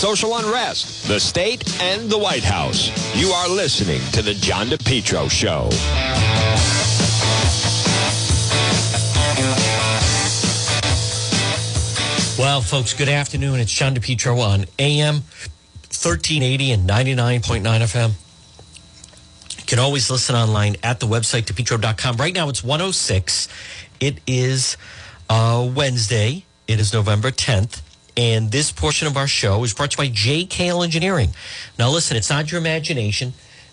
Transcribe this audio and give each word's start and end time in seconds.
social 0.00 0.34
unrest, 0.38 1.06
the 1.08 1.20
state, 1.20 1.78
and 1.82 2.08
the 2.08 2.16
White 2.16 2.42
House. 2.42 2.88
You 3.14 3.28
are 3.32 3.46
listening 3.50 4.00
to 4.12 4.22
The 4.22 4.32
John 4.32 4.68
DePetro 4.68 5.30
Show. 5.30 5.68
Well, 12.42 12.62
folks, 12.62 12.94
good 12.94 13.10
afternoon. 13.10 13.60
It's 13.60 13.70
John 13.70 13.94
DePetro 13.94 14.38
on 14.38 14.64
AM 14.78 15.16
1380 15.16 16.72
and 16.72 16.88
99.9 16.88 17.60
FM. 17.60 18.12
You 19.58 19.64
can 19.66 19.78
always 19.78 20.10
listen 20.10 20.34
online 20.34 20.76
at 20.82 21.00
the 21.00 21.06
website, 21.06 21.42
depetro.com. 21.42 22.16
Right 22.16 22.32
now 22.32 22.48
it's 22.48 22.64
106. 22.64 23.48
It 24.00 24.18
is 24.26 24.78
uh, 25.28 25.70
Wednesday. 25.76 26.46
It 26.66 26.80
is 26.80 26.94
November 26.94 27.30
10th. 27.30 27.82
And 28.16 28.50
this 28.50 28.72
portion 28.72 29.06
of 29.06 29.16
our 29.16 29.28
show 29.28 29.62
is 29.64 29.74
brought 29.74 29.92
to 29.92 30.02
you 30.02 30.10
by 30.10 30.14
JKL 30.14 30.84
Engineering. 30.84 31.30
Now, 31.78 31.90
listen, 31.90 32.16
it's 32.16 32.30
not 32.30 32.50
your 32.50 32.60
imagination. 32.60 33.32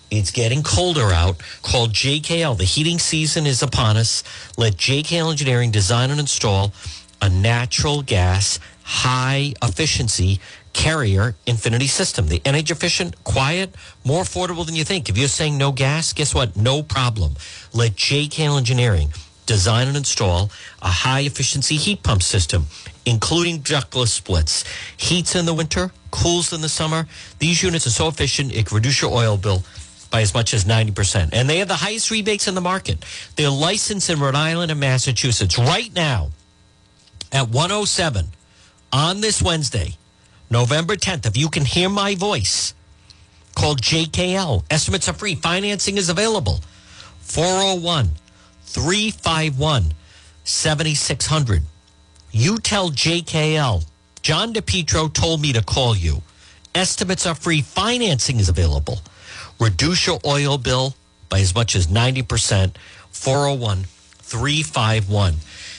It's 0.09 0.31
getting 0.31 0.63
colder 0.63 1.11
out. 1.11 1.41
Called 1.61 1.91
JKL. 1.91 2.57
The 2.57 2.63
heating 2.63 2.99
season 2.99 3.45
is 3.45 3.61
upon 3.61 3.97
us. 3.97 4.23
Let 4.57 4.77
JKL 4.77 5.31
Engineering 5.31 5.71
design 5.71 6.11
and 6.11 6.19
install 6.19 6.73
a 7.21 7.29
natural 7.29 8.03
gas, 8.03 8.59
high 8.83 9.53
efficiency 9.61 10.39
carrier 10.73 11.35
infinity 11.47 11.87
system. 11.87 12.27
The 12.27 12.41
energy 12.45 12.71
efficient, 12.71 13.23
quiet, 13.23 13.73
more 14.05 14.21
affordable 14.21 14.65
than 14.65 14.75
you 14.75 14.83
think. 14.83 15.09
If 15.09 15.17
you're 15.17 15.27
saying 15.27 15.57
no 15.57 15.71
gas, 15.71 16.13
guess 16.13 16.35
what? 16.35 16.55
No 16.55 16.83
problem. 16.83 17.33
Let 17.73 17.95
JKL 17.95 18.57
Engineering 18.57 19.11
design 19.47 19.87
and 19.87 19.97
install 19.97 20.51
a 20.81 20.89
high 20.89 21.21
efficiency 21.21 21.75
heat 21.75 22.03
pump 22.03 22.21
system, 22.21 22.67
including 23.05 23.59
ductless 23.59 24.13
splits. 24.13 24.63
Heats 24.97 25.35
in 25.35 25.45
the 25.45 25.53
winter, 25.53 25.91
cools 26.11 26.53
in 26.53 26.61
the 26.61 26.69
summer. 26.69 27.07
These 27.39 27.63
units 27.63 27.87
are 27.87 27.91
so 27.91 28.07
efficient, 28.07 28.53
it 28.53 28.67
can 28.67 28.75
reduce 28.75 29.01
your 29.01 29.11
oil 29.11 29.37
bill 29.37 29.63
by 30.11 30.21
as 30.21 30.33
much 30.33 30.53
as 30.53 30.65
90%. 30.65 31.29
And 31.33 31.49
they 31.49 31.57
have 31.57 31.67
the 31.67 31.75
highest 31.75 32.11
rebates 32.11 32.47
in 32.47 32.55
the 32.55 32.61
market. 32.61 33.03
They're 33.35 33.49
licensed 33.49 34.09
in 34.09 34.19
Rhode 34.19 34.35
Island 34.35 34.71
and 34.71 34.79
Massachusetts 34.79 35.57
right 35.57 35.93
now 35.95 36.29
at 37.31 37.49
107 37.49 38.27
on 38.93 39.21
this 39.21 39.41
Wednesday, 39.41 39.97
November 40.49 40.95
10th. 40.95 41.25
If 41.25 41.37
you 41.37 41.49
can 41.49 41.65
hear 41.65 41.89
my 41.89 42.15
voice, 42.15 42.73
call 43.55 43.75
JKL. 43.75 44.63
Estimates 44.69 45.09
are 45.09 45.13
free. 45.13 45.35
Financing 45.35 45.97
is 45.97 46.09
available. 46.09 46.61
401 47.21 48.11
351 48.67 49.93
7600. 50.43 51.63
You 52.31 52.57
tell 52.59 52.89
JKL, 52.91 53.85
John 54.21 54.53
DePetro 54.53 55.11
told 55.11 55.41
me 55.41 55.53
to 55.53 55.63
call 55.63 55.95
you. 55.95 56.21
Estimates 56.75 57.25
are 57.25 57.35
free. 57.35 57.61
Financing 57.61 58.39
is 58.39 58.49
available. 58.49 58.99
Reduce 59.59 60.05
your 60.05 60.19
oil 60.25 60.57
bill 60.57 60.95
by 61.29 61.39
as 61.39 61.55
much 61.55 61.75
as 61.75 61.87
90%. 61.87 62.75
401 63.11 63.85
351 64.19 65.33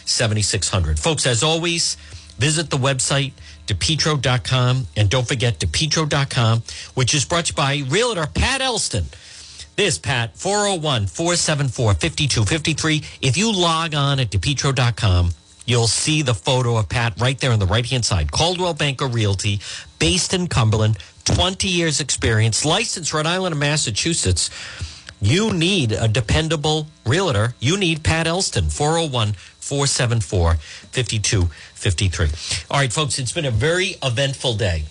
7600. 0.05 0.99
Folks, 0.99 1.27
as 1.27 1.43
always, 1.43 1.97
visit 2.39 2.71
the 2.71 2.77
website, 2.77 3.33
depetro.com, 3.67 4.87
and 4.97 5.11
don't 5.11 5.29
forget 5.29 5.61
depetro.com, 5.61 6.63
which 6.95 7.15
is 7.15 7.25
brought 7.25 7.47
to 7.47 7.53
you 7.53 7.57
by 7.57 7.83
Realtor 7.89 8.27
Pat 8.27 8.61
Elston. 8.61 9.05
This, 9.79 9.97
Pat, 9.97 10.37
401 10.37 11.07
474 11.07 11.95
5253. 11.95 13.01
If 13.23 13.37
you 13.37 13.53
log 13.53 13.95
on 13.95 14.19
at 14.19 14.29
depetro.com, 14.29 15.31
you'll 15.67 15.87
see 15.87 16.23
the 16.23 16.35
photo 16.35 16.79
of 16.79 16.89
Pat 16.89 17.21
right 17.21 17.39
there 17.39 17.53
on 17.53 17.61
the 17.61 17.67
right 17.67 17.87
hand 17.87 18.05
side. 18.05 18.33
Coldwell 18.33 18.75
Banker 18.75 19.07
Realty, 19.07 19.61
based 20.01 20.35
in 20.35 20.49
Cumberland, 20.49 20.99
20 21.27 21.69
years 21.69 22.01
experience, 22.01 22.65
licensed 22.65 23.15
Rhode 23.15 23.27
Island 23.27 23.53
and 23.53 23.61
Massachusetts. 23.61 24.51
You 25.21 25.53
need 25.53 25.93
a 25.93 26.09
dependable 26.09 26.89
realtor. 27.07 27.55
You 27.61 27.77
need 27.77 28.03
Pat 28.03 28.27
Elston, 28.27 28.71
401 28.71 29.35
474 29.61 30.55
5253. 30.57 32.27
All 32.69 32.81
right, 32.81 32.93
folks, 32.93 33.21
it's 33.21 33.31
been 33.31 33.45
a 33.45 33.53
very 33.53 33.95
eventful 34.03 34.55
day. 34.55 34.87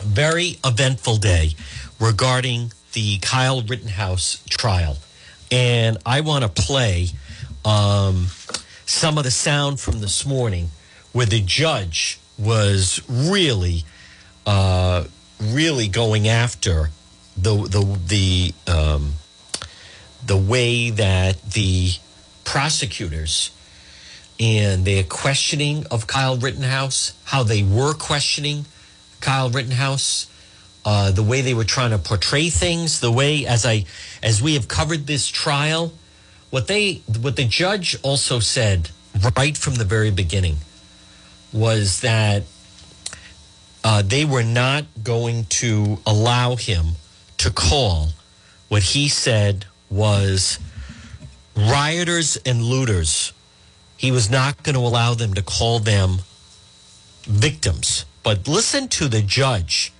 Very 0.00 0.58
eventful 0.64 1.16
day 1.16 1.54
regarding 1.98 2.70
the 2.92 3.18
Kyle 3.18 3.62
Rittenhouse 3.62 4.42
trial. 4.48 4.98
And 5.50 5.98
I 6.06 6.20
want 6.20 6.44
to 6.44 6.62
play 6.62 7.08
um, 7.64 8.28
some 8.86 9.18
of 9.18 9.24
the 9.24 9.30
sound 9.30 9.80
from 9.80 10.00
this 10.00 10.26
morning 10.26 10.70
where 11.12 11.26
the 11.26 11.40
judge 11.40 12.18
was 12.38 13.02
really, 13.08 13.84
uh, 14.46 15.04
really 15.40 15.88
going 15.88 16.28
after 16.28 16.90
the 17.36 17.54
the 17.54 17.98
the 18.06 18.54
um, 18.72 19.14
the 20.24 20.36
way 20.36 20.90
that 20.90 21.42
the 21.42 21.92
prosecutors 22.44 23.50
and 24.38 24.84
their 24.84 25.02
questioning 25.02 25.84
of 25.90 26.06
Kyle 26.06 26.36
Rittenhouse, 26.36 27.12
how 27.24 27.42
they 27.42 27.62
were 27.62 27.92
questioning 27.92 28.64
Kyle 29.20 29.50
Rittenhouse, 29.50 30.29
uh, 30.84 31.10
the 31.10 31.22
way 31.22 31.40
they 31.42 31.54
were 31.54 31.64
trying 31.64 31.90
to 31.90 31.98
portray 31.98 32.48
things, 32.48 33.00
the 33.00 33.12
way 33.12 33.46
as 33.46 33.66
I 33.66 33.84
as 34.22 34.42
we 34.42 34.54
have 34.54 34.68
covered 34.68 35.06
this 35.06 35.28
trial, 35.28 35.92
what 36.50 36.66
they 36.66 37.02
what 37.20 37.36
the 37.36 37.44
judge 37.44 37.96
also 38.02 38.40
said 38.40 38.90
right 39.36 39.56
from 39.56 39.74
the 39.74 39.84
very 39.84 40.10
beginning 40.10 40.56
was 41.52 42.00
that 42.00 42.44
uh, 43.82 44.02
they 44.02 44.24
were 44.24 44.42
not 44.42 44.84
going 45.02 45.44
to 45.46 45.98
allow 46.06 46.56
him 46.56 46.92
to 47.38 47.50
call 47.50 48.10
what 48.68 48.82
he 48.82 49.08
said 49.08 49.66
was 49.90 50.58
rioters 51.56 52.36
and 52.46 52.62
looters. 52.62 53.32
He 53.96 54.12
was 54.12 54.30
not 54.30 54.62
going 54.62 54.74
to 54.74 54.80
allow 54.80 55.14
them 55.14 55.34
to 55.34 55.42
call 55.42 55.78
them 55.80 56.18
victims. 57.24 58.04
But 58.22 58.46
listen 58.46 58.88
to 58.88 59.08
the 59.08 59.22
judge 59.22 59.92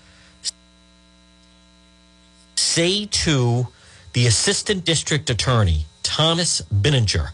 say 2.70 3.04
to 3.06 3.66
the 4.12 4.26
assistant 4.26 4.84
district 4.84 5.28
attorney, 5.28 5.86
Thomas 6.04 6.62
Binger, 6.72 7.30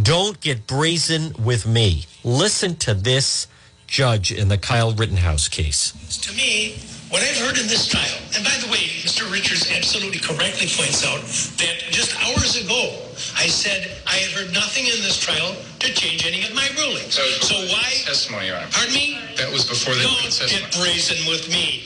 don't 0.00 0.40
get 0.40 0.66
brazen 0.68 1.34
with 1.42 1.66
me. 1.66 2.06
Listen 2.22 2.76
to 2.76 2.94
this 2.94 3.48
judge 3.88 4.30
in 4.30 4.46
the 4.48 4.56
Kyle 4.58 4.92
Rittenhouse 4.92 5.48
case. 5.48 5.90
To 6.22 6.32
me, 6.36 6.78
what 7.10 7.20
I've 7.22 7.38
heard 7.38 7.58
in 7.58 7.66
this 7.66 7.88
trial, 7.88 8.14
and 8.36 8.44
by 8.44 8.54
the 8.62 8.70
way, 8.70 8.86
Mr. 9.02 9.26
Richards 9.32 9.66
absolutely 9.74 10.20
correctly 10.20 10.70
points 10.70 11.02
out 11.04 11.18
that 11.58 11.74
just 11.90 12.14
hours 12.22 12.54
ago, 12.54 13.02
I 13.34 13.48
said 13.50 13.90
I 14.06 14.14
had 14.22 14.30
heard 14.30 14.54
nothing 14.54 14.84
in 14.86 15.02
this 15.02 15.18
trial 15.18 15.56
to 15.80 15.88
change 15.92 16.24
any 16.24 16.46
of 16.46 16.54
my 16.54 16.68
rulings. 16.78 17.16
That 17.18 17.26
was 17.26 17.48
So 17.48 17.58
before 17.58 17.66
the 17.66 17.72
why? 17.74 17.90
testimony, 18.06 18.46
Your 18.46 18.56
Honor. 18.62 18.70
Pardon 18.70 18.94
me? 18.94 19.18
That 19.36 19.50
was 19.50 19.64
before 19.66 19.94
the 19.98 20.02
Don't 20.06 20.22
testimony. 20.22 20.62
get 20.62 20.78
brazen 20.78 21.18
with 21.26 21.50
me. 21.50 21.82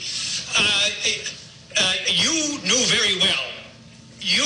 Uh, 0.53 0.61
uh, 0.61 1.44
you 2.09 2.59
knew 2.62 2.82
very 2.87 3.19
well. 3.20 3.47
You 4.20 4.44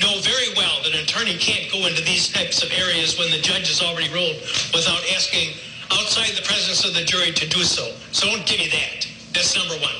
know 0.00 0.18
very 0.20 0.54
well 0.56 0.82
that 0.82 0.94
an 0.94 1.02
attorney 1.02 1.36
can't 1.36 1.70
go 1.70 1.86
into 1.86 2.02
these 2.02 2.28
types 2.32 2.62
of 2.62 2.72
areas 2.72 3.18
when 3.18 3.30
the 3.30 3.38
judge 3.38 3.68
has 3.68 3.82
already 3.82 4.08
ruled 4.12 4.40
without 4.72 5.02
asking 5.14 5.54
outside 5.92 6.30
the 6.36 6.46
presence 6.46 6.84
of 6.84 6.94
the 6.94 7.04
jury 7.04 7.32
to 7.32 7.46
do 7.48 7.62
so. 7.62 7.94
So 8.12 8.26
don't 8.26 8.46
give 8.46 8.58
me 8.58 8.68
that. 8.68 9.06
That's 9.32 9.56
number 9.56 9.74
one. 9.82 9.94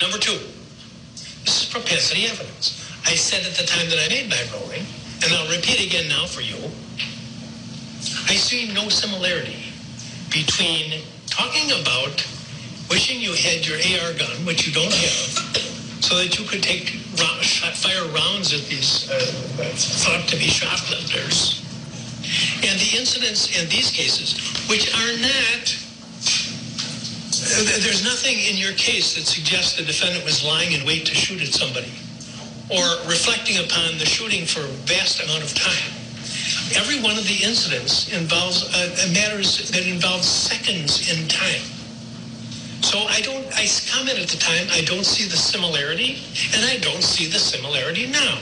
Number 0.00 0.18
two, 0.18 0.38
this 1.44 1.62
is 1.62 1.68
propensity 1.70 2.26
evidence. 2.26 2.80
I 3.06 3.14
said 3.14 3.46
at 3.46 3.56
the 3.56 3.64
time 3.64 3.88
that 3.90 3.98
I 3.98 4.08
made 4.08 4.28
my 4.28 4.42
ruling, 4.58 4.84
and 5.22 5.32
I'll 5.32 5.50
repeat 5.50 5.84
again 5.86 6.08
now 6.08 6.26
for 6.26 6.40
you, 6.40 6.56
I 8.28 8.36
see 8.36 8.72
no 8.72 8.88
similarity 8.88 9.72
between 10.30 11.00
talking 11.26 11.70
about 11.80 12.26
wishing 12.90 13.20
you 13.20 13.32
had 13.32 13.66
your 13.66 13.78
AR 13.78 14.12
gun, 14.14 14.44
which 14.44 14.66
you 14.66 14.72
don't 14.72 14.92
have, 14.92 15.63
so 16.04 16.16
that 16.16 16.38
you 16.38 16.44
could 16.44 16.62
take 16.62 17.00
fire 17.80 18.04
rounds 18.12 18.52
at 18.52 18.60
these 18.68 19.10
uh, 19.10 19.16
thought 20.04 20.28
to 20.28 20.36
be 20.36 20.44
shoplifters, 20.44 21.64
and 22.60 22.76
the 22.78 22.98
incidents 22.98 23.48
in 23.56 23.68
these 23.70 23.90
cases, 23.90 24.36
which 24.68 24.92
are 24.92 25.12
not. 25.24 25.64
There's 27.80 28.04
nothing 28.04 28.38
in 28.38 28.56
your 28.56 28.72
case 28.72 29.16
that 29.16 29.24
suggests 29.24 29.76
the 29.76 29.84
defendant 29.84 30.24
was 30.24 30.44
lying 30.44 30.72
in 30.72 30.86
wait 30.86 31.04
to 31.06 31.14
shoot 31.14 31.42
at 31.42 31.48
somebody 31.48 31.92
or 32.72 32.84
reflecting 33.08 33.58
upon 33.64 33.98
the 33.98 34.06
shooting 34.06 34.46
for 34.46 34.60
a 34.60 34.72
vast 34.88 35.22
amount 35.22 35.42
of 35.42 35.52
time. 35.52 35.92
Every 36.76 37.00
one 37.02 37.18
of 37.18 37.24
the 37.24 37.44
incidents 37.44 38.08
involves 38.12 38.64
uh, 38.72 39.12
matters 39.12 39.70
that 39.70 39.86
involve 39.86 40.24
seconds 40.24 41.12
in 41.12 41.28
time. 41.28 41.60
So 42.84 42.98
I 42.98 43.20
don't, 43.22 43.46
I 43.56 43.66
commented 43.90 44.24
at 44.24 44.28
the 44.28 44.36
time, 44.36 44.66
I 44.70 44.82
don't 44.84 45.04
see 45.06 45.24
the 45.24 45.36
similarity, 45.36 46.18
and 46.54 46.64
I 46.64 46.78
don't 46.78 47.02
see 47.02 47.26
the 47.26 47.38
similarity 47.38 48.06
now. 48.06 48.38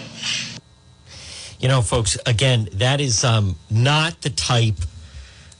You 1.61 1.69
know, 1.69 1.81
folks, 1.81 2.19
again, 2.27 2.69
that 2.75 3.01
is 3.01 3.23
um, 3.25 3.57
not 3.71 4.21
the 4.23 4.31
type, 4.31 4.79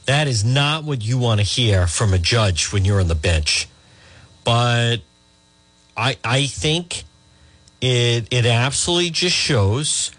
that 0.05 0.27
is 0.27 0.43
not 0.43 0.83
what 0.83 1.01
you 1.03 1.17
want 1.17 1.39
to 1.39 1.45
hear 1.45 1.87
from 1.87 2.13
a 2.13 2.19
judge 2.19 2.73
when 2.73 2.83
you're 2.83 2.99
on 2.99 3.07
the 3.07 3.15
bench. 3.15 3.67
but 4.43 4.97
I 5.95 6.17
I 6.23 6.45
think 6.47 7.03
it 7.81 8.27
it 8.31 8.45
absolutely 8.45 9.11
just 9.11 9.35
shows 9.35 10.11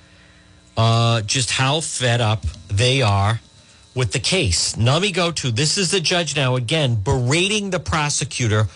uh, 0.77 1.21
just 1.23 1.51
how 1.51 1.81
fed 1.81 2.21
up 2.21 2.45
they 2.69 3.03
are 3.03 3.41
with 3.95 4.13
the 4.13 4.19
case. 4.19 4.77
Now 4.77 4.99
let 4.99 5.15
go 5.15 5.31
to 5.33 5.51
this 5.51 5.79
is 5.79 5.91
the 5.91 6.01
judge 6.01 6.35
now 6.37 6.57
again 6.57 6.97
berating 6.97 7.71
the 7.71 7.81
prosecutor 7.81 8.69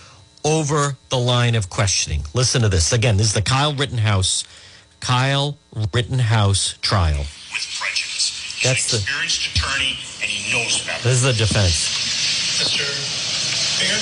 over 0.44 0.96
the 1.10 1.18
line 1.18 1.54
of 1.54 1.68
questioning. 1.68 2.22
Listen 2.34 2.62
to 2.62 2.68
this 2.68 2.92
again. 2.92 3.16
This 3.16 3.28
is 3.28 3.32
the 3.34 3.42
Kyle 3.42 3.74
Rittenhouse 3.74 4.44
Kyle 5.00 5.56
Rittenhouse 5.92 6.74
trial. 6.82 7.18
with 7.52 7.76
prejudice. 7.78 8.54
He's 8.56 8.62
That's 8.64 8.90
the- 8.90 8.96
an 8.98 9.02
experienced 9.24 9.46
attorney, 9.54 9.98
and 10.22 10.30
he 10.30 10.52
knows 10.52 10.78
better. 10.82 11.02
This 11.02 11.14
is 11.18 11.22
the 11.22 11.32
defense. 11.34 11.74
Mr. 12.58 12.82
Binger? 13.78 14.00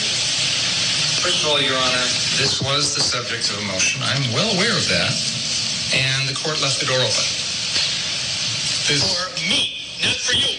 First 1.20 1.42
of 1.44 1.46
all, 1.50 1.60
Your 1.60 1.76
Honor, 1.76 2.06
this 2.38 2.60
was 2.62 2.94
the 2.94 3.02
subject 3.02 3.50
of 3.50 3.58
a 3.58 3.62
motion. 3.62 4.02
I'm 4.02 4.32
well 4.32 4.50
aware 4.54 4.72
of 4.76 4.88
that. 4.88 5.12
And 5.94 6.28
the 6.28 6.34
court 6.34 6.60
left 6.62 6.80
the 6.80 6.86
door 6.86 6.96
open. 6.96 7.26
This, 8.88 9.02
For 9.04 9.40
me, 9.48 9.76
not 10.02 10.16
for 10.16 10.32
you. 10.34 10.58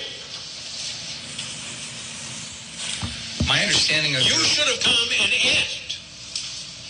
my 3.48 3.64
understanding 3.88 4.20
of 4.20 4.24
You 4.28 4.44
should 4.44 4.68
have 4.68 4.84
come 4.84 5.08
and 5.24 5.32
asked 5.56 5.96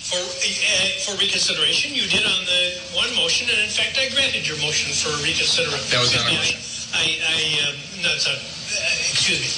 for 0.09 0.17
uh, 0.17 1.03
for 1.05 1.13
reconsideration. 1.21 1.93
You 1.93 2.07
did 2.09 2.25
on 2.25 2.41
the 2.45 2.61
one 2.97 3.11
motion, 3.15 3.45
and 3.49 3.59
in 3.61 3.69
fact, 3.69 3.97
I 4.01 4.09
granted 4.15 4.47
your 4.47 4.57
motion 4.65 4.89
for 4.93 5.13
reconsideration. 5.21 5.93
That 5.93 6.01
was 6.01 6.15
not 6.15 6.25
a 6.25 6.33
motion. 6.33 6.57
I, 6.95 7.05
I, 7.21 7.39
um, 7.69 7.75
no, 8.01 8.09
it's 8.15 8.25
not. 8.25 8.39
Uh, 8.39 9.11
excuse 9.13 9.37
me. 9.43 9.51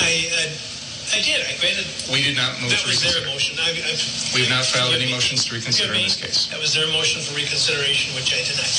I, 0.00 0.10
uh, 0.32 1.18
I 1.18 1.20
did. 1.20 1.40
I 1.44 1.52
granted. 1.60 1.86
we 2.08 2.22
did 2.22 2.36
not 2.36 2.56
move 2.62 2.72
That 2.72 2.84
was 2.86 3.02
their 3.04 3.20
motion. 3.26 3.58
I, 3.60 3.74
I, 3.74 3.92
We 4.32 4.46
have 4.46 4.52
not 4.52 4.64
filed 4.64 4.94
any 4.94 5.10
me. 5.10 5.12
motions 5.12 5.44
to 5.50 5.56
reconsider 5.58 5.92
Forgive 5.92 6.04
in 6.04 6.08
this 6.08 6.20
case. 6.20 6.48
That 6.48 6.60
was 6.60 6.72
their 6.72 6.88
motion 6.88 7.20
for 7.20 7.34
reconsideration, 7.36 8.14
which 8.14 8.32
I 8.32 8.40
denied. 8.48 8.76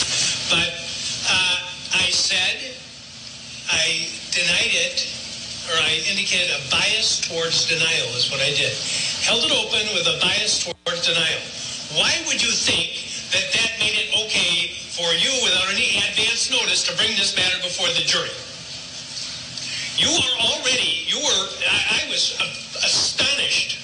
But 0.49 0.71
uh, 1.29 1.99
I 1.99 2.07
said 2.09 2.73
I 3.69 4.07
denied 4.33 4.73
it, 4.73 4.97
or 5.69 5.77
I 5.85 6.01
indicated 6.09 6.49
a 6.49 6.61
bias 6.73 7.21
towards 7.21 7.69
denial 7.69 8.09
is 8.17 8.31
what 8.33 8.41
I 8.41 8.49
did. 8.57 8.73
Held 9.21 9.45
it 9.45 9.53
open 9.53 9.85
with 9.93 10.09
a 10.09 10.17
bias 10.17 10.65
towards 10.65 11.05
denial. 11.05 11.41
Why 11.93 12.09
would 12.25 12.41
you 12.41 12.49
think 12.49 13.05
that 13.29 13.45
that 13.53 13.71
made 13.77 13.93
it 13.93 14.09
okay 14.25 14.73
for 14.97 15.05
you, 15.13 15.29
without 15.45 15.69
any 15.69 16.01
advance 16.09 16.49
notice, 16.49 16.81
to 16.89 16.97
bring 16.97 17.13
this 17.17 17.37
matter 17.37 17.57
before 17.61 17.87
the 17.93 18.01
jury? 18.01 18.33
You 20.01 20.09
are 20.09 20.35
already, 20.49 21.05
you 21.05 21.21
were, 21.21 21.41
I, 21.69 22.01
I 22.01 22.09
was 22.09 22.33
astonished 22.81 23.77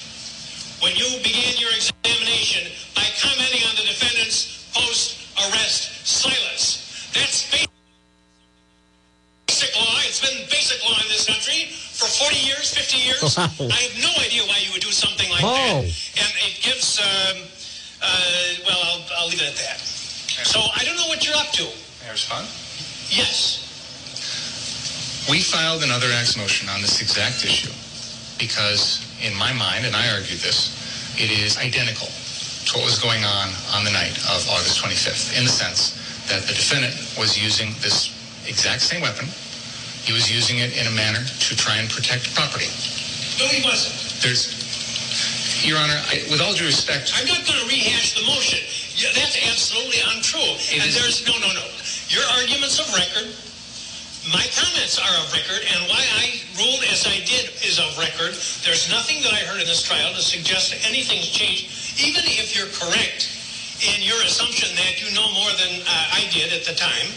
when 0.82 0.96
you 0.96 1.06
began 1.22 1.54
your 1.58 1.70
examination 1.70 2.66
by 2.94 3.06
commenting 3.22 3.62
on 3.62 3.76
the 3.78 3.86
defendant's 3.86 4.66
post-arrest 4.74 6.06
silence. 6.06 7.10
That's 7.14 7.46
basic 9.56 9.72
law. 9.80 9.96
It's 10.04 10.20
been 10.20 10.36
basic 10.52 10.84
law 10.84 11.00
in 11.00 11.08
this 11.08 11.24
country 11.24 11.72
for 11.72 12.04
40 12.28 12.36
years, 12.44 12.76
50 12.76 12.98
years. 13.00 13.24
Wow. 13.40 13.72
I 13.72 13.80
have 13.88 13.96
no 14.04 14.12
idea 14.20 14.44
why 14.44 14.60
you 14.60 14.68
would 14.72 14.82
do 14.84 14.92
something 14.92 15.30
like 15.32 15.40
Oh. 15.42 15.80
that. 15.80 15.88
And 16.20 16.30
it 16.44 16.60
gives, 16.60 17.00
um, 17.00 17.40
uh, 18.04 18.08
well, 18.68 18.76
I'll, 18.84 19.04
I'll 19.16 19.28
leave 19.32 19.40
it 19.40 19.48
at 19.48 19.56
that. 19.56 19.80
So 19.80 20.60
I 20.60 20.84
don't 20.84 20.96
know 21.00 21.08
what 21.08 21.24
you're 21.24 21.36
up 21.40 21.52
to. 21.56 21.64
May 22.04 22.08
I 22.08 22.12
respond? 22.12 22.44
Yes. 23.08 23.64
We 25.30 25.40
filed 25.40 25.82
another 25.82 26.12
acts 26.12 26.36
motion 26.36 26.68
on 26.68 26.82
this 26.84 27.00
exact 27.00 27.40
issue 27.42 27.72
because, 28.36 29.00
in 29.24 29.32
my 29.40 29.56
mind, 29.56 29.86
and 29.88 29.96
I 29.96 30.12
argued 30.12 30.40
this, 30.44 30.68
it 31.16 31.32
is 31.32 31.56
identical 31.56 32.08
to 32.12 32.70
what 32.76 32.84
was 32.84 33.00
going 33.00 33.24
on 33.24 33.48
on 33.72 33.84
the 33.88 33.90
night 33.90 34.20
of 34.28 34.44
August 34.52 34.84
25th, 34.84 35.32
in 35.38 35.44
the 35.48 35.50
sense 35.50 35.96
that 36.28 36.42
the 36.44 36.52
defendant 36.52 36.92
was 37.16 37.40
using 37.40 37.72
this 37.80 38.12
exact 38.46 38.82
same 38.82 39.00
weapon. 39.00 39.24
He 40.06 40.14
was 40.14 40.30
using 40.30 40.62
it 40.62 40.70
in 40.78 40.86
a 40.86 40.94
manner 40.94 41.18
to 41.18 41.52
try 41.58 41.82
and 41.82 41.90
protect 41.90 42.30
property. 42.38 42.70
No, 43.42 43.50
he 43.50 43.58
wasn't. 43.66 44.22
There's, 44.22 44.54
Your 45.66 45.82
Honor, 45.82 45.98
I, 46.06 46.22
with 46.30 46.38
all 46.38 46.54
due 46.54 46.64
respect, 46.70 47.10
I'm 47.18 47.26
not 47.26 47.42
going 47.42 47.58
to 47.58 47.66
rehash 47.66 48.14
the 48.14 48.22
motion. 48.22 48.62
Yeah, 48.94 49.10
that's 49.18 49.34
absolutely 49.50 49.98
untrue. 50.14 50.54
It 50.70 50.78
and 50.78 50.86
is- 50.86 50.94
there's 50.94 51.26
no, 51.26 51.34
no, 51.42 51.50
no. 51.50 51.66
Your 52.06 52.22
arguments 52.38 52.78
of 52.78 52.86
record. 52.94 53.34
My 54.30 54.46
comments 54.54 54.94
are 54.98 55.14
of 55.22 55.26
record, 55.34 55.62
and 55.74 55.90
why 55.90 56.02
I 56.22 56.38
ruled 56.54 56.86
as 56.90 57.02
I 57.06 57.18
did 57.26 57.50
is 57.66 57.82
of 57.82 57.90
record. 57.98 58.38
There's 58.62 58.86
nothing 58.86 59.22
that 59.26 59.34
I 59.34 59.42
heard 59.42 59.58
in 59.58 59.66
this 59.66 59.82
trial 59.82 60.14
to 60.14 60.22
suggest 60.22 60.70
that 60.70 60.86
anything's 60.86 61.30
changed, 61.34 61.98
even 61.98 62.22
if 62.26 62.54
you're 62.54 62.70
correct 62.78 63.26
in 63.82 64.02
your 64.06 64.18
assumption 64.22 64.70
that 64.78 65.02
you 65.02 65.10
know 65.14 65.26
more 65.34 65.50
than 65.58 65.82
uh, 65.82 66.18
I 66.18 66.30
did 66.30 66.54
at 66.54 66.62
the 66.62 66.74
time. 66.78 67.10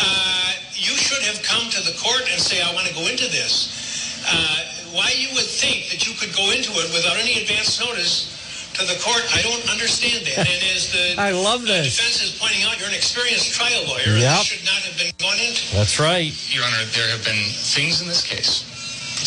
Uh, 0.00 0.61
you 0.74 0.94
should 0.96 1.22
have 1.24 1.42
come 1.42 1.68
to 1.70 1.80
the 1.84 1.96
court 1.98 2.24
and 2.30 2.40
say, 2.40 2.60
I 2.62 2.72
want 2.74 2.86
to 2.86 2.94
go 2.94 3.06
into 3.06 3.28
this. 3.28 4.24
Uh, 4.26 4.92
why 4.92 5.10
you 5.16 5.28
would 5.34 5.48
think 5.48 5.88
that 5.90 6.06
you 6.06 6.14
could 6.16 6.34
go 6.36 6.52
into 6.52 6.70
it 6.78 6.88
without 6.92 7.16
any 7.16 7.40
advance 7.40 7.80
notice 7.80 8.28
to 8.76 8.84
the 8.88 8.96
court, 9.04 9.20
I 9.36 9.42
don't 9.44 9.64
understand 9.68 10.24
that. 10.32 10.48
And 10.48 10.60
as 10.72 10.92
the 10.92 11.16
I 11.20 11.32
love 11.32 11.62
the 11.62 11.84
this. 11.84 11.96
defense 11.96 12.22
is 12.24 12.32
pointing 12.40 12.64
out, 12.64 12.80
you're 12.80 12.88
an 12.88 12.96
experienced 12.96 13.52
trial 13.52 13.84
lawyer. 13.84 14.16
and 14.16 14.24
Yep. 14.24 14.38
This 14.40 14.48
should 14.48 14.64
not 14.64 14.80
have 14.88 14.96
been 14.96 15.12
gone 15.20 15.36
into. 15.40 15.76
That's 15.76 16.00
right. 16.00 16.32
Your 16.52 16.64
Honor, 16.64 16.84
there 16.96 17.08
have 17.12 17.24
been 17.24 17.42
things 17.52 18.00
in 18.00 18.08
this 18.08 18.24
case, 18.24 18.64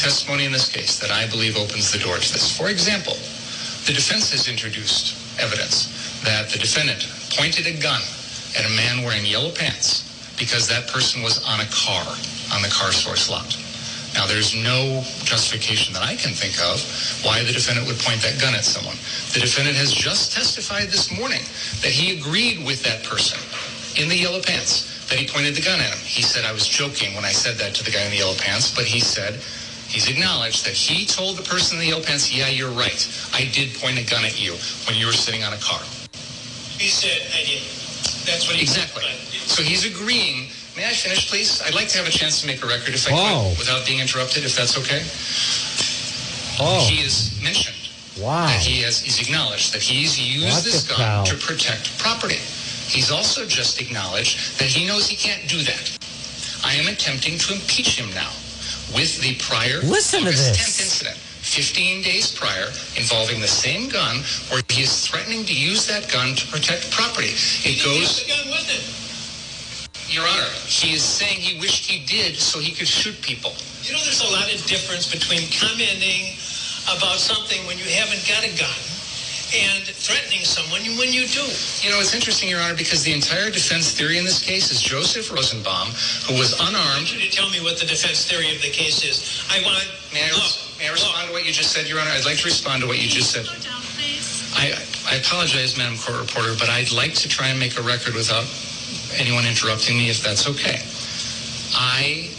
testimony 0.02 0.46
in 0.46 0.52
this 0.52 0.70
case, 0.70 0.98
that 1.00 1.12
I 1.12 1.28
believe 1.30 1.58
opens 1.58 1.92
the 1.92 2.00
door 2.00 2.18
to 2.18 2.30
this. 2.34 2.58
For 2.58 2.70
example, 2.70 3.14
the 3.86 3.94
defense 3.94 4.32
has 4.34 4.48
introduced 4.50 5.14
evidence 5.38 5.94
that 6.26 6.50
the 6.50 6.58
defendant 6.58 7.06
pointed 7.38 7.68
a 7.70 7.78
gun 7.78 8.02
at 8.58 8.66
a 8.66 8.74
man 8.74 9.04
wearing 9.06 9.26
yellow 9.26 9.52
pants 9.52 10.10
because 10.38 10.68
that 10.68 10.88
person 10.88 11.22
was 11.22 11.44
on 11.48 11.60
a 11.60 11.70
car 11.72 12.06
on 12.54 12.62
the 12.62 12.70
car 12.70 12.92
source 12.92 13.30
lot. 13.30 13.56
Now, 14.16 14.26
there's 14.26 14.56
no 14.56 15.04
justification 15.28 15.92
that 15.94 16.04
I 16.04 16.16
can 16.16 16.32
think 16.32 16.56
of 16.64 16.80
why 17.28 17.44
the 17.44 17.52
defendant 17.52 17.88
would 17.88 18.00
point 18.00 18.24
that 18.24 18.40
gun 18.40 18.56
at 18.56 18.64
someone. 18.64 18.96
The 19.36 19.44
defendant 19.44 19.76
has 19.76 19.92
just 19.92 20.32
testified 20.32 20.88
this 20.88 21.12
morning 21.12 21.44
that 21.84 21.92
he 21.92 22.16
agreed 22.16 22.64
with 22.64 22.80
that 22.88 23.04
person 23.04 23.36
in 24.00 24.08
the 24.08 24.16
yellow 24.16 24.40
pants 24.40 24.88
that 25.12 25.20
he 25.20 25.28
pointed 25.28 25.56
the 25.56 25.62
gun 25.62 25.84
at 25.84 25.92
him. 25.92 26.00
He 26.00 26.24
said, 26.24 26.46
I 26.48 26.54
was 26.56 26.64
joking 26.68 27.14
when 27.14 27.26
I 27.28 27.36
said 27.36 27.60
that 27.60 27.76
to 27.76 27.84
the 27.84 27.92
guy 27.92 28.04
in 28.08 28.12
the 28.12 28.24
yellow 28.24 28.40
pants, 28.40 28.72
but 28.72 28.86
he 28.86 29.04
said, 29.04 29.36
he's 29.92 30.08
acknowledged 30.08 30.64
that 30.66 30.74
he 30.80 31.06
told 31.06 31.36
the 31.36 31.44
person 31.44 31.76
in 31.76 31.84
the 31.84 31.92
yellow 31.92 32.04
pants, 32.04 32.32
yeah, 32.32 32.48
you're 32.48 32.72
right. 32.72 33.04
I 33.36 33.52
did 33.52 33.76
point 33.76 34.00
a 34.00 34.06
gun 34.08 34.24
at 34.24 34.40
you 34.40 34.56
when 34.88 34.96
you 34.96 35.08
were 35.08 35.18
sitting 35.18 35.44
on 35.44 35.52
a 35.52 35.60
car. 35.60 35.84
He 36.80 36.88
said, 36.88 37.20
I 37.36 37.44
did. 37.44 37.60
That's 38.24 38.48
what 38.48 38.56
he 38.56 38.63
Exactly. 38.63 39.04
said. 39.04 39.25
So 39.46 39.62
he's 39.64 39.86
agreeing. 39.86 40.50
May 40.75 40.86
I 40.86 40.94
finish, 40.94 41.30
please? 41.30 41.62
I'd 41.62 41.74
like 41.75 41.88
to 41.90 41.98
have 41.98 42.08
a 42.08 42.12
chance 42.12 42.42
to 42.42 42.48
make 42.48 42.64
a 42.64 42.68
record 42.68 42.94
if 42.94 43.08
I 43.08 43.12
Oh. 43.14 43.50
could, 43.52 43.60
without 43.60 43.86
being 43.86 44.00
interrupted, 44.00 44.44
if 44.44 44.56
that's 44.56 44.78
okay. 44.78 45.02
Oh, 46.60 46.86
He 46.88 46.98
has 47.04 47.32
mentioned 47.42 47.75
wow. 48.18 48.48
that 48.48 48.60
he 48.62 48.82
has 48.82 49.00
he's 49.02 49.20
acknowledged 49.20 49.74
that 49.74 49.82
he's 49.82 50.18
used 50.20 50.48
What 50.56 50.64
this 50.64 50.84
gun 50.84 50.98
cow? 50.98 51.24
to 51.25 51.36
protect 51.36 51.98
property. 51.98 52.40
He's 52.88 53.12
also 53.12 53.46
just 53.46 53.80
acknowledged 53.82 54.58
that 54.60 54.68
he 54.68 54.86
knows 54.86 55.08
he 55.08 55.16
can't 55.16 55.48
do 55.48 55.62
that. 55.64 55.92
I 56.64 56.74
am 56.75 56.88
attempting 56.88 57.38
to 57.40 57.54
impeach 57.54 58.00
him 58.00 58.10
now 58.14 58.32
with 58.94 59.20
the 59.22 59.36
prior 59.36 59.80
Listen 59.82 60.22
to 60.24 60.32
this. 60.32 60.58
10th 60.58 60.80
incident. 60.82 61.18
15 61.18 62.02
days 62.02 62.32
prior, 62.34 62.68
involving 62.98 63.40
the 63.40 63.48
same 63.48 63.88
gun, 63.88 64.24
where 64.50 64.62
he 64.70 64.82
is 64.82 65.06
threatening 65.08 65.46
to 65.46 65.54
use 65.54 65.86
that 65.86 66.10
gun 66.12 66.34
to 66.36 66.48
protect 66.48 66.90
property. 66.92 67.28
He 67.30 67.74
It 67.74 67.84
didn't 67.84 67.94
use 68.02 68.08
goes, 68.08 68.25
the 68.25 68.32
gun 68.34 68.48
with 68.52 68.68
him. 68.70 68.84
Your 70.15 70.24
Honor, 70.24 70.48
he 70.63 70.95
is 70.95 71.03
saying 71.03 71.43
he 71.43 71.60
wished 71.60 71.91
he 71.91 72.00
did 72.07 72.39
so 72.39 72.55
he 72.63 72.72
could 72.72 72.88
shoot 72.88 73.19
people. 73.19 73.51
You 73.84 73.91
know, 73.91 74.00
there's 74.07 74.24
a 74.24 74.31
lot 74.31 74.48
of 74.48 74.63
difference 74.63 75.12
between 75.12 75.43
commenting 75.51 76.39
about 76.88 77.19
something 77.19 77.60
when 77.67 77.75
you 77.75 77.84
haven't 77.91 78.24
got 78.24 78.39
a 78.48 78.51
gun 78.55 78.79
and 79.51 79.84
threatening 79.84 80.48
someone 80.48 80.88
when 80.95 81.12
you 81.12 81.27
do. 81.27 81.43
You 81.84 81.91
know, 81.91 82.00
it's 82.00 82.15
interesting, 82.15 82.48
Your 82.48 82.63
Honor, 82.63 82.79
because 82.79 83.03
the 83.03 83.12
entire 83.12 83.51
defense 83.51 83.91
theory 83.91 84.15
in 84.15 84.24
this 84.24 84.39
case 84.39 84.72
is 84.72 84.79
Joseph 84.79 85.27
Rosenbaum, 85.36 85.91
who 86.31 86.39
was 86.39 86.55
unarmed. 86.63 87.12
want 87.12 87.12
you 87.12 87.19
to 87.19 87.31
tell 87.36 87.51
me 87.51 87.60
what 87.60 87.75
the 87.75 87.86
defense 87.86 88.24
theory 88.24 88.55
of 88.55 88.63
the 88.63 88.72
case 88.72 89.03
is. 89.03 89.43
I 89.51 89.60
want. 89.67 89.84
May 90.15 90.24
I, 90.24 90.31
look, 90.31 90.55
may 90.79 90.88
I 90.88 90.95
look, 90.95 91.03
respond 91.03 91.27
to 91.27 91.34
what 91.36 91.43
you 91.43 91.51
just 91.51 91.75
said, 91.75 91.91
Your 91.91 92.00
Honor? 92.00 92.15
I'd 92.15 92.24
like 92.24 92.39
to 92.39 92.48
respond 92.48 92.79
to 92.84 92.88
what 92.88 93.03
you 93.03 93.12
just 93.12 93.36
said. 93.36 93.43
Slow 93.43 93.60
down, 93.60 93.84
please. 94.00 94.48
I, 94.55 94.72
I 95.12 95.19
apologize, 95.19 95.75
Madam 95.75 96.00
Court 96.00 96.24
Reporter, 96.24 96.55
but 96.55 96.72
I'd 96.72 96.95
like 96.95 97.19
to 97.19 97.27
try 97.27 97.51
and 97.51 97.60
make 97.60 97.75
a 97.75 97.84
record 97.84 98.15
without 98.15 98.48
anyone 99.17 99.45
interrupting 99.45 99.98
me, 99.98 100.10
if 100.10 100.24
that's 100.24 100.48
okay. 100.48 100.79
I 101.75 102.29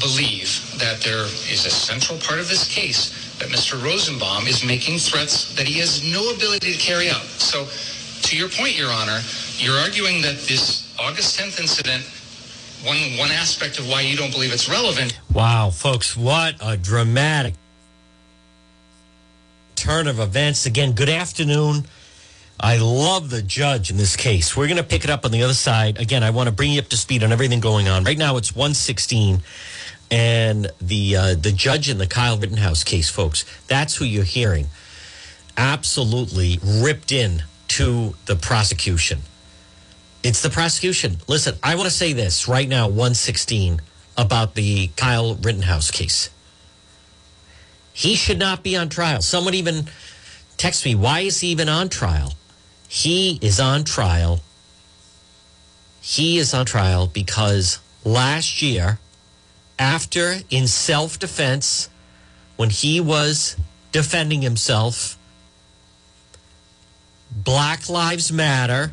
believe 0.00 0.48
that 0.78 1.00
there 1.02 1.24
is 1.24 1.66
a 1.66 1.70
central 1.70 2.18
part 2.18 2.40
of 2.40 2.48
this 2.48 2.66
case 2.66 3.12
that 3.38 3.48
Mr. 3.48 3.82
Rosenbaum 3.82 4.46
is 4.46 4.64
making 4.64 4.98
threats 4.98 5.54
that 5.54 5.66
he 5.66 5.78
has 5.80 6.02
no 6.02 6.30
ability 6.34 6.72
to 6.72 6.78
carry 6.78 7.10
out. 7.10 7.22
So, 7.38 7.66
to 8.28 8.36
your 8.36 8.48
point, 8.48 8.78
Your 8.78 8.90
Honor, 8.90 9.20
you're 9.58 9.78
arguing 9.78 10.22
that 10.22 10.38
this 10.48 10.94
August 10.98 11.38
10th 11.38 11.60
incident, 11.60 12.04
one, 12.86 12.96
one 13.18 13.30
aspect 13.30 13.78
of 13.78 13.88
why 13.88 14.00
you 14.00 14.16
don't 14.16 14.32
believe 14.32 14.52
it's 14.52 14.68
relevant 14.68 15.18
Wow, 15.32 15.70
folks, 15.70 16.14
what 16.14 16.56
a 16.60 16.76
dramatic 16.76 17.54
turn 19.76 20.06
of 20.06 20.20
events. 20.20 20.66
Again, 20.66 20.92
good 20.92 21.08
afternoon. 21.08 21.86
I 22.62 22.76
love 22.76 23.28
the 23.28 23.42
judge 23.42 23.90
in 23.90 23.96
this 23.96 24.14
case. 24.14 24.56
We're 24.56 24.68
going 24.68 24.76
to 24.76 24.84
pick 24.84 25.02
it 25.02 25.10
up 25.10 25.24
on 25.24 25.32
the 25.32 25.42
other 25.42 25.52
side. 25.54 25.98
Again, 25.98 26.22
I 26.22 26.30
want 26.30 26.48
to 26.48 26.54
bring 26.54 26.70
you 26.70 26.80
up 26.80 26.86
to 26.88 26.96
speed 26.96 27.24
on 27.24 27.32
everything 27.32 27.58
going 27.58 27.88
on. 27.88 28.04
Right 28.04 28.16
now, 28.16 28.36
it's 28.36 28.54
116 28.54 29.42
and 30.12 30.70
the 30.80 31.16
uh, 31.16 31.34
the 31.34 31.50
judge 31.50 31.88
in 31.88 31.98
the 31.98 32.06
Kyle 32.06 32.38
Rittenhouse 32.38 32.84
case, 32.84 33.10
folks. 33.10 33.44
That's 33.66 33.96
who 33.96 34.04
you're 34.04 34.22
hearing. 34.22 34.68
Absolutely 35.56 36.60
ripped 36.62 37.10
in 37.10 37.42
to 37.68 38.14
the 38.26 38.36
prosecution. 38.36 39.22
It's 40.22 40.42
the 40.42 40.50
prosecution. 40.50 41.16
Listen, 41.26 41.56
I 41.64 41.74
want 41.74 41.86
to 41.86 41.94
say 41.94 42.12
this 42.12 42.46
right 42.46 42.68
now, 42.68 42.86
116, 42.86 43.80
about 44.16 44.54
the 44.54 44.88
Kyle 44.96 45.34
Rittenhouse 45.34 45.90
case. 45.90 46.30
He 47.92 48.14
should 48.14 48.38
not 48.38 48.62
be 48.62 48.76
on 48.76 48.88
trial. 48.88 49.20
Someone 49.20 49.54
even 49.54 49.86
text 50.58 50.84
me, 50.84 50.94
why 50.94 51.20
is 51.20 51.40
he 51.40 51.48
even 51.48 51.68
on 51.68 51.88
trial? 51.88 52.34
He 52.92 53.38
is 53.40 53.58
on 53.58 53.84
trial. 53.84 54.40
He 56.02 56.36
is 56.36 56.52
on 56.52 56.66
trial 56.66 57.06
because 57.06 57.78
last 58.04 58.60
year, 58.60 58.98
after 59.78 60.40
in 60.50 60.66
self 60.66 61.18
defense, 61.18 61.88
when 62.56 62.68
he 62.68 63.00
was 63.00 63.56
defending 63.92 64.42
himself, 64.42 65.16
Black 67.34 67.88
Lives 67.88 68.30
Matter 68.30 68.92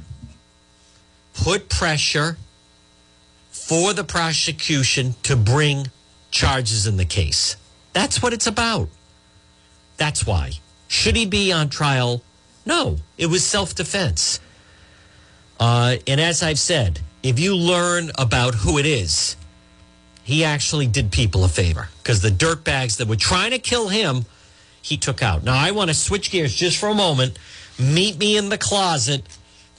put 1.34 1.68
pressure 1.68 2.38
for 3.52 3.92
the 3.92 4.06
prosecution 4.06 5.16
to 5.24 5.36
bring 5.36 5.88
charges 6.32 6.88
in 6.88 6.96
the 6.96 7.04
case. 7.04 7.58
That's 7.92 8.24
what 8.24 8.32
it's 8.32 8.48
about. 8.48 8.88
That's 9.98 10.26
why. 10.26 10.52
Should 10.88 11.18
he 11.18 11.26
be 11.26 11.52
on 11.52 11.68
trial? 11.68 12.24
No, 12.70 12.98
it 13.18 13.26
was 13.26 13.44
self 13.44 13.74
defense. 13.74 14.40
Uh, 15.60 15.96
and 16.06 16.22
as 16.22 16.44
I've 16.44 16.60
said, 16.60 17.00
if 17.24 17.40
you 17.40 17.56
learn 17.56 18.12
about 18.16 18.54
who 18.54 18.78
it 18.78 18.86
is, 18.86 19.36
he 20.24 20.44
actually 20.44 20.86
did 20.86 21.12
people 21.12 21.44
a 21.44 21.48
favor 21.48 21.90
because 21.98 22.22
the 22.22 22.30
dirtbags 22.30 22.98
that 22.98 23.08
were 23.08 23.16
trying 23.16 23.52
to 23.52 23.58
kill 23.58 23.88
him, 23.88 24.26
he 24.84 24.98
took 24.98 25.24
out. 25.24 25.44
Now, 25.44 25.58
I 25.58 25.72
want 25.72 25.90
to 25.90 25.96
switch 25.96 26.30
gears 26.30 26.54
just 26.54 26.78
for 26.78 26.90
a 26.90 26.94
moment. 26.94 27.40
Meet 27.80 28.20
me 28.20 28.38
in 28.38 28.50
the 28.50 28.58
closet. 28.60 29.24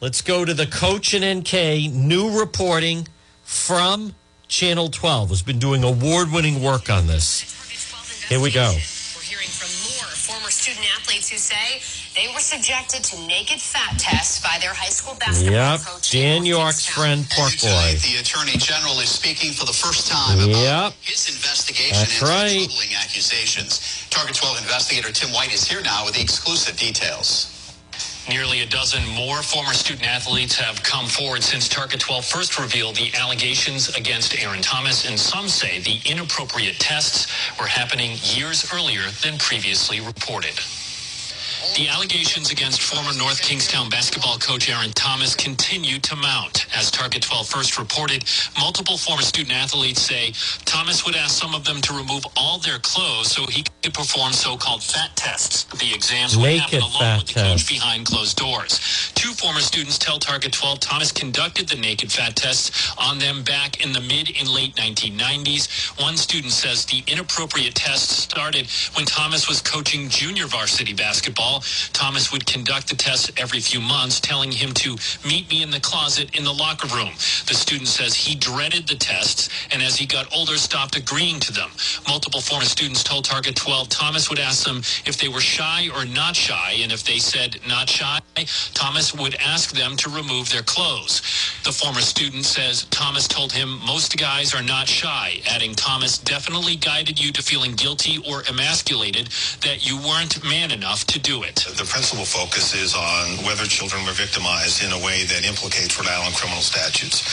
Let's 0.01 0.21
go 0.21 0.45
to 0.45 0.53
the 0.53 0.67
coach 0.67 1.15
and 1.15 1.41
NK 1.41 1.95
new 1.95 2.41
reporting 2.41 3.07
from 3.45 4.17
Channel 4.49 4.89
12 4.89 5.29
who's 5.29 5.43
been 5.43 5.61
doing 5.61 5.85
award 5.85 6.33
winning 6.33 6.61
work 6.61 6.91
on 6.91 7.07
this. 7.07 7.43
Here 8.29 8.41
we 8.41 8.51
go. 8.51 8.73
We're 8.73 9.23
hearing 9.23 9.47
from 9.47 9.71
more 9.95 10.11
former 10.11 10.51
student 10.51 10.87
athletes 10.99 11.31
who 11.31 11.37
say 11.37 12.00
they 12.21 12.29
were 12.35 12.41
subjected 12.41 13.03
to 13.03 13.17
naked 13.27 13.61
fat 13.61 13.99
tests 13.99 14.43
by 14.45 14.59
their 14.61 14.75
high 14.75 14.93
school 14.93 15.17
basketball 15.19 15.55
Yep, 15.57 15.81
coach. 15.81 16.11
Dan 16.11 16.45
York's 16.45 16.85
friend 16.85 17.25
Pork 17.31 17.53
And 17.53 17.61
tonight, 17.61 17.97
Boy. 17.97 18.12
The 18.12 18.17
Attorney 18.21 18.57
General 18.59 19.00
is 19.00 19.09
speaking 19.09 19.53
for 19.53 19.65
the 19.65 19.73
first 19.73 20.07
time 20.09 20.37
Yep. 20.39 20.49
about 20.50 20.93
his 21.00 21.31
investigation 21.33 21.97
That's 21.97 22.21
into 22.21 22.25
right. 22.27 22.69
troubling 22.69 22.93
accusations. 23.00 23.81
Target 24.11 24.37
12 24.37 24.59
investigator 24.61 25.11
Tim 25.12 25.33
White 25.33 25.55
is 25.55 25.65
here 25.67 25.81
now 25.81 26.05
with 26.05 26.12
the 26.15 26.21
exclusive 26.21 26.77
details. 26.77 27.47
Nearly 28.29 28.61
a 28.61 28.67
dozen 28.67 29.05
more 29.09 29.43
former 29.43 29.73
student 29.73 30.07
athletes 30.07 30.55
have 30.57 30.83
come 30.83 31.07
forward 31.07 31.43
since 31.43 31.69
Target 31.69 32.00
12 32.00 32.25
first 32.25 32.59
revealed 32.59 32.97
the 32.97 33.11
allegations 33.17 33.89
against 33.97 34.37
Aaron 34.39 34.61
Thomas, 34.61 35.09
and 35.09 35.19
some 35.19 35.49
say 35.49 35.81
the 35.81 35.99
inappropriate 36.05 36.79
tests 36.79 37.27
were 37.59 37.67
happening 37.67 38.19
years 38.23 38.71
earlier 38.75 39.09
than 39.25 39.39
previously 39.39 40.00
reported. 40.00 40.53
The 41.77 41.89
allegations 41.89 42.50
against 42.50 42.83
former 42.83 43.12
North 43.17 43.41
Kingstown 43.41 43.89
basketball 43.91 44.39
coach 44.39 44.69
Aaron 44.69 44.91
Thomas 44.93 45.35
continue 45.37 45.99
to 46.00 46.17
mount. 46.17 46.67
As 46.77 46.91
Target 46.91 47.23
12 47.23 47.47
first 47.49 47.79
reported, 47.79 48.25
multiple 48.59 48.97
former 48.99 49.23
student 49.23 49.55
athletes 49.57 50.03
say 50.03 50.33
Thomas 50.65 51.07
would 51.07 51.15
ask 51.15 51.41
some 51.41 51.55
of 51.55 51.65
them 51.65 51.81
to 51.83 51.93
remove 51.95 52.25
all 52.37 52.59
their 52.59 52.79
clothes 52.81 53.31
so 53.31 53.47
he 53.47 53.65
could 53.83 53.95
perform 53.95 54.33
so-called 54.33 54.83
fat 54.83 55.15
tests. 55.17 55.65
The 55.79 55.95
exams 55.95 56.37
would 56.37 56.45
Naked 56.45 56.61
happen 56.61 56.81
along 56.83 57.19
with 57.19 57.27
the 57.29 57.33
tests. 57.35 57.62
coach 57.65 57.69
behind 57.69 58.07
closed 58.07 58.37
doors. 58.37 59.12
Two 59.15 59.33
former 59.33 59.61
students 59.61 59.97
tell 59.99 60.19
Target 60.19 60.53
12 60.53 60.81
Thomas 60.81 61.12
conducted 61.12 61.69
the 61.69 61.77
naked 61.77 62.11
fat 62.11 62.37
tests 62.37 62.93
on 62.99 63.19
them 63.19 63.43
back 63.45 63.83
in 63.85 63.93
the 63.93 64.00
mid 64.00 64.31
and 64.39 64.49
late 64.49 64.75
1990s. 64.77 66.00
One 66.03 66.17
student 66.17 66.53
says 66.53 66.85
the 66.85 67.03
inappropriate 67.07 67.75
tests 67.75 68.17
started 68.17 68.67
when 68.95 69.07
Thomas 69.07 69.49
was 69.49 69.61
coaching 69.62 70.09
junior 70.09 70.47
varsity 70.47 70.93
basketball. 70.95 71.60
Thomas 71.93 72.33
would 72.33 72.47
conduct 72.47 72.88
the 72.88 72.97
tests 72.97 73.31
every 73.37 73.61
few 73.61 73.81
months, 73.81 74.21
telling 74.21 74.52
him 74.52 74.73
to 74.75 74.97
meet 75.26 75.50
me 75.50 75.62
in 75.62 75.71
the 75.71 75.81
closet 75.81 76.37
in 76.37 76.45
the 76.45 76.52
locker 76.52 76.88
room. 76.88 77.11
The 77.47 77.55
student 77.55 77.88
says 77.88 78.14
he 78.14 78.35
dreaded 78.35 78.87
the 78.87 78.95
tests 78.95 79.49
and 79.73 79.83
as 79.83 79.97
he 79.97 80.07
got 80.07 80.35
older 80.35 80.57
stopped 80.57 80.97
agreeing 80.97 81.40
to 81.40 81.52
them. 81.52 81.71
Multiple 82.09 82.40
former 82.40 82.64
students 82.64 83.02
told 83.02 83.25
Target 83.25 83.57
12 83.57 83.88
Thomas 83.88 84.29
would 84.31 84.38
ask 84.38 84.64
them 84.64 84.79
if 85.07 85.17
they 85.19 85.29
were 85.29 85.40
shy 85.40 85.88
or 85.97 86.05
not 86.05 86.37
shy, 86.37 86.76
and 86.83 86.93
if 86.93 87.05
they 87.05 87.19
said 87.19 87.59
not 87.69 87.88
shy, 87.88 88.19
Thomas 88.75 89.14
would 89.14 89.35
ask 89.37 89.73
them 89.73 89.97
to 89.97 90.11
remove 90.11 90.50
their 90.50 90.62
clothes. 90.62 91.21
The 91.64 91.73
former 91.73 92.00
student 92.00 92.45
says 92.45 92.85
Thomas 92.90 93.29
told 93.29 93.52
him 93.52 93.81
most 93.85 94.17
guys 94.19 94.55
are 94.55 94.62
not 94.62 94.88
shy, 94.88 95.40
adding 95.49 95.75
Thomas 95.75 96.19
definitely 96.19 96.76
guided 96.76 97.19
you 97.23 97.33
to 97.33 97.43
feeling 97.43 97.75
guilty 97.75 98.19
or 98.29 98.43
emasculated 98.49 99.29
that 99.62 99.88
you 99.88 99.97
weren't 99.99 100.43
man 100.45 100.71
enough 100.71 101.05
to 101.07 101.19
do 101.19 101.43
it. 101.43 101.50
The 101.57 101.85
principal 101.85 102.25
focus 102.25 102.75
is 102.75 102.95
on 102.95 103.42
whether 103.45 103.64
children 103.64 104.04
were 104.07 104.12
victimized 104.12 104.85
in 104.85 104.92
a 104.92 104.99
way 105.04 105.25
that 105.25 105.45
implicates 105.45 105.99
Rhode 105.99 106.09
Island 106.09 106.35
criminal 106.37 106.62
statutes. 106.62 107.26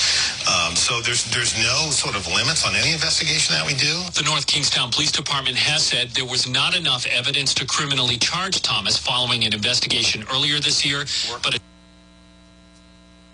Um, 0.49 0.75
so 0.75 1.01
there's 1.01 1.25
there's 1.29 1.53
no 1.61 1.91
sort 1.91 2.15
of 2.15 2.25
limits 2.27 2.65
on 2.65 2.75
any 2.75 2.93
investigation 2.93 3.53
that 3.55 3.65
we 3.65 3.73
do. 3.75 3.93
The 4.13 4.23
North 4.25 4.47
Kingstown 4.47 4.91
Police 4.91 5.11
Department 5.11 5.57
has 5.57 5.83
said 5.83 6.09
there 6.11 6.25
was 6.25 6.49
not 6.49 6.75
enough 6.75 7.05
evidence 7.05 7.53
to 7.55 7.65
criminally 7.65 8.17
charge 8.17 8.61
Thomas 8.61 8.97
following 8.97 9.43
an 9.45 9.53
investigation 9.53 10.23
earlier 10.33 10.59
this 10.59 10.85
year, 10.85 11.05
but 11.43 11.59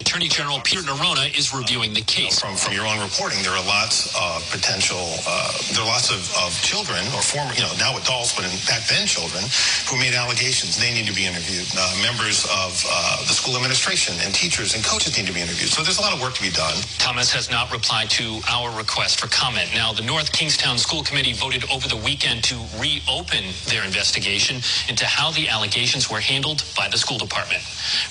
Attorney 0.03 0.27
General 0.27 0.59
Peter 0.59 0.81
Neronha 0.83 1.31
is 1.31 1.55
reviewing 1.55 1.93
the 1.93 2.03
case. 2.03 2.37
From 2.37 2.57
from 2.59 2.73
your 2.73 2.85
own 2.85 2.99
reporting, 2.99 3.39
there 3.41 3.55
are 3.55 3.63
lots 3.63 4.11
of 4.19 4.43
potential. 4.51 4.99
Uh, 4.99 5.55
there 5.71 5.79
are 5.79 5.87
lots 5.87 6.11
of, 6.11 6.19
of 6.43 6.51
children 6.59 6.99
or 7.15 7.23
former, 7.23 7.55
you 7.55 7.63
know, 7.63 7.71
now 7.79 7.95
adults, 7.95 8.35
but 8.35 8.43
in 8.43 8.51
back 8.67 8.83
then 8.91 9.07
children 9.07 9.39
who 9.87 9.95
made 9.95 10.11
allegations. 10.11 10.75
They 10.75 10.91
need 10.91 11.07
to 11.07 11.15
be 11.15 11.23
interviewed. 11.23 11.71
Uh, 11.71 11.87
members 12.03 12.43
of 12.51 12.75
uh, 12.83 13.23
the 13.23 13.31
school 13.31 13.55
administration 13.55 14.19
and 14.27 14.35
teachers 14.35 14.75
and 14.75 14.83
coaches 14.83 15.15
need 15.15 15.25
to 15.27 15.33
be 15.33 15.39
interviewed. 15.39 15.71
So 15.71 15.87
there's 15.87 15.99
a 15.99 16.03
lot 16.03 16.11
of 16.11 16.19
work 16.19 16.35
to 16.35 16.43
be 16.43 16.51
done. 16.51 16.75
Thomas 16.99 17.31
has 17.31 17.47
not 17.47 17.71
replied 17.71 18.11
to 18.19 18.43
our 18.51 18.75
request 18.75 19.23
for 19.23 19.31
comment. 19.31 19.71
Now, 19.71 19.93
the 19.93 20.03
North 20.03 20.35
Kingstown 20.35 20.77
School 20.77 21.03
Committee 21.07 21.31
voted 21.31 21.63
over 21.71 21.87
the 21.87 22.01
weekend 22.03 22.43
to 22.51 22.59
reopen 22.75 23.55
their 23.71 23.87
investigation 23.87 24.59
into 24.91 25.07
how 25.07 25.31
the 25.31 25.47
allegations 25.47 26.11
were 26.11 26.19
handled 26.19 26.67
by 26.75 26.89
the 26.91 26.99
school 26.99 27.17
department. 27.17 27.63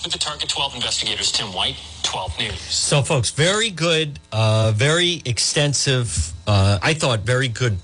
With 0.03 0.13
the 0.13 0.19
Target 0.19 0.49
12 0.49 0.75
investigators, 0.75 1.31
Tim 1.33 1.53
White, 1.53 1.77
12 2.03 2.39
News. 2.39 2.61
So, 2.61 3.03
folks, 3.03 3.31
very 3.31 3.71
good, 3.71 4.19
uh, 4.33 4.73
very 4.75 5.23
extensive. 5.25 6.33
Uh, 6.47 6.79
I 6.83 6.95
thought 6.95 7.21
very 7.21 7.49
good 7.49 7.79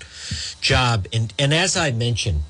job, 0.61 1.07
and 1.13 1.33
and 1.39 1.53
as 1.53 1.75
I 1.75 1.91
mentioned, 1.91 2.43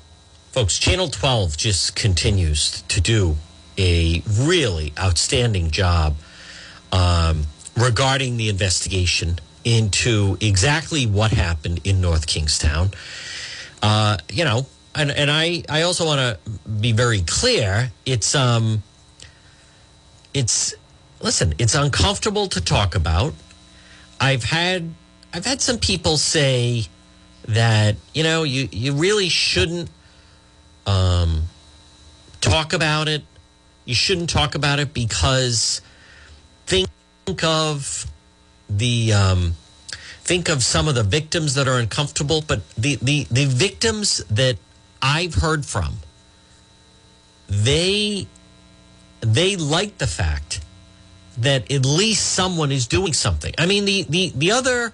folks, 0.52 0.78
Channel 0.78 1.08
Twelve 1.08 1.56
just 1.56 1.96
continues 1.96 2.82
to 2.82 3.00
do 3.00 3.36
a 3.78 4.22
really 4.28 4.92
outstanding 4.98 5.70
job 5.70 6.16
um, 6.92 7.44
regarding 7.76 8.36
the 8.36 8.48
investigation 8.48 9.38
into 9.64 10.36
exactly 10.40 11.06
what 11.06 11.30
happened 11.30 11.80
in 11.84 12.00
North 12.00 12.26
Kingstown. 12.26 12.90
Uh, 13.82 14.18
you 14.30 14.44
know, 14.44 14.66
and 14.94 15.10
and 15.10 15.30
I 15.30 15.62
I 15.68 15.82
also 15.82 16.04
want 16.04 16.20
to 16.20 16.50
be 16.68 16.92
very 16.92 17.22
clear. 17.22 17.90
It's 18.04 18.34
um, 18.34 18.82
it's 20.34 20.74
listen, 21.20 21.54
it's 21.58 21.74
uncomfortable 21.74 22.48
to 22.48 22.60
talk 22.60 22.94
about. 22.94 23.34
I've 24.20 24.44
had 24.44 24.92
I've 25.32 25.44
had 25.44 25.60
some 25.60 25.78
people 25.78 26.16
say 26.16 26.86
that 27.46 27.96
you 28.14 28.22
know 28.22 28.42
you 28.42 28.68
you 28.72 28.94
really 28.94 29.28
shouldn't 29.28 29.90
um, 30.86 31.44
talk 32.40 32.72
about 32.72 33.08
it. 33.08 33.22
You 33.84 33.94
shouldn't 33.94 34.30
talk 34.30 34.54
about 34.54 34.78
it 34.78 34.92
because 34.92 35.80
think 36.66 36.88
of 37.42 38.06
the 38.68 39.12
um, 39.12 39.54
think 40.22 40.48
of 40.48 40.62
some 40.62 40.88
of 40.88 40.94
the 40.94 41.02
victims 41.02 41.54
that 41.54 41.68
are 41.68 41.78
uncomfortable. 41.78 42.42
But 42.46 42.68
the 42.76 42.96
the 42.96 43.26
the 43.30 43.46
victims 43.46 44.18
that 44.30 44.58
I've 45.00 45.34
heard 45.34 45.64
from, 45.64 45.98
they 47.48 48.26
they 49.20 49.56
like 49.56 49.98
the 49.98 50.06
fact 50.06 50.60
that 51.38 51.70
at 51.70 51.86
least 51.86 52.32
someone 52.32 52.72
is 52.72 52.86
doing 52.86 53.12
something. 53.12 53.54
I 53.58 53.66
mean, 53.66 53.84
the 53.84 54.04
the 54.08 54.32
the 54.34 54.50
other 54.52 54.92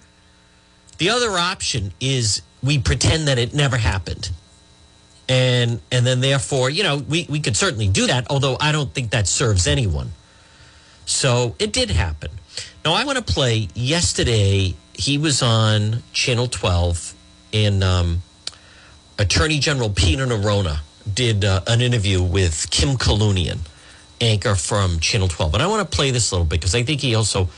the 0.99 1.11
other 1.11 1.31
option 1.31 1.93
is 2.00 2.43
we 2.62 2.78
pretend 2.78 3.28
that 3.28 3.38
it 3.38 3.55
never 3.55 3.76
happened. 3.76 4.31
and 5.28 5.81
and 5.90 6.07
then 6.07 6.21
therefore, 6.21 6.71
you 6.71 6.83
know, 6.83 6.99
we 6.99 7.26
we 7.28 7.40
could 7.40 7.57
certainly 7.57 7.88
do 7.88 8.07
that. 8.07 8.26
Although 8.31 8.57
I 8.61 8.73
don't 8.73 8.93
think 8.95 9.11
that 9.11 9.26
serves 9.26 9.66
anyone. 9.66 10.12
So 11.05 11.55
it 11.59 11.73
did 11.73 11.90
happen. 11.90 12.31
Now 12.85 12.95
I 12.95 13.05
want 13.05 13.19
to 13.19 13.25
play. 13.35 13.69
Yesterday 13.75 14.75
he 14.95 15.19
was 15.19 15.43
on 15.43 16.02
Channel 16.12 16.47
12, 16.49 17.14
and 17.52 17.85
um, 17.85 18.23
Attorney 19.19 19.59
General 19.59 19.90
Peter 19.90 20.26
Neronha 20.26 20.81
did 21.12 21.45
uh, 21.45 21.61
an 21.66 21.81
interview 21.81 22.23
with 22.23 22.71
Kim 22.71 22.97
Kalunian, 22.97 23.59
anchor 24.20 24.54
from 24.54 25.00
Channel 25.00 25.28
12. 25.28 25.54
And 25.54 25.62
I 25.62 25.66
want 25.66 25.88
to 25.88 25.96
play 25.96 26.11
this 26.11 26.30
a 26.30 26.35
little 26.35 26.46
bit 26.46 26.61
because 26.61 26.75
I 26.75 26.82
think 26.82 27.00
he 27.00 27.14
also 27.14 27.49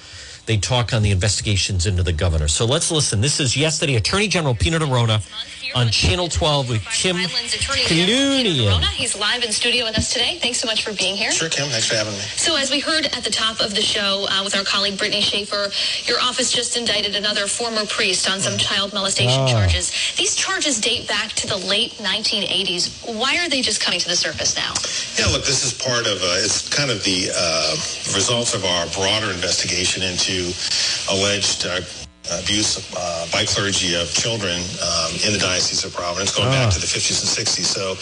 they 0.49 0.57
talk 0.57 0.95
on 0.95 1.03
the 1.03 1.11
investigations 1.11 1.87
into 1.87 2.03
the 2.03 2.13
governor. 2.13 2.49
So 2.49 2.65
let's 2.65 2.91
listen. 2.91 3.21
This 3.21 3.39
is 3.39 3.55
yesterday. 3.55 3.97
Attorney 3.97 4.29
General 4.29 4.55
Peter 4.55 4.79
Neronha 4.79 5.21
on 5.75 5.91
Channel 5.91 6.29
12 6.29 6.71
with 6.71 6.85
Kim 6.87 7.17
Kalunian. 7.17 8.83
He's 8.85 9.19
live 9.19 9.45
in 9.45 9.53
studio 9.53 9.85
with 9.85 9.99
us 9.99 10.13
today. 10.13 10.39
Thanks 10.41 10.59
so 10.59 10.67
much 10.67 10.83
for 10.83 10.95
being 10.95 11.17
here. 11.17 11.31
Sure, 11.31 11.51
Kim. 11.51 11.69
Thanks 11.69 11.87
for 11.87 11.97
having 11.97 12.15
me. 12.15 12.21
So, 12.21 12.57
as 12.57 12.71
we 12.71 12.81
heard 12.81 13.07
at 13.07 13.25
the 13.25 13.31
top 13.31 13.61
of 13.61 13.75
the 13.75 13.83
show 13.83 14.27
uh, 14.31 14.43
with 14.43 14.57
our 14.57 14.65
colleague 14.65 14.99
Brittany 14.99 15.21
Schaefer, 15.21 15.69
your 16.05 16.19
office 16.21 16.51
just 16.51 16.77
indicted 16.77 17.15
another 17.15 17.47
former 17.47 17.85
priest 17.87 18.31
on 18.31 18.41
some 18.41 18.57
child 18.57 18.93
molestation 18.95 19.47
charges. 19.47 19.93
These 20.17 20.35
charges 20.35 20.81
date 20.81 21.07
back 21.07 21.33
to 21.33 21.47
the 21.47 21.59
late 21.59 21.93
1980s. 22.01 23.19
Why 23.19 23.37
are 23.39 23.49
they 23.49 23.61
just 23.61 23.81
coming 23.81 24.01
to 24.01 24.09
the 24.09 24.17
surface 24.17 24.57
now? 24.57 24.73
Yeah, 25.19 25.31
look, 25.33 25.45
this 25.45 25.65
is 25.65 25.75
part 25.75 26.07
of, 26.07 26.23
uh, 26.23 26.45
it's 26.45 26.69
kind 26.69 26.91
of 26.91 27.05
the 27.05 27.31
uh, 27.35 27.73
results 28.15 28.55
of 28.55 28.65
our 28.65 28.87
broader 28.89 29.31
investigation 29.31 30.03
into 30.03 30.38
alleged 31.11 31.67
uh, 31.67 31.81
abuse 32.37 32.79
uh, 32.97 33.27
by 33.33 33.45
clergy 33.45 33.95
of 33.95 34.13
children 34.13 34.61
um, 34.83 35.11
in 35.25 35.33
the 35.33 35.41
Diocese 35.41 35.85
of 35.85 35.93
Providence 35.95 36.35
going 36.35 36.51
back 36.51 36.73
to 36.73 36.81
the 36.81 36.87
50s 36.87 37.25
and 37.25 37.31
60s. 37.31 37.65
So 37.65 37.95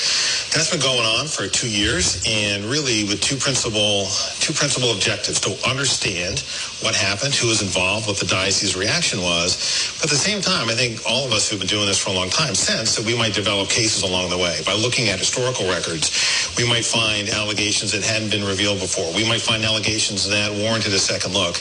that's 0.55 0.71
been 0.71 0.81
going 0.81 1.07
on 1.07 1.27
for 1.27 1.47
two 1.47 1.71
years 1.71 2.23
and 2.27 2.65
really 2.65 3.05
with 3.05 3.21
two 3.21 3.37
principal, 3.37 4.07
two 4.41 4.53
principal 4.53 4.93
objectives 4.93 5.41
to 5.47 5.55
understand 5.69 6.41
what 6.83 6.95
happened, 6.95 7.35
who 7.35 7.49
was 7.49 7.63
involved, 7.63 8.07
what 8.07 8.19
the 8.19 8.27
diocese 8.27 8.77
reaction 8.77 9.21
was. 9.23 9.95
But 10.01 10.11
at 10.11 10.11
the 10.11 10.23
same 10.23 10.41
time, 10.41 10.69
I 10.69 10.75
think 10.75 11.01
all 11.07 11.25
of 11.25 11.33
us 11.33 11.49
who've 11.49 11.59
been 11.59 11.69
doing 11.71 11.87
this 11.87 11.99
for 12.03 12.11
a 12.11 12.15
long 12.15 12.31
time 12.31 12.55
sense 12.55 12.97
that 12.97 13.05
we 13.07 13.17
might 13.17 13.35
develop 13.35 13.69
cases 13.69 14.03
along 14.03 14.31
the 14.31 14.39
way. 14.39 14.61
By 14.67 14.75
looking 14.75 15.09
at 15.09 15.19
historical 15.19 15.69
records, 15.69 16.11
we 16.57 16.69
might 16.69 16.85
find 16.85 17.29
allegations 17.29 17.93
that 17.93 18.03
hadn't 18.03 18.31
been 18.31 18.45
revealed 18.45 18.81
before. 18.81 19.13
We 19.15 19.29
might 19.29 19.41
find 19.41 19.65
allegations 19.65 20.29
that 20.29 20.51
warranted 20.53 20.93
a 20.93 20.99
second 20.99 21.33
look. 21.33 21.57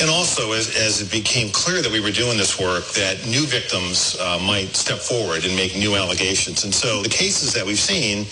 And 0.00 0.10
also, 0.10 0.52
as, 0.52 0.76
as 0.76 1.00
it 1.00 1.10
became 1.10 1.50
clear 1.50 1.80
that 1.86 1.92
we 1.92 2.00
were 2.00 2.10
doing 2.10 2.36
this 2.36 2.58
work, 2.58 2.84
that 2.98 3.24
new 3.26 3.46
victims 3.46 4.18
uh, 4.18 4.42
might 4.42 4.74
step 4.74 4.98
forward 4.98 5.44
and 5.44 5.54
make 5.54 5.76
new 5.76 5.94
allegations. 5.94 6.64
And 6.64 6.74
so 6.74 7.00
the 7.00 7.08
cases 7.08 7.54
that 7.54 7.64
we've 7.64 7.78
seen, 7.78 8.26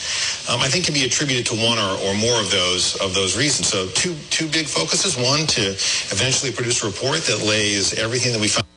um, 0.50 0.60
I 0.60 0.66
think, 0.66 0.84
can 0.84 0.94
be 0.94 1.04
attributed 1.04 1.46
to 1.46 1.54
one 1.54 1.78
or, 1.78 1.94
or 2.02 2.14
more 2.14 2.40
of 2.40 2.50
those 2.50 2.96
of 2.96 3.14
those 3.14 3.38
reasons. 3.38 3.68
So 3.68 3.86
two 3.94 4.16
two 4.30 4.48
big 4.48 4.66
focuses: 4.66 5.16
one, 5.16 5.46
to 5.54 5.70
eventually 6.10 6.50
produce 6.50 6.82
a 6.82 6.86
report 6.88 7.20
that 7.30 7.46
lays 7.46 7.94
everything 7.94 8.32
that 8.32 8.40
we 8.40 8.48
found 8.48 8.73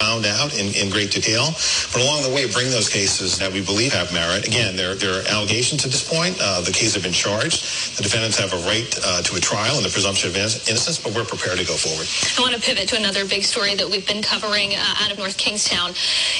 found 0.00 0.24
out 0.24 0.56
in, 0.58 0.72
in 0.74 0.88
great 0.88 1.10
detail, 1.12 1.52
but 1.92 2.00
along 2.00 2.22
the 2.24 2.32
way 2.32 2.48
bring 2.50 2.70
those 2.72 2.88
cases 2.88 3.38
that 3.38 3.52
we 3.52 3.60
believe 3.60 3.92
have 3.92 4.12
merit. 4.12 4.48
Again, 4.48 4.74
there, 4.74 4.94
there 4.94 5.20
are 5.20 5.24
allegations 5.28 5.84
at 5.84 5.92
this 5.92 6.02
point. 6.02 6.36
Uh, 6.40 6.62
the 6.62 6.72
case 6.72 6.94
have 6.94 7.02
been 7.02 7.12
charged. 7.12 7.60
The 7.98 8.02
defendants 8.02 8.38
have 8.40 8.52
a 8.56 8.60
right 8.64 8.88
uh, 9.04 9.20
to 9.22 9.36
a 9.36 9.40
trial 9.40 9.76
and 9.76 9.84
the 9.84 9.90
presumption 9.92 10.30
of 10.30 10.36
innocence, 10.36 10.96
but 10.98 11.12
we're 11.14 11.28
prepared 11.28 11.58
to 11.58 11.66
go 11.68 11.76
forward. 11.76 12.08
I 12.08 12.40
want 12.40 12.56
to 12.56 12.62
pivot 12.64 12.88
to 12.88 12.96
another 12.96 13.28
big 13.28 13.44
story 13.44 13.74
that 13.76 13.88
we've 13.88 14.06
been 14.08 14.22
covering 14.22 14.72
uh, 14.72 15.04
out 15.04 15.12
of 15.12 15.18
North 15.18 15.36
Kingstown. 15.36 15.92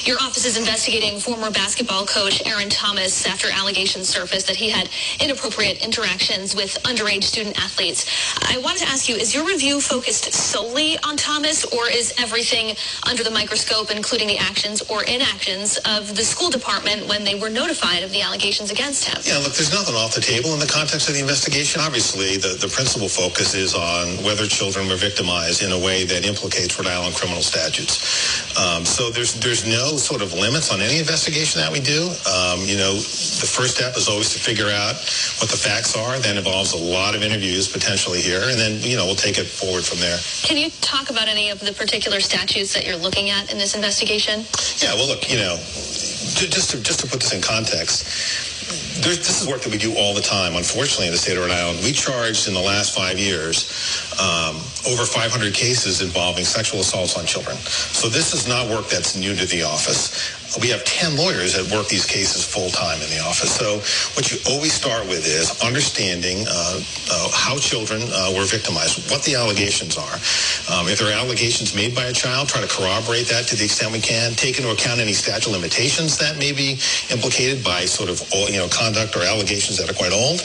Your 0.09 0.17
office 0.17 0.45
is 0.45 0.57
investigating 0.57 1.19
former 1.19 1.51
basketball 1.51 2.05
coach 2.09 2.41
Aaron 2.49 2.69
Thomas 2.69 3.27
after 3.29 3.47
allegations 3.53 4.09
surfaced 4.09 4.47
that 4.47 4.57
he 4.57 4.69
had 4.73 4.89
inappropriate 5.21 5.85
interactions 5.85 6.55
with 6.55 6.81
underage 6.81 7.23
student 7.23 7.61
athletes. 7.61 8.09
I 8.41 8.57
wanted 8.57 8.79
to 8.79 8.89
ask 8.89 9.07
you, 9.07 9.15
is 9.15 9.35
your 9.35 9.45
review 9.45 9.79
focused 9.79 10.33
solely 10.33 10.97
on 11.05 11.15
Thomas, 11.15 11.63
or 11.65 11.87
is 11.89 12.13
everything 12.17 12.75
under 13.07 13.21
the 13.23 13.29
microscope? 13.29 13.50
Including 13.51 14.27
the 14.27 14.37
actions 14.37 14.81
or 14.89 15.03
inactions 15.03 15.77
of 15.83 16.15
the 16.15 16.23
school 16.23 16.49
department 16.49 17.07
when 17.07 17.23
they 17.23 17.35
were 17.35 17.49
notified 17.49 18.01
of 18.01 18.11
the 18.11 18.21
allegations 18.21 18.71
against 18.71 19.03
him. 19.03 19.19
Yeah, 19.23 19.43
look, 19.43 19.53
there's 19.53 19.73
nothing 19.73 19.95
off 19.95 20.15
the 20.15 20.21
table 20.21 20.53
in 20.53 20.59
the 20.59 20.71
context 20.71 21.09
of 21.09 21.15
the 21.15 21.19
investigation. 21.19 21.81
Obviously, 21.81 22.37
the, 22.37 22.55
the 22.55 22.71
principal 22.71 23.09
focus 23.09 23.53
is 23.53 23.75
on 23.75 24.07
whether 24.23 24.47
children 24.47 24.87
were 24.87 24.95
victimized 24.95 25.63
in 25.63 25.71
a 25.71 25.79
way 25.79 26.05
that 26.05 26.25
implicates 26.25 26.79
Rhode 26.79 26.87
Island 26.87 27.15
criminal 27.15 27.41
statutes. 27.41 27.99
Um, 28.55 28.85
so 28.85 29.09
there's 29.09 29.35
there's 29.39 29.67
no 29.67 29.97
sort 29.97 30.21
of 30.21 30.33
limits 30.33 30.71
on 30.71 30.79
any 30.79 30.99
investigation 30.99 31.59
that 31.59 31.71
we 31.71 31.79
do. 31.79 32.07
Um, 32.23 32.63
you 32.63 32.77
know, 32.77 32.95
the 32.95 33.49
first 33.49 33.75
step 33.75 33.97
is 33.97 34.07
always 34.07 34.31
to 34.33 34.39
figure 34.39 34.71
out 34.71 34.95
what 35.43 35.51
the 35.51 35.59
facts 35.59 35.95
are. 35.95 36.19
That 36.19 36.37
involves 36.37 36.73
a 36.73 36.79
lot 36.79 37.15
of 37.15 37.23
interviews 37.23 37.67
potentially 37.67 38.21
here, 38.21 38.47
and 38.47 38.57
then 38.57 38.79
you 38.81 38.95
know 38.95 39.05
we'll 39.05 39.19
take 39.19 39.37
it 39.37 39.47
forward 39.47 39.83
from 39.83 39.99
there. 39.99 40.19
Can 40.43 40.55
you 40.55 40.69
talk 40.79 41.09
about 41.09 41.27
any 41.27 41.49
of 41.49 41.59
the 41.59 41.73
particular 41.73 42.19
statutes 42.19 42.73
that 42.73 42.85
you're 42.85 42.99
looking 42.99 43.29
at 43.29 43.40
in 43.49 43.57
this 43.57 43.75
investigation? 43.75 44.45
Yeah, 44.77 44.93
well, 44.95 45.07
look, 45.07 45.29
you 45.31 45.37
know, 45.37 45.55
just 45.57 46.71
to, 46.71 46.81
just 46.81 46.99
to 46.99 47.07
put 47.07 47.19
this 47.19 47.33
in 47.33 47.41
context, 47.41 48.03
there's, 49.03 49.17
this 49.19 49.41
is 49.41 49.47
work 49.47 49.61
that 49.61 49.71
we 49.71 49.77
do 49.77 49.95
all 49.97 50.13
the 50.13 50.21
time, 50.21 50.55
unfortunately, 50.55 51.07
in 51.07 51.11
the 51.11 51.17
state 51.17 51.37
of 51.37 51.43
Rhode 51.43 51.51
Island. 51.51 51.79
We 51.83 51.91
charged 51.91 52.47
in 52.47 52.53
the 52.53 52.61
last 52.61 52.95
five 52.95 53.17
years 53.17 53.67
um, 54.19 54.57
over 54.87 55.05
500 55.05 55.53
cases 55.53 56.01
involving 56.01 56.43
sexual 56.43 56.81
assaults 56.81 57.17
on 57.17 57.25
children. 57.25 57.57
So 57.57 58.09
this 58.09 58.33
is 58.33 58.47
not 58.47 58.69
work 58.69 58.87
that's 58.89 59.15
new 59.15 59.35
to 59.35 59.45
the 59.45 59.63
office. 59.63 60.37
We 60.59 60.67
have 60.69 60.83
10 60.83 61.15
lawyers 61.15 61.55
that 61.55 61.71
work 61.71 61.87
these 61.87 62.05
cases 62.05 62.43
full 62.43 62.69
time 62.69 62.99
in 62.99 63.09
the 63.09 63.23
office. 63.23 63.55
So 63.55 63.79
what 64.19 64.27
you 64.31 64.37
always 64.51 64.73
start 64.73 65.07
with 65.07 65.23
is 65.23 65.55
understanding 65.63 66.43
uh, 66.49 66.81
uh, 67.11 67.29
how 67.31 67.55
children 67.57 68.03
uh, 68.11 68.35
were 68.35 68.43
victimized, 68.43 69.09
what 69.09 69.23
the 69.23 69.35
allegations 69.35 69.95
are. 69.95 70.15
Um, 70.67 70.91
if 70.91 70.99
there 70.99 71.07
are 71.07 71.15
allegations 71.15 71.73
made 71.73 71.95
by 71.95 72.11
a 72.11 72.13
child, 72.13 72.49
try 72.49 72.59
to 72.59 72.67
corroborate 72.67 73.27
that 73.31 73.47
to 73.47 73.55
the 73.55 73.63
extent 73.63 73.91
we 73.91 74.03
can. 74.03 74.33
Take 74.35 74.57
into 74.59 74.71
account 74.71 74.99
any 74.99 75.13
statute 75.13 75.51
limitations 75.51 76.17
that 76.19 76.37
may 76.37 76.51
be 76.51 76.75
implicated 77.09 77.63
by 77.63 77.85
sort 77.85 78.09
of 78.09 78.19
you 78.51 78.59
know 78.59 78.67
conduct 78.67 79.15
or 79.15 79.23
allegations 79.23 79.79
that 79.79 79.89
are 79.89 79.95
quite 79.95 80.11
old. 80.11 80.43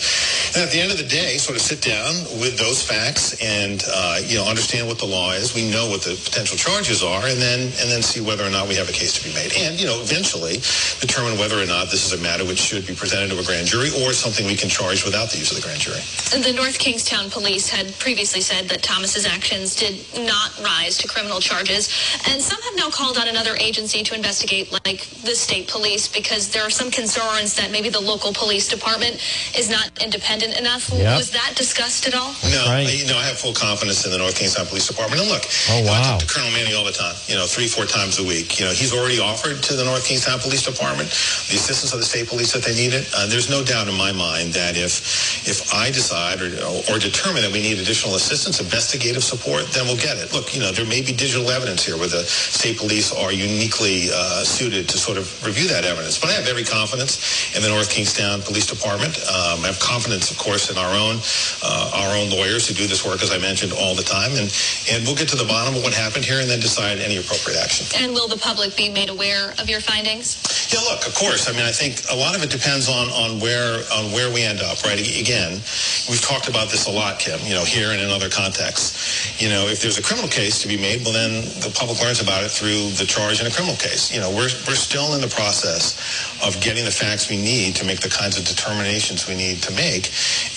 And 0.55 0.62
at 0.62 0.71
the 0.71 0.79
end 0.79 0.95
of 0.95 0.99
the 0.99 1.09
day, 1.11 1.37
sort 1.38 1.59
of 1.59 1.62
sit 1.62 1.83
down 1.83 2.14
with 2.38 2.59
those 2.59 2.83
facts 2.83 3.35
and 3.42 3.83
uh, 3.90 4.23
you 4.23 4.38
know 4.38 4.47
understand 4.47 4.87
what 4.87 4.99
the 4.99 5.07
law 5.07 5.33
is. 5.33 5.55
We 5.55 5.66
know 5.71 5.90
what 5.90 6.03
the 6.03 6.14
potential 6.14 6.57
charges 6.57 7.03
are, 7.03 7.27
and 7.27 7.42
then 7.42 7.61
and 7.83 7.90
then 7.90 8.03
see 8.03 8.23
whether 8.23 8.47
or 8.47 8.51
not 8.51 8.69
we 8.69 8.75
have 8.77 8.88
a 8.88 8.95
case 8.95 9.19
to 9.19 9.23
be 9.27 9.35
made. 9.35 9.51
And 9.59 9.79
you 9.79 9.87
know 9.87 9.96
eventually 10.01 10.59
determine 11.01 11.39
whether 11.39 11.61
or 11.61 11.67
not 11.67 11.91
this 11.91 12.05
is 12.07 12.13
a 12.19 12.23
matter 12.23 12.45
which 12.45 12.59
should 12.59 12.87
be 12.87 12.95
presented 12.95 13.31
to 13.31 13.39
a 13.39 13.45
grand 13.45 13.67
jury 13.67 13.91
or 14.05 14.13
something 14.13 14.47
we 14.47 14.57
can 14.57 14.69
charge 14.69 15.05
without 15.05 15.31
the 15.31 15.39
use 15.39 15.51
of 15.51 15.57
the 15.57 15.63
grand 15.63 15.81
jury. 15.81 16.01
And 16.35 16.43
the 16.45 16.53
North 16.53 16.79
Kingstown 16.79 17.31
police 17.31 17.69
had 17.69 17.97
previously 17.99 18.41
said 18.41 18.69
that 18.69 18.83
Thomas's 18.83 19.27
actions 19.27 19.77
did 19.77 20.01
not 20.27 20.53
rise 20.63 20.99
to 20.99 21.09
criminal 21.09 21.41
charges, 21.41 21.89
and 22.29 22.41
some 22.43 22.61
have 22.63 22.77
now 22.77 22.91
called 22.91 23.19
on 23.19 23.29
another 23.29 23.57
agency 23.61 24.03
to 24.03 24.15
investigate, 24.15 24.73
like 24.85 25.07
the 25.25 25.35
state 25.35 25.69
police, 25.69 26.09
because 26.09 26.51
there 26.51 26.63
are 26.63 26.71
some 26.71 26.91
concerns 26.91 27.55
that 27.55 27.71
maybe 27.71 27.89
the 27.89 28.01
local 28.01 28.33
police 28.33 28.69
department 28.69 29.17
is 29.57 29.71
not 29.71 29.91
independent 30.03 30.59
enough. 30.59 30.91
Yep. 30.93 31.17
Was 31.17 31.31
that 31.33 31.53
discussed 31.57 32.07
at 32.07 32.15
all? 32.15 32.35
No, 32.51 32.65
Right. 32.67 32.87
I, 32.87 32.91
you 32.93 33.07
know, 33.07 33.17
I 33.17 33.25
have 33.25 33.39
full 33.39 33.55
confidence 33.55 34.05
in 34.05 34.11
the 34.11 34.19
North 34.19 34.37
Kingstown 34.37 34.67
Police 34.67 34.87
Department. 34.89 35.23
And 35.23 35.31
look, 35.31 35.45
Oh, 35.71 35.79
you 35.79 35.85
know, 35.87 35.93
I 35.93 36.03
talk 36.03 36.21
to 36.21 36.27
Colonel 36.27 36.51
Manni 36.51 36.75
all 36.77 36.85
the 36.85 36.93
time, 36.93 37.15
you 37.27 37.35
know, 37.37 37.47
three, 37.47 37.67
four 37.69 37.87
times 37.87 38.19
a 38.19 38.25
week. 38.25 38.59
You 38.59 38.67
know, 38.67 38.73
he's 38.73 38.93
already 38.93 39.19
offered 39.21 39.63
to 39.63 39.75
the 39.75 39.85
North 39.87 40.05
Kingstown 40.05 40.38
Police 40.40 40.66
Department 40.66 41.09
the 41.49 41.55
assistance 41.55 41.92
of 41.92 42.01
the 42.01 42.05
state 42.05 42.27
police 42.29 42.53
that 42.53 42.62
they 42.62 42.75
needed. 42.75 43.07
Uh, 43.14 43.27
there's 43.27 43.49
no 43.49 43.62
doubt 43.62 43.87
in 43.87 43.94
my 43.94 44.11
mind 44.11 44.53
that 44.53 44.77
if 44.77 45.46
if 45.46 45.72
I 45.72 45.90
decide 45.90 46.42
or, 46.42 46.51
or 46.90 46.99
determine 46.99 47.42
that 47.42 47.53
we 47.53 47.62
need 47.62 47.79
additional 47.79 48.16
assistance, 48.16 48.59
investigative 48.59 49.22
support, 49.22 49.70
then 49.70 49.87
we'll 49.87 50.01
get 50.01 50.18
it. 50.18 50.33
Look, 50.35 50.55
you 50.55 50.61
know, 50.61 50.72
there 50.72 50.87
may 50.87 51.03
be 51.03 51.14
digital 51.14 51.51
evidence 51.51 51.87
here 51.87 51.96
where 51.96 52.11
the 52.11 52.27
state 52.27 52.79
police 52.79 53.14
are 53.14 53.31
uniquely 53.31 54.11
uh, 54.11 54.42
suited 54.42 54.88
to 54.90 54.99
sort 54.99 55.18
of 55.18 55.31
review 55.46 55.68
that 55.68 55.85
evidence. 55.85 56.18
But 56.18 56.31
I 56.31 56.35
have 56.35 56.49
every 56.49 56.64
confidence 56.64 57.55
in 57.55 57.62
the 57.62 57.68
North 57.70 57.90
Kingstown 57.90 58.42
Police 58.42 58.66
Department. 58.66 59.14
Um, 59.31 59.62
I 59.62 59.70
have 59.70 59.79
confidence, 59.79 60.31
of 60.31 60.38
course, 60.38 60.70
in 60.70 60.77
our 60.79 60.94
own 60.94 61.22
uh, 61.62 62.03
our 62.03 62.11
own 62.18 62.31
lawyers 62.31 62.66
who 62.66 62.75
do 62.75 62.87
this 62.87 63.07
work, 63.07 63.22
as 63.22 63.31
I 63.31 63.38
mentioned, 63.38 63.72
all 63.72 63.94
the 63.94 64.03
time. 64.07 64.35
And 64.35 64.51
and 64.90 65.07
we'll 65.07 65.16
get 65.16 65.29
to 65.31 65.38
the 65.38 65.46
bottom 65.46 65.79
of 65.79 65.83
what 65.87 65.94
happened 65.94 66.25
here 66.25 66.40
and 66.42 66.51
then 66.51 66.59
decide 66.59 66.99
any 66.99 67.18
appropriate 67.22 67.62
action. 67.62 67.87
And 68.03 68.12
will 68.12 68.27
the 68.27 68.38
public 68.38 68.75
be 68.75 68.90
made 68.90 69.11
aware 69.11 69.55
of 69.62 69.70
your 69.70 69.76
findings? 69.81 70.37
Yeah, 70.73 70.81
look, 70.81 71.07
of 71.07 71.15
course. 71.15 71.49
I 71.49 71.53
mean, 71.53 71.62
I 71.62 71.73
think 71.73 72.03
a 72.11 72.17
lot 72.17 72.35
of 72.35 72.43
it 72.43 72.51
depends 72.51 72.89
on 72.89 73.09
on 73.11 73.39
where 73.41 73.83
on 73.95 74.11
where 74.12 74.33
we 74.33 74.43
end 74.43 74.61
up, 74.61 74.83
right? 74.83 74.99
Again, 74.99 75.62
we've 76.11 76.21
talked 76.21 76.49
about 76.49 76.71
this 76.71 76.87
a 76.87 76.91
lot, 76.91 77.19
Kim. 77.19 77.39
You 77.47 77.55
know, 77.55 77.65
here 77.65 77.93
and 77.93 78.01
in 78.01 78.11
other 78.11 78.29
contexts. 78.29 79.41
You 79.41 79.49
know, 79.49 79.67
if 79.69 79.81
there's 79.81 79.99
a 79.99 80.03
criminal 80.03 80.29
case 80.29 80.61
to 80.62 80.69
be 80.69 80.77
made, 80.77 81.05
well, 81.05 81.12
then 81.12 81.43
the 81.62 81.73
public 81.75 82.01
learns 82.03 82.21
about 82.21 82.43
it 82.43 82.51
through 82.51 82.91
the 82.99 83.07
charge 83.07 83.41
in 83.41 83.47
a 83.47 83.51
criminal 83.51 83.77
case. 83.77 84.12
You 84.12 84.21
know, 84.21 84.31
we're 84.31 84.51
we're 84.67 84.79
still 84.79 85.15
in 85.15 85.21
the 85.21 85.31
process 85.31 85.95
of 86.43 86.59
getting 86.61 86.85
the 86.85 86.95
facts 86.95 87.31
we 87.31 87.37
need 87.37 87.77
to 87.77 87.85
make 87.85 88.01
the 88.01 88.11
kinds 88.11 88.39
of 88.39 88.45
determinations 88.45 89.29
we 89.29 89.35
need 89.35 89.62
to 89.62 89.73
make. 89.73 90.11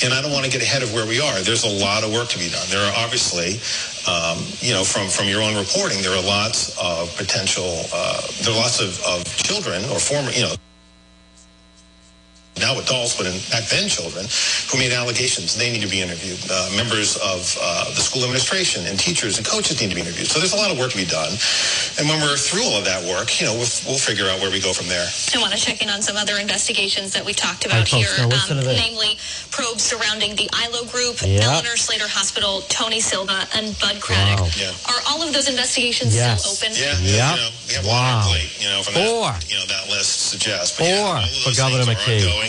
And 0.04 0.14
I 0.14 0.22
don't 0.22 0.32
want 0.32 0.46
to 0.46 0.52
get 0.52 0.62
ahead 0.62 0.84
of 0.84 0.94
where 0.94 1.06
we 1.06 1.22
are. 1.22 1.40
There's 1.42 1.64
a 1.64 1.76
lot 1.82 2.04
of 2.04 2.12
work 2.12 2.30
to 2.30 2.40
be 2.40 2.50
done. 2.50 2.66
There 2.70 2.82
are 2.82 2.94
obviously 2.98 3.62
um, 4.08 4.38
you 4.60 4.74
know, 4.74 4.84
from, 4.84 5.10
from 5.10 5.28
your 5.28 5.42
own 5.42 5.56
reporting, 5.56 6.02
there 6.02 6.16
are 6.16 6.24
lots 6.24 6.78
of 6.78 7.16
potential, 7.18 7.84
uh, 7.94 8.22
there 8.44 8.54
are 8.54 8.58
lots 8.58 8.80
of, 8.80 9.00
of 9.06 9.26
children 9.36 9.84
or 9.92 10.00
former, 10.00 10.32
you 10.32 10.44
know, 10.44 10.54
now 12.60 12.78
adults, 12.80 13.16
but 13.18 13.26
in, 13.26 13.34
back 13.50 13.66
then 13.70 13.88
children, 13.90 14.26
who 14.70 14.78
made 14.78 14.92
allegations. 14.94 15.56
They 15.56 15.72
need 15.72 15.82
to 15.82 15.90
be 15.90 16.02
interviewed. 16.02 16.40
Uh, 16.50 16.70
members 16.76 17.18
of 17.18 17.58
uh, 17.62 17.86
the 17.96 18.02
school 18.02 18.24
administration 18.24 18.86
and 18.88 19.00
teachers 19.00 19.38
and 19.38 19.46
coaches 19.48 19.80
need 19.82 19.90
to 19.90 19.96
be 19.96 20.02
interviewed. 20.02 20.28
So 20.28 20.40
there's 20.40 20.54
a 20.54 20.58
lot 20.60 20.72
of 20.72 20.78
work 20.78 20.92
to 20.92 20.98
be 20.98 21.06
done. 21.10 21.32
And 22.00 22.08
when 22.08 22.20
we're 22.22 22.38
through 22.38 22.64
all 22.64 22.78
of 22.78 22.86
that 22.86 23.04
work, 23.08 23.40
you 23.40 23.48
know, 23.48 23.54
we'll, 23.54 23.72
we'll 23.88 24.00
figure 24.02 24.28
out 24.28 24.40
where 24.40 24.52
we 24.52 24.60
go 24.60 24.74
from 24.74 24.88
there. 24.88 25.08
I 25.36 25.40
want 25.42 25.54
to 25.54 25.60
check 25.60 25.82
in 25.82 25.90
on 25.90 26.02
some 26.02 26.16
other 26.18 26.38
investigations 26.38 27.14
that 27.14 27.24
we 27.26 27.34
talked 27.34 27.66
about 27.66 27.88
folks, 27.88 27.92
here, 27.92 28.12
now 28.18 28.28
listen 28.28 28.60
namely 28.60 29.18
probes 29.52 29.84
surrounding 29.84 30.36
the 30.36 30.50
ILO 30.54 30.86
Group, 30.92 31.22
Yep. 31.24 31.44
Eleanor 31.44 31.76
Slater 31.78 32.08
Hospital, 32.08 32.62
Tony 32.70 33.00
Silva, 33.00 33.48
and 33.56 33.78
Bud 33.80 34.00
Craddock. 34.02 34.42
Wow. 34.46 34.50
Yeah. 34.60 34.72
Are 34.92 35.02
all 35.10 35.22
of 35.24 35.34
those 35.34 35.48
investigations 35.50 36.16
Yes. 36.16 36.44
still 36.44 36.54
open? 36.56 36.76
Yeah, 36.78 36.96
Yep. 37.00 37.36
you 37.36 37.42
know, 37.44 37.50
we 37.68 37.74
have 37.76 37.86
a 37.86 37.88
lot 37.88 38.04
on 38.04 38.18
Wow. 38.24 38.30
plate, 38.32 38.52
you 38.60 38.70
know, 38.70 38.84
from 38.84 38.94
Four. 38.94 39.32
that, 39.32 39.50
you 39.50 39.56
know, 39.58 39.66
that 39.68 39.90
list 39.90 40.30
suggests. 40.30 40.78
But 40.78 40.86
Four 40.86 41.16
yeah, 41.20 41.26
for 41.44 41.52
Governor 41.56 41.86
things 41.86 41.98
are 41.98 42.02
McKee. 42.04 42.24
ongoing. 42.28 42.49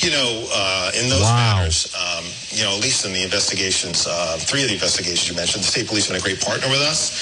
You 0.00 0.10
know, 0.10 0.48
uh, 0.54 0.92
in 0.98 1.10
those 1.10 1.20
Wow. 1.20 1.36
matters, 1.60 1.86
um, 1.94 2.24
you 2.52 2.64
know, 2.64 2.72
at 2.74 2.80
least 2.80 3.04
in 3.04 3.12
the 3.12 3.22
investigations, 3.22 4.06
uh, 4.06 4.38
three 4.40 4.62
of 4.62 4.68
the 4.68 4.74
investigations 4.74 5.28
you 5.28 5.34
mentioned, 5.34 5.62
the 5.62 5.68
state 5.68 5.86
police 5.88 6.06
have 6.06 6.14
been 6.14 6.20
a 6.22 6.24
great 6.24 6.40
partner 6.40 6.70
with 6.70 6.80
us. 6.80 7.12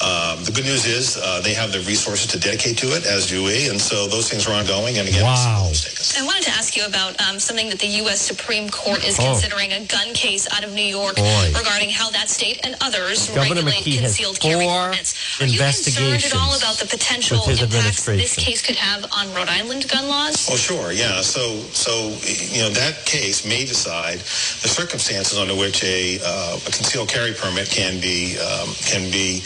Um, 0.00 0.44
the 0.44 0.52
good 0.52 0.64
news 0.64 0.86
is 0.86 1.16
uh, 1.16 1.40
they 1.42 1.52
have 1.54 1.72
the 1.72 1.80
resources 1.80 2.28
to 2.28 2.38
dedicate 2.38 2.78
to 2.78 2.94
it, 2.94 3.04
as 3.06 3.26
do 3.26 3.42
we, 3.42 3.68
and 3.68 3.80
so 3.80 4.06
those 4.06 4.28
things 4.30 4.46
are 4.46 4.52
ongoing. 4.54 4.98
And 4.98 5.08
again, 5.08 5.24
Wow. 5.24 5.34
where 5.62 5.68
those 5.70 5.82
take 5.82 5.98
us. 5.98 6.14
I 6.16 6.22
wanted 6.22 6.44
to 6.44 6.50
ask 6.52 6.76
you 6.76 6.86
about 6.86 7.20
um, 7.20 7.40
something 7.40 7.68
that 7.70 7.80
the 7.80 7.88
U.S. 8.06 8.20
Supreme 8.20 8.70
Court 8.70 9.02
is 9.04 9.18
Oh. 9.18 9.24
considering 9.34 9.72
a 9.72 9.80
gun 9.80 10.14
case 10.14 10.46
out 10.52 10.62
of 10.62 10.72
New 10.72 10.86
York 10.86 11.16
Boy. 11.16 11.50
regarding 11.58 11.90
how 11.90 12.08
that 12.10 12.30
state 12.30 12.60
and 12.62 12.76
others 12.80 13.26
Governor 13.30 13.62
regulate 13.66 13.82
McKee 13.82 13.98
has 14.00 14.14
concealed 14.14 14.38
carry 14.38 14.64
four 14.64 14.90
permits. 14.90 15.14
Are 15.40 15.46
you 15.46 15.58
concerned 15.58 16.24
at 16.24 16.34
all 16.34 16.54
about 16.54 16.76
the 16.78 16.86
potential 16.86 17.42
with 17.48 17.60
impacts 17.60 18.04
this 18.04 18.36
case 18.36 18.62
could 18.62 18.76
have 18.76 19.04
on 19.12 19.34
Rhode 19.34 19.48
Island 19.48 19.88
gun 19.88 20.06
laws? 20.06 20.46
Oh, 20.48 20.56
sure, 20.56 20.92
yeah. 20.92 21.20
So, 21.20 21.64
so 21.72 22.14
you 22.28 22.62
know, 22.62 22.70
that 22.70 23.04
case 23.06 23.46
may 23.46 23.64
decide 23.64 24.18
the 24.62 24.68
circumstances 24.68 25.38
under 25.38 25.54
which 25.54 25.82
a, 25.84 26.18
uh, 26.24 26.58
a 26.60 26.70
concealed 26.70 27.08
carry 27.08 27.32
permit 27.32 27.70
can 27.70 28.00
be 28.00 28.36
um, 28.38 28.68
can 28.84 29.10
be 29.10 29.42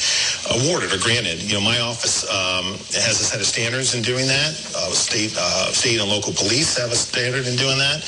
awarded 0.51 0.93
or 0.93 0.99
granted. 0.99 1.43
You 1.43 1.55
know, 1.55 1.65
my 1.65 1.79
office 1.81 2.25
um, 2.29 2.75
has 2.99 3.21
a 3.21 3.27
set 3.27 3.41
of 3.41 3.47
standards 3.47 3.95
in 3.95 4.03
doing 4.03 4.27
that. 4.27 4.51
Uh, 4.75 4.91
state, 4.91 5.35
uh, 5.39 5.71
state 5.73 6.01
and 6.01 6.09
local 6.09 6.33
police 6.33 6.77
have 6.79 6.91
a 6.91 6.99
standard 6.99 7.47
in 7.47 7.57
doing 7.57 7.79
that. 7.79 8.03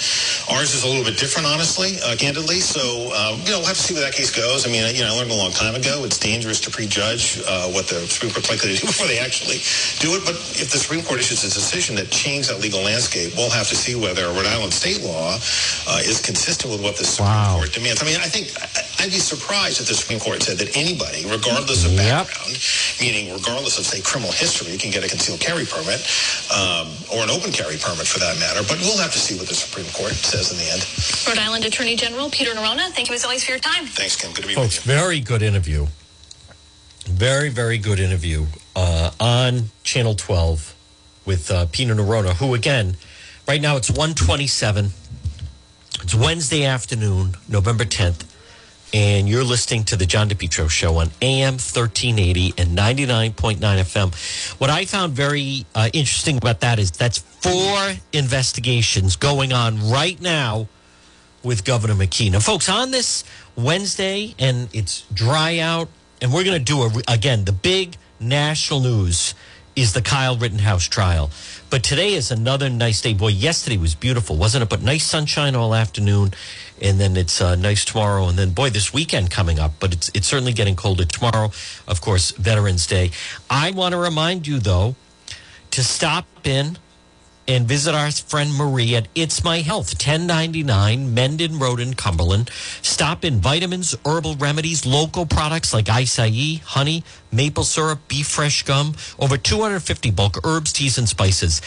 Ours 0.51 0.75
is 0.75 0.85
a 0.85 0.89
little 0.89 1.05
bit 1.05 1.19
different, 1.19 1.47
honestly, 1.47 1.97
uh, 2.05 2.17
candidly. 2.17 2.61
So, 2.61 3.15
um, 3.15 3.41
you 3.45 3.53
know, 3.53 3.63
we'll 3.63 3.71
have 3.71 3.79
to 3.79 3.85
see 3.85 3.95
where 3.95 4.05
that 4.05 4.15
case 4.15 4.35
goes. 4.35 4.67
I 4.67 4.71
mean, 4.71 4.83
you 4.95 5.03
know, 5.03 5.15
I 5.15 5.19
learned 5.19 5.31
a 5.31 5.39
long 5.39 5.53
time 5.53 5.75
ago 5.75 6.05
it's 6.05 6.19
dangerous 6.19 6.61
to 6.67 6.71
prejudge 6.71 7.41
uh, 7.47 7.71
what 7.71 7.87
the 7.87 8.01
Supreme 8.09 8.33
Court's 8.33 8.51
likely 8.51 8.75
to 8.75 8.81
do 8.81 8.87
before 8.93 9.07
they 9.07 9.19
actually 9.19 9.61
do 10.01 10.17
it. 10.17 10.25
But 10.25 10.37
if 10.59 10.71
the 10.73 10.79
Supreme 10.79 11.03
Court 11.03 11.21
issues 11.21 11.45
a 11.45 11.53
decision 11.53 11.97
that 11.97 12.11
changes 12.11 12.49
that 12.49 12.61
legal 12.61 12.81
landscape, 12.81 13.33
we'll 13.37 13.51
have 13.51 13.69
to 13.69 13.77
see 13.77 13.95
whether 13.95 14.27
Rhode 14.33 14.47
Island 14.47 14.64
state 14.71 15.03
law 15.03 15.35
uh, 15.35 16.01
is 16.05 16.21
consistent 16.21 16.73
with 16.73 16.83
what 16.83 16.97
the 16.97 17.05
Supreme 17.05 17.29
Wow. 17.29 17.57
Court 17.57 17.73
demands. 17.73 18.03
I 18.03 18.07
mean, 18.07 18.17
I 18.21 18.29
think 18.29 18.51
I- 18.61 19.05
I'd 19.05 19.11
be 19.11 19.19
surprised 19.19 19.81
if 19.81 19.89
the 19.89 19.95
Supreme 19.95 20.21
Court 20.21 20.43
said 20.43 20.57
that 20.59 20.77
anybody, 20.77 21.25
regardless 21.27 21.85
of 21.85 21.93
Yep. 21.93 22.01
background, 22.29 22.57
meaning 23.01 23.33
regardless 23.33 23.77
of, 23.79 23.85
say, 23.87 24.01
criminal 24.01 24.33
history, 24.33 24.77
can 24.79 24.91
get 24.91 25.05
a 25.05 25.09
concealed 25.09 25.41
carry 25.41 25.67
permit 25.67 26.01
um, 26.55 26.89
or 27.13 27.23
an 27.23 27.31
open 27.31 27.53
carry 27.53 27.77
permit 27.77 28.07
for 28.07 28.19
that 28.21 28.39
matter. 28.39 28.63
But 28.63 28.81
we'll 28.81 28.97
have 28.99 29.13
to 29.13 29.19
see 29.19 29.37
what 29.37 29.49
the 29.49 29.55
Supreme 29.55 29.87
Court 29.93 30.13
says 30.13 30.53
in 30.53 30.59
the 30.59 30.71
end. 30.73 30.87
Rhode 31.29 31.39
Island 31.45 31.65
Attorney 31.65 31.97
General 31.97 32.31
Peter 32.31 32.53
Neronha, 32.55 32.91
thank 32.93 33.09
you 33.09 33.15
as 33.15 33.25
always 33.25 33.45
for 33.45 33.51
your 33.51 33.61
time. 33.61 33.87
Thanks, 33.87 34.17
Kim. 34.17 34.33
Good 34.33 34.43
to 34.43 34.49
be 34.49 34.55
Folks, 34.55 34.77
with 34.79 34.87
you. 34.87 34.93
very 34.95 35.21
good 35.21 35.43
interview. 35.43 35.87
Very, 37.07 37.51
very 37.51 37.77
good 37.79 38.01
interview 38.01 38.47
uh, 38.75 39.11
on 39.21 39.71
Channel 39.83 40.15
12 40.15 40.75
with 41.27 41.51
uh, 41.51 41.67
Peter 41.71 41.95
Neronha, 41.95 42.35
who, 42.35 42.55
again, 42.55 42.97
right 43.47 43.61
now 43.61 43.77
it's 43.77 43.91
127. 43.91 44.91
It's 46.03 46.15
Wednesday 46.15 46.65
afternoon, 46.65 47.35
November 47.49 47.85
10th, 47.85 48.25
and 48.93 49.29
you're 49.29 49.45
listening 49.45 49.85
to 49.85 49.97
the 49.97 50.07
John 50.07 50.29
DePetro 50.29 50.69
Show 50.69 50.97
on 50.97 51.11
AM 51.23 51.55
1380 51.55 52.55
and 52.59 52.77
99.9 52.77 53.59
FM. 53.59 54.59
What 54.61 54.71
I 54.71 54.85
found 54.85 55.13
very 55.13 55.65
uh, 55.75 55.89
interesting 55.93 56.37
about 56.37 56.61
that 56.61 56.79
is 56.79 56.91
that's 56.91 57.19
four 57.19 57.95
investigations 58.13 59.17
going 59.17 59.53
on 59.53 59.91
right 59.91 60.21
now 60.21 60.69
with 61.43 61.65
Governor 61.65 61.95
McKee. 61.95 62.33
Now, 62.33 62.41
folks, 62.41 62.69
on 62.69 62.91
this 62.91 63.25
Wednesday, 63.57 64.35
and 64.39 64.69
it's 64.73 65.03
dry 65.13 65.59
out, 65.59 65.89
and 66.21 66.33
we're 66.33 66.45
going 66.45 66.59
to 66.59 66.65
do 66.65 66.83
a, 66.83 66.91
again, 67.09 67.45
the 67.45 67.53
big 67.53 67.97
national 68.19 68.81
news 68.81 69.35
is 69.77 69.93
the 69.93 70.03
Kyle 70.03 70.37
Rittenhouse 70.37 70.89
trial. 70.89 71.31
But 71.71 71.83
today 71.83 72.15
is 72.15 72.31
another 72.31 72.69
nice 72.69 73.01
day. 73.01 73.15
Boy, 73.15 73.29
yesterday 73.29 73.77
was 73.77 73.95
beautiful, 73.95 74.37
wasn't 74.37 74.63
it? 74.63 74.69
But 74.69 74.83
nice 74.83 75.05
sunshine 75.05 75.55
all 75.55 75.75
afternoon, 75.75 76.33
and 76.81 77.01
then 77.01 77.17
it's 77.17 77.41
uh, 77.41 77.57
nice 77.57 77.85
tomorrow, 77.85 78.29
and 78.29 78.39
then 78.39 78.51
boy, 78.51 78.71
this 78.71 78.93
weekend 78.93 79.31
coming 79.31 79.59
up. 79.59 79.73
But 79.81 79.93
it's 79.93 80.11
it's 80.15 80.27
certainly 80.27 80.53
getting 80.53 80.77
colder 80.77 81.05
tomorrow. 81.05 81.51
Of 81.89 82.01
course, 82.01 82.31
Veterans 82.33 82.87
Day. 82.87 83.11
I 83.51 83.71
want 83.73 83.93
to 83.93 83.99
remind 83.99 84.47
you 84.47 84.59
though 84.59 84.95
to 85.73 85.83
stop 85.83 86.27
in 86.45 86.79
and 87.47 87.67
visit 87.67 87.95
our 87.95 88.11
friend 88.11 88.55
Marie 88.55 88.95
at 88.95 89.09
It's 89.15 89.45
My 89.45 89.59
Health, 89.59 89.95
1099 89.95 91.15
Mendon 91.15 91.59
Road 91.59 91.81
in 91.81 91.95
Cumberland. 91.95 92.51
Stop 92.83 93.25
in 93.25 93.41
vitamins, 93.41 93.95
herbal 94.05 94.37
remedies, 94.37 94.87
local 94.87 95.27
products 95.27 95.75
like 95.75 95.87
acai, 95.87 96.61
honey, 96.63 97.05
maple 97.31 97.65
syrup, 97.65 98.07
beef 98.09 98.27
fresh 98.27 98.63
gum, 98.63 98.95
over 99.19 99.37
250 99.37 100.11
bulk 100.11 100.47
herbs, 100.47 100.73
teas, 100.73 100.99
and 100.99 101.09
spices. 101.09 101.61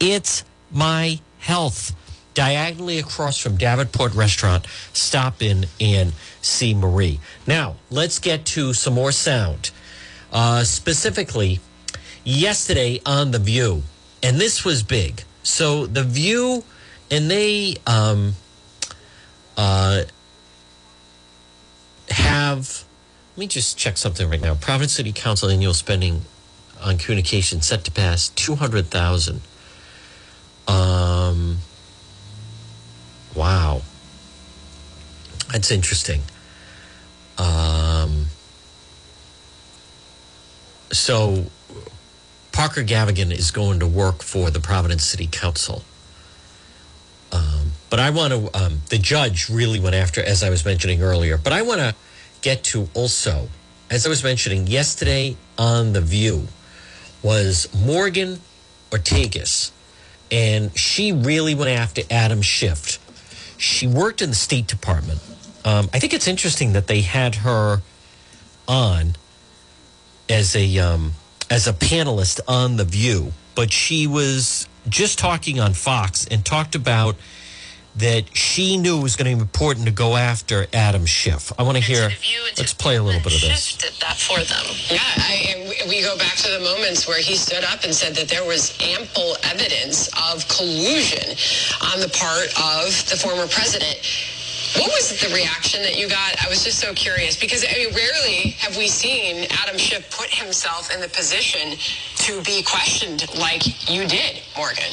It's 0.00 0.44
My 0.70 1.20
Health. 1.38 1.94
Diagonally 2.34 2.98
across 2.98 3.38
from 3.38 3.56
Davenport 3.56 4.12
Restaurant, 4.14 4.66
stop 4.92 5.40
in 5.40 5.66
and 5.80 6.12
see 6.42 6.74
Marie. 6.74 7.20
Now, 7.46 7.76
let's 7.90 8.18
get 8.18 8.44
to 8.46 8.72
some 8.72 8.94
more 8.94 9.12
sound. 9.12 9.70
Uh, 10.32 10.64
specifically, 10.64 11.60
yesterday 12.24 13.00
on 13.06 13.30
The 13.30 13.38
View, 13.38 13.84
and 14.24 14.40
this 14.40 14.64
was 14.64 14.82
big. 14.82 15.22
So 15.42 15.86
The 15.86 16.02
View, 16.02 16.64
and 17.10 17.30
they 17.30 17.76
um, 17.86 18.34
uh, 19.56 20.04
have. 22.08 22.84
Let 23.36 23.38
me 23.38 23.46
just 23.46 23.76
check 23.76 23.96
something 23.96 24.28
right 24.30 24.40
now. 24.40 24.54
Providence 24.54 24.92
City 24.92 25.12
Council 25.12 25.50
annual 25.50 25.74
spending 25.74 26.22
on 26.80 26.96
communication 26.98 27.60
set 27.60 27.84
to 27.84 27.90
pass 27.90 28.30
two 28.30 28.54
hundred 28.54 28.86
thousand. 28.86 29.42
Um. 30.66 31.58
Wow. 33.36 33.82
That's 35.52 35.70
interesting. 35.70 36.22
Um. 37.36 38.26
So 40.92 41.46
Parker 42.54 42.84
Gavigan 42.84 43.32
is 43.32 43.50
going 43.50 43.80
to 43.80 43.86
work 43.86 44.22
for 44.22 44.48
the 44.48 44.60
Providence 44.60 45.04
City 45.04 45.26
Council. 45.26 45.82
Um, 47.32 47.72
but 47.90 47.98
I 47.98 48.10
want 48.10 48.32
to, 48.32 48.56
um, 48.56 48.80
the 48.90 48.98
judge 48.98 49.50
really 49.50 49.80
went 49.80 49.96
after, 49.96 50.22
as 50.22 50.44
I 50.44 50.50
was 50.50 50.64
mentioning 50.64 51.02
earlier, 51.02 51.36
but 51.36 51.52
I 51.52 51.62
want 51.62 51.80
to 51.80 51.96
get 52.42 52.62
to 52.64 52.88
also, 52.94 53.48
as 53.90 54.06
I 54.06 54.08
was 54.08 54.22
mentioning 54.22 54.68
yesterday 54.68 55.36
on 55.58 55.94
The 55.94 56.00
View, 56.00 56.46
was 57.24 57.68
Morgan 57.74 58.38
Ortagus. 58.92 59.72
And 60.30 60.76
she 60.78 61.10
really 61.10 61.56
went 61.56 61.70
after 61.70 62.02
Adam 62.08 62.40
Schiff. 62.40 63.00
She 63.58 63.88
worked 63.88 64.22
in 64.22 64.30
the 64.30 64.36
State 64.36 64.68
Department. 64.68 65.20
Um, 65.64 65.90
I 65.92 65.98
think 65.98 66.14
it's 66.14 66.28
interesting 66.28 66.74
that 66.74 66.86
they 66.86 67.00
had 67.00 67.34
her 67.36 67.82
on 68.68 69.16
as 70.28 70.54
a 70.54 70.78
um, 70.78 71.14
as 71.50 71.66
a 71.66 71.72
panelist 71.72 72.40
on 72.48 72.76
The 72.76 72.84
View, 72.84 73.32
but 73.54 73.72
she 73.72 74.06
was 74.06 74.68
just 74.88 75.18
talking 75.18 75.60
on 75.60 75.72
Fox 75.74 76.26
and 76.26 76.44
talked 76.44 76.74
about 76.74 77.16
that 77.96 78.36
she 78.36 78.76
knew 78.76 78.98
it 78.98 79.02
was 79.02 79.14
going 79.14 79.30
to 79.30 79.36
be 79.36 79.40
important 79.40 79.86
to 79.86 79.92
go 79.92 80.16
after 80.16 80.66
Adam 80.72 81.06
Schiff. 81.06 81.52
I 81.56 81.62
want 81.62 81.76
to 81.76 81.82
hear. 81.82 82.10
Let's 82.58 82.74
play 82.74 82.96
a 82.96 83.02
little 83.02 83.20
bit 83.22 83.34
of 83.36 83.40
this. 83.40 83.76
Did 83.76 83.92
that 84.00 84.16
for 84.16 84.38
them. 84.38 84.66
Yeah, 84.90 84.98
I, 85.16 85.54
we- 85.84 85.88
we 85.88 86.02
go 86.02 86.16
back 86.18 86.34
to 86.36 86.50
the 86.50 86.60
moments 86.60 87.06
where 87.06 87.20
he 87.20 87.36
stood 87.36 87.62
up 87.62 87.84
and 87.84 87.94
said 87.94 88.14
that 88.16 88.26
there 88.28 88.44
was 88.44 88.76
ample 88.80 89.36
evidence 89.44 90.08
of 90.32 90.46
collusion 90.48 91.36
on 91.92 92.00
the 92.00 92.08
part 92.08 92.48
of 92.58 92.88
the 93.10 93.16
former 93.16 93.46
president. 93.46 94.00
What 94.76 94.90
was 94.92 95.20
the 95.20 95.32
reaction 95.32 95.82
that 95.82 95.96
you 95.96 96.08
got? 96.08 96.44
I 96.44 96.48
was 96.48 96.64
just 96.64 96.80
so 96.80 96.92
curious 96.94 97.38
because 97.38 97.64
I 97.64 97.72
mean, 97.74 97.94
rarely 97.94 98.50
have 98.58 98.76
we 98.76 98.88
seen 98.88 99.46
Adam 99.62 99.78
Schiff 99.78 100.10
put 100.10 100.28
himself 100.30 100.92
in 100.92 101.00
the 101.00 101.08
position 101.08 101.78
to 102.26 102.42
be 102.42 102.62
questioned 102.62 103.24
like 103.38 103.62
you 103.88 104.06
did, 104.06 104.42
Morgan. 104.56 104.90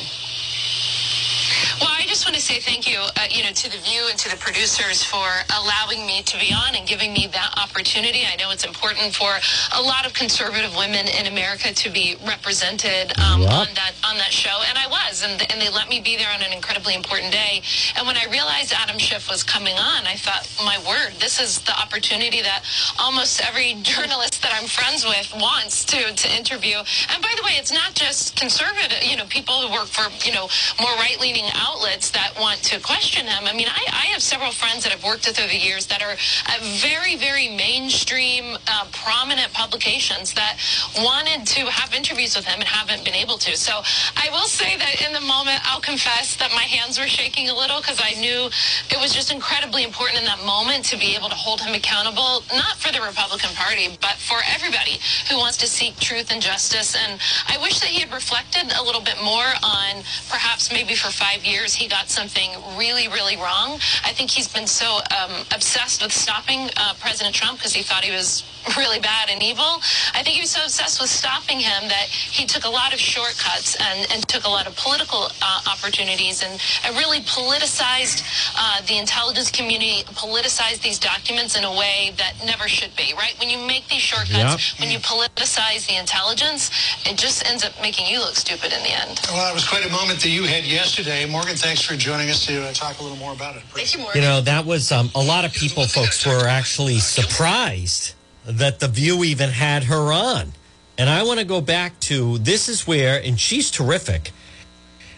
Well, 2.22 2.30
I 2.30 2.38
just 2.38 2.38
just 2.38 2.38
want 2.38 2.38
to 2.38 2.54
say 2.54 2.62
thank 2.62 2.86
you, 2.86 3.02
uh, 3.02 3.26
you 3.34 3.42
know, 3.44 3.50
to 3.50 3.72
the 3.72 3.80
View 3.82 4.06
and 4.08 4.20
to 4.20 4.30
the 4.30 4.38
producers 4.38 5.02
for 5.04 5.26
allowing 5.58 6.06
me 6.06 6.22
to 6.22 6.38
be 6.38 6.54
on 6.54 6.76
and 6.76 6.88
giving 6.88 7.14
me 7.14 7.26
that 7.34 7.58
opportunity. 7.58 8.22
I 8.32 8.36
know 8.38 8.52
it's 8.52 8.64
important 8.64 9.16
for 9.16 9.34
a 9.74 9.82
lot 9.82 10.06
of 10.06 10.14
conservative 10.14 10.76
women 10.78 11.08
in 11.08 11.26
America 11.26 11.74
to 11.74 11.90
be 11.90 12.18
represented 12.28 13.18
um, 13.18 13.42
Yep. 13.42 13.50
on 13.50 13.68
that 13.74 13.94
on 14.06 14.18
that 14.22 14.30
show, 14.32 14.54
and 14.70 14.78
I 14.78 14.86
was, 14.86 15.24
and, 15.26 15.42
and 15.52 15.60
they 15.60 15.70
let 15.74 15.90
me 15.90 16.00
be 16.00 16.16
there 16.16 16.30
on 16.30 16.44
an 16.44 16.54
incredibly 16.54 16.94
important 16.94 17.32
day. 17.34 17.64
And 17.98 18.06
when 18.06 18.18
I 18.18 18.26
realized 18.30 18.72
Adam 18.72 19.00
Schiff 19.00 19.28
was 19.30 19.42
coming 19.42 19.74
on, 19.78 20.06
I 20.06 20.14
thought, 20.14 20.46
my 20.64 20.78
word, 20.86 21.18
this 21.20 21.40
is 21.42 21.60
the 21.66 21.74
opportunity 21.74 22.42
that 22.44 22.62
almost 23.00 23.42
every 23.42 23.74
journalist 23.82 24.44
that 24.44 24.54
I'm 24.54 24.68
friends 24.70 25.06
with 25.06 25.34
wants 25.42 25.86
to 25.86 26.14
to 26.14 26.28
interview. 26.38 26.78
And 27.10 27.18
by 27.24 27.34
the 27.36 27.42
way, 27.42 27.58
it's 27.58 27.74
not 27.74 27.96
just 27.96 28.36
conservative, 28.38 29.02
you 29.02 29.18
know, 29.18 29.26
people 29.26 29.56
who 29.58 29.74
work 29.74 29.88
for 29.88 30.06
you 30.28 30.34
know 30.34 30.48
more 30.80 30.94
right 31.02 31.18
leaning 31.20 31.50
outlets 31.56 32.11
that 32.14 32.34
want 32.40 32.62
to 32.64 32.80
question 32.80 33.26
him. 33.28 33.44
I 33.46 33.54
mean, 33.54 33.68
I, 33.68 33.86
I 33.92 34.06
have 34.14 34.22
several 34.22 34.52
friends 34.52 34.84
that 34.84 34.94
I've 34.94 35.04
worked 35.04 35.28
with 35.28 35.40
over 35.40 35.48
the 35.48 35.58
years 35.58 35.88
that 35.88 36.02
are 36.02 36.12
at 36.12 36.62
very 36.82 37.16
very 37.16 37.50
mainstream, 37.50 38.51
uh, 38.82 38.86
prominent 38.92 39.54
publications 39.54 40.34
that 40.34 40.58
wanted 40.98 41.46
to 41.46 41.66
have 41.70 41.94
interviews 41.94 42.36
with 42.36 42.46
him 42.46 42.60
and 42.60 42.68
haven't 42.68 43.06
been 43.06 43.14
able 43.14 43.38
to. 43.38 43.56
So 43.56 43.82
I 44.18 44.30
will 44.32 44.48
say 44.48 44.78
that 44.78 45.06
in 45.06 45.14
the 45.14 45.22
moment, 45.22 45.62
I'll 45.66 45.82
confess 45.82 46.36
that 46.38 46.52
my 46.52 46.64
hands 46.64 47.00
were 47.00 47.08
shaking 47.08 47.50
a 47.50 47.56
little 47.56 47.78
because 47.78 48.02
I 48.02 48.20
knew 48.20 48.50
it 48.90 49.00
was 49.00 49.14
just 49.14 49.32
incredibly 49.32 49.84
important 49.84 50.20
in 50.20 50.26
that 50.26 50.44
moment 50.46 50.86
to 50.86 50.98
be 50.98 51.16
able 51.16 51.30
to 51.30 51.36
hold 51.36 51.62
him 51.62 51.74
accountable, 51.76 52.44
not 52.56 52.78
for 52.78 52.92
the 52.92 53.02
Republican 53.02 53.54
Party, 53.56 53.90
but 54.02 54.18
for 54.18 54.40
everybody 54.50 54.98
who 55.30 55.38
wants 55.38 55.58
to 55.58 55.68
seek 55.68 55.98
truth 56.00 56.32
and 56.32 56.42
justice. 56.42 56.96
And 56.96 57.20
I 57.48 57.58
wish 57.62 57.80
that 57.80 57.90
he 57.90 58.02
had 58.02 58.12
reflected 58.12 58.74
a 58.74 58.84
little 58.84 59.02
bit 59.02 59.18
more 59.24 59.46
on 59.64 60.02
perhaps 60.30 60.72
maybe 60.72 60.96
for 60.96 61.12
five 61.12 61.46
years 61.46 61.74
he 61.74 61.88
got 61.88 62.10
something 62.10 62.52
really, 62.78 63.08
really 63.08 63.38
wrong. 63.38 63.78
I 64.04 64.12
think 64.14 64.32
he's 64.32 64.48
been 64.48 64.68
so 64.68 65.00
um, 65.14 65.46
obsessed 65.54 66.02
with 66.02 66.12
stopping 66.12 66.70
uh, 66.78 66.94
President 67.00 67.36
Trump 67.36 67.60
because 67.60 67.74
he 67.74 67.84
thought 67.84 68.04
he 68.04 68.12
was 68.12 68.44
really 68.78 69.00
bad 69.00 69.30
and 69.30 69.42
evil. 69.42 69.82
I 70.14 70.24
think 70.24 70.36
he 70.36 70.42
was 70.42 70.52
so 70.52 70.64
obsessed 70.64 71.02
with 71.02 71.10
stopping 71.10 71.60
him 71.60 71.88
that 71.90 72.08
he 72.08 72.46
took 72.46 72.66
a 72.66 72.70
lot 72.70 72.94
of 72.94 73.00
shortcuts 73.00 73.76
and, 73.80 74.08
and 74.12 74.28
took 74.28 74.46
a 74.46 74.50
lot 74.50 74.68
of 74.68 74.76
political 74.76 75.28
uh, 75.42 75.62
opportunities 75.72 76.44
and, 76.44 76.60
and 76.86 76.96
really 76.98 77.20
politicized 77.22 78.24
uh, 78.58 78.82
the 78.88 78.98
intelligence 78.98 79.52
community, 79.52 80.04
politicized 80.14 80.82
these 80.82 81.00
documents 81.00 81.58
in 81.58 81.64
a 81.64 81.72
way 81.72 82.14
that 82.18 82.34
never 82.46 82.68
should 82.68 82.96
be, 82.96 83.14
right? 83.16 83.36
When 83.40 83.50
you 83.50 83.58
make 83.66 83.88
these 83.88 84.02
shortcuts, 84.02 84.32
Yep. 84.42 84.60
when 84.80 84.90
you 84.92 85.00
politicize 85.00 85.88
the 85.88 85.98
intelligence, 86.00 86.72
it 87.06 87.18
just 87.18 87.46
ends 87.48 87.64
up 87.64 87.74
making 87.82 88.08
you 88.08 88.20
look 88.20 88.36
stupid 88.36 88.72
in 88.74 88.82
the 88.84 88.90
end. 88.90 89.20
Well, 89.28 89.46
that 89.46 89.54
was 89.54 89.68
quite 89.68 89.86
a 89.86 89.92
moment 89.92 90.20
that 90.22 90.30
you 90.30 90.44
had 90.44 90.64
yesterday. 90.64 91.26
Morgan, 91.30 91.56
thanks 91.56 91.82
for 91.82 91.96
joining 91.96 92.30
us 92.30 92.46
to 92.48 92.64
uh, 92.64 92.74
talk 92.74 93.00
a 93.00 93.04
little 93.04 93.18
more 93.18 93.34
about 93.34 93.56
it. 93.58 93.64
Thank 93.74 93.94
you, 93.94 94.00
Morgan. 94.00 94.22
You 94.22 94.28
know, 94.28 94.42
that 94.42 94.66
was 94.66 94.92
um, 94.92 95.12
a 95.16 95.24
lot 95.24 95.46
of 95.46 95.54
people, 95.54 95.86
folks, 95.86 96.26
were 96.26 96.48
actually 96.48 97.00
surprised 97.00 98.16
that 98.46 98.80
the 98.80 98.88
View 98.88 99.24
even 99.24 99.50
had 99.50 99.86
her 99.86 100.12
on. 100.12 100.54
And 100.98 101.10
I 101.10 101.24
want 101.24 101.40
to 101.40 101.46
go 101.46 101.62
back 101.62 102.00
to 102.02 102.38
this 102.38 102.70
is 102.70 102.86
where, 102.86 103.22
and 103.24 103.40
she's 103.40 103.72
terrific. 103.72 104.32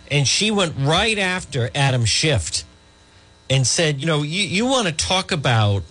And 0.10 0.28
she 0.28 0.52
went 0.52 0.76
right 0.78 1.18
after 1.18 1.70
Adam 1.74 2.06
Schiff 2.06 2.64
and 3.50 3.66
said, 3.66 4.00
you 4.00 4.06
know, 4.06 4.22
you, 4.22 4.44
you 4.44 4.66
want 4.66 4.88
to 4.88 4.94
talk 4.94 5.32
about 5.32 5.84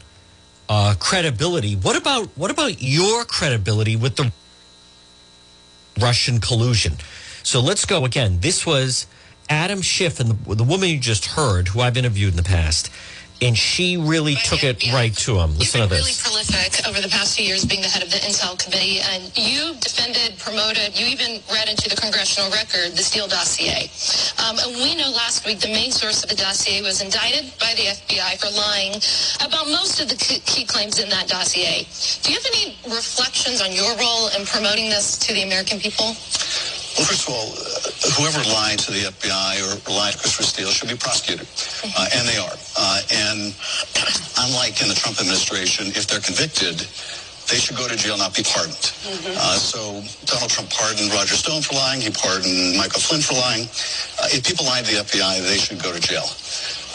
uh, 0.69 0.95
credibility. 0.99 1.75
What 1.75 1.97
about 1.97 2.29
what 2.37 2.51
about 2.51 2.81
your 2.81 3.25
credibility 3.25 3.97
with 3.97 4.17
the 4.17 4.33
Russian 6.01 6.41
collusion? 6.41 6.95
So 7.43 7.61
let's 7.61 7.85
go 7.85 8.05
again. 8.05 8.39
This 8.41 8.65
was 8.65 9.07
Adam 9.49 9.83
Schiff 9.83 10.21
and 10.21 10.31
the, 10.31 10.55
the 10.55 10.65
woman 10.65 10.89
you 10.89 10.99
just 10.99 11.27
heard, 11.27 11.69
who 11.69 11.81
I've 11.81 11.97
interviewed 11.97 12.31
in 12.31 12.37
the 12.37 12.43
past, 12.43 12.91
and 13.43 13.59
she 13.59 13.97
really 13.97 14.37
took 14.37 14.63
it 14.63 14.79
right 14.93 15.15
to 15.27 15.39
him. 15.39 15.59
Listen 15.59 15.83
You've 15.83 15.91
to 15.91 15.95
been 15.95 16.05
really 16.07 16.15
this. 16.15 16.23
prolific 16.23 16.87
over 16.87 17.01
the 17.01 17.09
past 17.09 17.37
few 17.37 17.45
years 17.45 17.65
being 17.65 17.83
the 17.83 17.89
head 17.89 18.03
of 18.03 18.11
the 18.11 18.23
Intel 18.23 18.55
Committee, 18.59 19.01
and 19.01 19.27
you 19.37 19.75
defended, 19.83 20.39
promoted, 20.39 20.95
you 20.99 21.07
even 21.07 21.43
read 21.51 21.69
into 21.69 21.91
the 21.91 21.97
congressional 21.97 22.51
record 22.51 22.95
the 22.95 23.03
Steele 23.03 23.27
dossier. 23.27 23.91
Um, 24.39 24.59
and 24.63 24.77
we 24.79 24.95
know 24.95 25.11
last 25.11 25.45
week 25.45 25.59
the 25.59 25.75
main 25.75 25.91
source 25.91 26.23
of 26.23 26.31
the 26.31 26.37
dossier 26.37 26.83
was 26.83 27.03
indicted 27.03 27.51
by 27.59 27.75
the 27.75 27.91
FBI 27.91 28.39
for 28.39 28.51
lying 28.55 28.95
about 29.43 29.67
most 29.67 30.01
of 30.01 30.09
the 30.09 30.17
key 30.47 30.65
claims 30.65 31.01
in 31.03 31.09
that 31.11 31.27
dossier. 31.27 31.83
Do 32.23 32.33
you 32.33 32.39
have 32.39 32.47
any 32.55 32.79
reflections 32.87 33.61
on 33.61 33.73
your 33.73 33.91
role 33.99 34.31
in 34.39 34.47
promoting 34.47 34.89
this 34.89 35.19
to 35.19 35.35
the 35.35 35.43
American 35.43 35.79
people? 35.81 36.15
Well, 36.97 37.07
first 37.09 37.25
of 37.25 37.33
all, 37.33 37.49
uh, 37.57 38.13
whoever 38.21 38.45
lied 38.53 38.79
to 38.85 38.91
the 38.93 39.09
FBI 39.09 39.65
or 39.65 39.73
lied 39.93 40.13
to 40.13 40.19
Christopher 40.21 40.43
Steele 40.45 40.71
should 40.71 40.91
be 40.93 40.97
prosecuted, 40.97 41.49
uh, 41.97 42.09
and 42.15 42.29
they 42.29 42.37
are. 42.37 42.53
Uh, 42.77 43.01
and 43.11 43.39
unlike 44.45 44.83
in 44.83 44.89
the 44.89 44.95
Trump 44.95 45.17
administration, 45.19 45.89
if 45.97 46.07
they're 46.07 46.21
convicted, 46.21 46.85
they 47.49 47.57
should 47.57 47.77
go 47.77 47.89
to 47.89 47.97
jail, 47.97 48.17
not 48.17 48.37
be 48.37 48.45
pardoned. 48.45 48.93
Uh, 49.25 49.57
so 49.57 50.05
Donald 50.29 50.51
Trump 50.53 50.69
pardoned 50.71 51.13
Roger 51.13 51.35
Stone 51.35 51.63
for 51.63 51.75
lying. 51.75 52.01
He 52.01 52.11
pardoned 52.13 52.77
Michael 52.77 53.01
Flynn 53.01 53.21
for 53.25 53.35
lying. 53.35 53.65
Uh, 54.21 54.29
if 54.37 54.45
people 54.45 54.65
lied 54.69 54.85
to 54.85 54.93
the 54.93 55.01
FBI, 55.03 55.41
they 55.49 55.57
should 55.59 55.83
go 55.83 55.93
to 55.93 56.01
jail. 56.01 56.29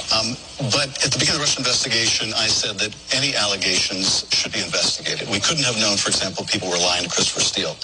Um, 0.07 0.39
but 0.71 0.87
at 1.03 1.11
the 1.11 1.19
beginning 1.19 1.35
of 1.35 1.43
the 1.43 1.47
Russian 1.47 1.61
investigation, 1.67 2.31
I 2.33 2.47
said 2.47 2.79
that 2.79 2.95
any 3.11 3.35
allegations 3.35 4.23
should 4.31 4.53
be 4.55 4.63
investigated. 4.63 5.27
We 5.27 5.39
couldn't 5.39 5.67
have 5.67 5.75
known, 5.79 5.97
for 5.99 6.07
example, 6.07 6.45
people 6.47 6.69
were 6.71 6.79
lying 6.79 7.03
to 7.03 7.11
Christopher 7.11 7.43
Steele. 7.43 7.75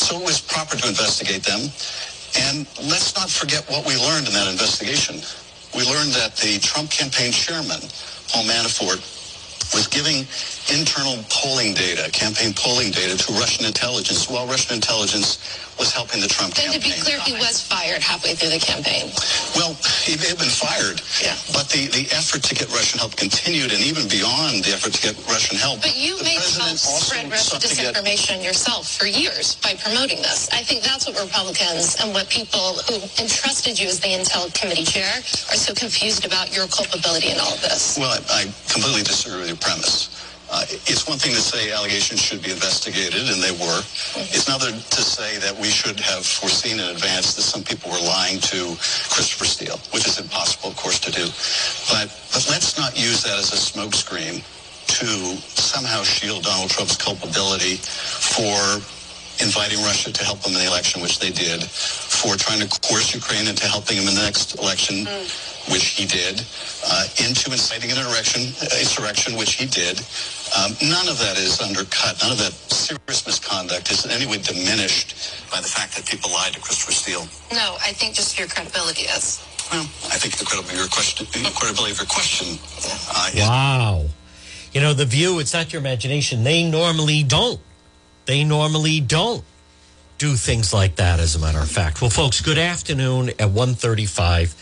So 0.00 0.16
it 0.16 0.24
was 0.24 0.40
proper 0.40 0.76
to 0.76 0.88
investigate 0.88 1.44
them. 1.44 1.68
And 2.48 2.64
let's 2.88 3.12
not 3.16 3.28
forget 3.28 3.68
what 3.68 3.84
we 3.84 3.96
learned 3.96 4.26
in 4.28 4.32
that 4.32 4.48
investigation. 4.48 5.20
We 5.76 5.84
learned 5.84 6.16
that 6.16 6.36
the 6.40 6.56
Trump 6.64 6.90
campaign 6.90 7.32
chairman, 7.32 7.80
Paul 8.32 8.44
Manafort, 8.48 9.04
was 9.76 9.86
giving 9.88 10.24
internal 10.72 11.22
polling 11.30 11.74
data, 11.74 12.10
campaign 12.10 12.52
polling 12.54 12.90
data 12.90 13.16
to 13.16 13.32
Russian 13.34 13.66
intelligence 13.66 14.28
while 14.28 14.46
Russian 14.46 14.74
intelligence 14.74 15.38
was 15.78 15.92
helping 15.92 16.20
the 16.24 16.26
Trump 16.28 16.56
And 16.56 16.72
to 16.72 16.80
be 16.80 16.92
clear, 17.04 17.20
he 17.20 17.36
was 17.36 17.60
fired 17.60 18.00
halfway 18.00 18.32
through 18.34 18.48
the 18.48 18.58
campaign. 18.58 19.12
Well, 19.54 19.76
he 20.08 20.16
may 20.16 20.32
have 20.32 20.40
been 20.40 20.48
fired, 20.48 21.04
Yeah. 21.20 21.36
but 21.52 21.68
the, 21.68 21.92
the 21.92 22.08
effort 22.16 22.40
to 22.48 22.54
get 22.56 22.72
Russian 22.72 22.98
help 22.98 23.12
continued, 23.16 23.72
and 23.76 23.84
even 23.84 24.08
beyond 24.08 24.64
the 24.64 24.72
effort 24.72 24.96
to 24.96 25.02
get 25.04 25.14
Russian 25.28 25.60
help. 25.60 25.82
But 25.84 25.92
you 25.94 26.16
made 26.24 26.40
president 26.40 26.80
spread 26.80 27.28
Russian 27.30 27.60
to 27.60 27.68
get- 27.76 27.92
disinformation 27.94 28.40
yourself 28.42 28.88
for 28.96 29.04
years 29.06 29.56
by 29.60 29.74
promoting 29.76 30.24
this. 30.24 30.48
I 30.48 30.64
think 30.64 30.80
that's 30.82 31.04
what 31.06 31.20
Republicans 31.20 32.00
and 32.00 32.14
what 32.16 32.28
people 32.32 32.80
who 32.88 32.96
entrusted 33.20 33.76
you 33.78 33.88
as 33.92 34.00
the 34.00 34.08
Intel 34.16 34.48
Committee 34.56 34.84
chair 34.88 35.12
are 35.52 35.60
so 35.60 35.74
confused 35.76 36.24
about 36.24 36.56
your 36.56 36.66
culpability 36.72 37.28
in 37.28 37.38
all 37.38 37.52
of 37.52 37.60
this. 37.60 37.98
Well, 38.00 38.16
I, 38.32 38.48
I 38.48 38.54
completely 38.72 39.04
disagree 39.04 39.40
with 39.44 39.48
your 39.52 39.60
premise. 39.60 40.08
Uh, 40.50 40.62
it's 40.86 41.08
one 41.08 41.18
thing 41.18 41.34
to 41.34 41.40
say 41.42 41.72
allegations 41.72 42.20
should 42.22 42.42
be 42.42 42.52
investigated, 42.52 43.26
and 43.28 43.42
they 43.42 43.50
were. 43.58 43.80
It's 44.30 44.46
another 44.46 44.70
to 44.70 45.02
say 45.02 45.38
that 45.38 45.56
we 45.58 45.66
should 45.66 45.98
have 45.98 46.24
foreseen 46.24 46.78
in 46.78 46.86
advance 46.94 47.34
that 47.34 47.42
some 47.42 47.64
people 47.64 47.90
were 47.90 48.00
lying 48.06 48.38
to 48.54 48.78
Christopher 49.10 49.44
Steele, 49.44 49.78
which 49.90 50.06
is 50.06 50.20
impossible, 50.20 50.70
of 50.70 50.76
course, 50.76 51.00
to 51.00 51.10
do. 51.10 51.26
But, 51.90 52.14
but 52.30 52.46
let's 52.48 52.78
not 52.78 52.94
use 52.96 53.24
that 53.24 53.38
as 53.38 53.50
a 53.52 53.58
smokescreen 53.58 54.44
to 54.86 55.06
somehow 55.58 56.02
shield 56.04 56.44
Donald 56.44 56.70
Trump's 56.70 56.96
culpability 56.96 57.76
for 57.82 58.78
inviting 59.42 59.82
Russia 59.82 60.12
to 60.12 60.24
help 60.24 60.46
him 60.46 60.54
in 60.54 60.62
the 60.62 60.66
election, 60.66 61.02
which 61.02 61.18
they 61.18 61.30
did, 61.30 61.60
for 61.64 62.36
trying 62.36 62.60
to 62.62 62.68
coerce 62.86 63.12
Ukraine 63.12 63.48
into 63.48 63.66
helping 63.66 63.98
him 63.98 64.06
in 64.08 64.14
the 64.14 64.22
next 64.22 64.54
election, 64.62 65.04
which 65.70 65.98
he 65.98 66.06
did, 66.06 66.44
uh, 66.86 67.06
into 67.18 67.50
inciting 67.50 67.90
an 67.90 67.98
insurrection, 67.98 68.42
insurrection, 68.78 69.36
which 69.36 69.54
he 69.54 69.66
did. 69.66 69.98
Um, 70.56 70.72
none 70.82 71.08
of 71.08 71.18
that 71.18 71.36
is 71.38 71.60
undercut. 71.60 72.22
None 72.22 72.32
of 72.32 72.38
that 72.38 72.52
serious 72.70 73.26
misconduct 73.26 73.90
is 73.90 74.04
in 74.04 74.10
any 74.10 74.26
way 74.26 74.38
diminished 74.38 75.50
by 75.50 75.60
the 75.60 75.68
fact 75.68 75.96
that 75.96 76.06
people 76.06 76.30
lied 76.30 76.52
to 76.54 76.60
Christopher 76.60 76.92
Steele. 76.92 77.26
No, 77.52 77.76
I 77.82 77.92
think 77.92 78.14
just 78.14 78.38
your 78.38 78.48
credibility 78.48 79.02
is. 79.02 79.42
Well, 79.72 79.82
I 79.82 80.16
think 80.18 80.36
the 80.36 80.44
credibility 80.44 80.76
of 80.76 80.80
your 80.86 80.88
question, 80.88 81.26
the 81.32 81.50
credibility 81.54 81.92
of 81.92 81.98
your 81.98 82.06
question 82.06 82.58
uh, 83.10 83.30
is 83.34 83.42
Wow. 83.42 84.06
You 84.72 84.80
know, 84.80 84.92
the 84.92 85.06
view, 85.06 85.38
it's 85.40 85.54
not 85.54 85.72
your 85.72 85.80
imagination. 85.80 86.44
They 86.44 86.68
normally 86.68 87.22
don't. 87.22 87.60
They 88.26 88.44
normally 88.44 89.00
don't 89.00 89.42
do 90.18 90.34
things 90.34 90.72
like 90.72 90.96
that, 90.96 91.20
as 91.20 91.34
a 91.34 91.38
matter 91.38 91.58
of 91.58 91.70
fact. 91.70 92.00
Well, 92.00 92.10
folks, 92.10 92.40
good 92.40 92.58
afternoon 92.58 93.30
at 93.38 93.50
135. 93.50 94.54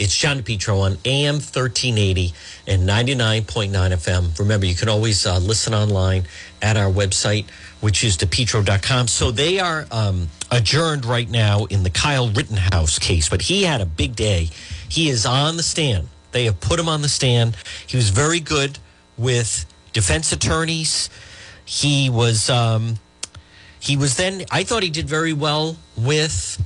It's 0.00 0.16
John 0.16 0.40
DePetro 0.40 0.80
on 0.80 0.96
AM 1.04 1.34
1380 1.34 2.32
and 2.66 2.88
99.9 2.88 3.70
FM. 3.70 4.38
Remember, 4.38 4.64
you 4.64 4.74
can 4.74 4.88
always 4.88 5.26
uh, 5.26 5.36
listen 5.36 5.74
online 5.74 6.24
at 6.62 6.78
our 6.78 6.90
website, 6.90 7.50
which 7.82 8.02
is 8.02 8.16
depetro.com. 8.16 9.08
So 9.08 9.30
they 9.30 9.60
are 9.60 9.86
um, 9.90 10.28
adjourned 10.50 11.04
right 11.04 11.28
now 11.28 11.66
in 11.66 11.82
the 11.82 11.90
Kyle 11.90 12.30
Rittenhouse 12.30 12.98
case, 12.98 13.28
but 13.28 13.42
he 13.42 13.64
had 13.64 13.82
a 13.82 13.84
big 13.84 14.16
day. 14.16 14.48
He 14.88 15.10
is 15.10 15.26
on 15.26 15.58
the 15.58 15.62
stand. 15.62 16.08
They 16.32 16.46
have 16.46 16.62
put 16.62 16.80
him 16.80 16.88
on 16.88 17.02
the 17.02 17.08
stand. 17.10 17.54
He 17.86 17.98
was 17.98 18.08
very 18.08 18.40
good 18.40 18.78
with 19.18 19.66
defense 19.92 20.32
attorneys. 20.32 21.10
He 21.66 22.08
was 22.08 22.48
um, 22.48 22.94
he 23.78 23.98
was 23.98 24.16
then 24.16 24.46
I 24.50 24.64
thought 24.64 24.82
he 24.82 24.88
did 24.88 25.10
very 25.10 25.34
well 25.34 25.76
with 25.94 26.64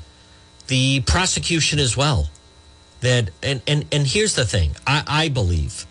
the 0.68 1.00
prosecution 1.00 1.80
as 1.80 1.96
well. 1.96 2.28
That 3.04 3.30
and 3.42 3.62
and 3.66 3.86
and 3.92 4.06
here's 4.06 4.34
the 4.34 4.44
thing. 4.44 4.72
I, 4.86 5.02
I 5.06 5.28
believe 5.28 5.86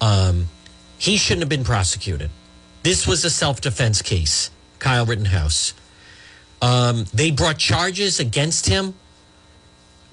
um, 0.00 0.46
he 0.98 1.16
shouldn't 1.16 1.42
have 1.42 1.48
been 1.48 1.64
prosecuted. 1.64 2.30
This 2.82 3.06
was 3.06 3.24
a 3.24 3.30
self 3.30 3.60
defense 3.60 4.02
case. 4.02 4.50
Kyle 4.78 5.06
Rittenhouse. 5.06 5.74
Um, 6.62 7.06
they 7.12 7.30
brought 7.30 7.58
charges 7.58 8.20
against 8.20 8.66
him 8.66 8.94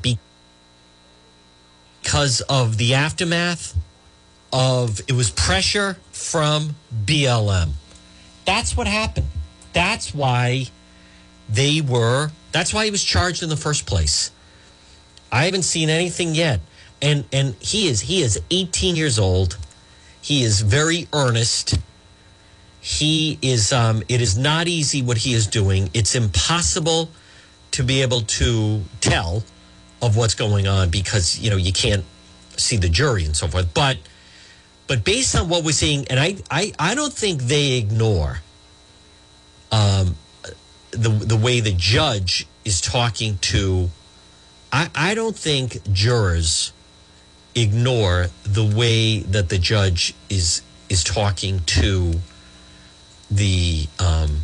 because 0.01 0.17
of 2.41 2.77
the 2.77 2.93
aftermath 2.93 3.75
of 4.51 4.99
it 5.07 5.13
was 5.13 5.29
pressure 5.29 5.97
from 6.11 6.75
BLM. 7.05 7.71
That's 8.45 8.75
what 8.75 8.87
happened. 8.87 9.27
That's 9.73 10.13
why 10.13 10.65
they 11.49 11.81
were. 11.81 12.31
That's 12.51 12.73
why 12.73 12.85
he 12.85 12.91
was 12.91 13.03
charged 13.03 13.41
in 13.41 13.49
the 13.49 13.57
first 13.57 13.85
place. 13.85 14.31
I 15.33 15.45
haven't 15.45 15.63
seen 15.63 15.89
anything 15.89 16.35
yet, 16.35 16.59
and 17.01 17.25
and 17.33 17.55
he 17.59 17.87
is 17.87 18.01
he 18.01 18.21
is 18.21 18.39
18 18.51 18.95
years 18.95 19.17
old. 19.17 19.57
He 20.21 20.43
is 20.43 20.61
very 20.61 21.07
earnest. 21.11 21.79
He 22.79 23.39
is. 23.41 23.73
Um, 23.73 24.03
it 24.07 24.21
is 24.21 24.37
not 24.37 24.67
easy 24.67 25.01
what 25.01 25.17
he 25.17 25.33
is 25.33 25.47
doing. 25.47 25.89
It's 25.95 26.13
impossible 26.13 27.09
to 27.71 27.83
be 27.83 28.03
able 28.03 28.21
to 28.21 28.83
tell 29.01 29.43
of 30.03 30.15
what's 30.15 30.35
going 30.35 30.67
on 30.67 30.91
because 30.91 31.39
you 31.39 31.49
know 31.49 31.57
you 31.57 31.73
can't 31.73 32.05
see 32.55 32.77
the 32.77 32.89
jury 32.89 33.25
and 33.25 33.35
so 33.35 33.47
forth. 33.47 33.73
But 33.73 33.97
but 34.85 35.03
based 35.03 35.35
on 35.35 35.49
what 35.49 35.63
we're 35.63 35.71
seeing, 35.71 36.07
and 36.09 36.19
I 36.19 36.35
I, 36.51 36.73
I 36.77 36.93
don't 36.93 37.13
think 37.13 37.41
they 37.41 37.73
ignore 37.73 38.41
um, 39.71 40.15
the 40.91 41.09
the 41.09 41.37
way 41.37 41.59
the 41.59 41.73
judge 41.73 42.45
is 42.63 42.81
talking 42.81 43.39
to. 43.53 43.89
I 44.73 44.89
I 44.95 45.13
don't 45.13 45.37
think 45.37 45.77
jurors 45.93 46.73
ignore 47.55 48.27
the 48.43 48.65
way 48.65 49.19
that 49.19 49.49
the 49.49 49.59
judge 49.59 50.15
is 50.29 50.61
is 50.89 51.03
talking 51.03 51.61
to 51.65 52.15
the 53.29 53.87
um, 53.99 54.41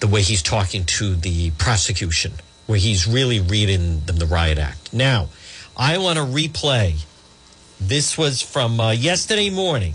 the 0.00 0.06
way 0.06 0.22
he's 0.22 0.42
talking 0.42 0.84
to 0.84 1.16
the 1.16 1.50
prosecution, 1.52 2.34
where 2.66 2.78
he's 2.78 3.06
really 3.06 3.40
reading 3.40 4.00
them 4.00 4.16
the 4.16 4.26
riot 4.26 4.58
act. 4.58 4.92
Now, 4.92 5.28
I 5.76 5.98
want 5.98 6.18
to 6.18 6.24
replay. 6.24 7.04
This 7.80 8.18
was 8.18 8.42
from 8.42 8.80
uh, 8.80 8.90
yesterday 8.90 9.50
morning. 9.50 9.94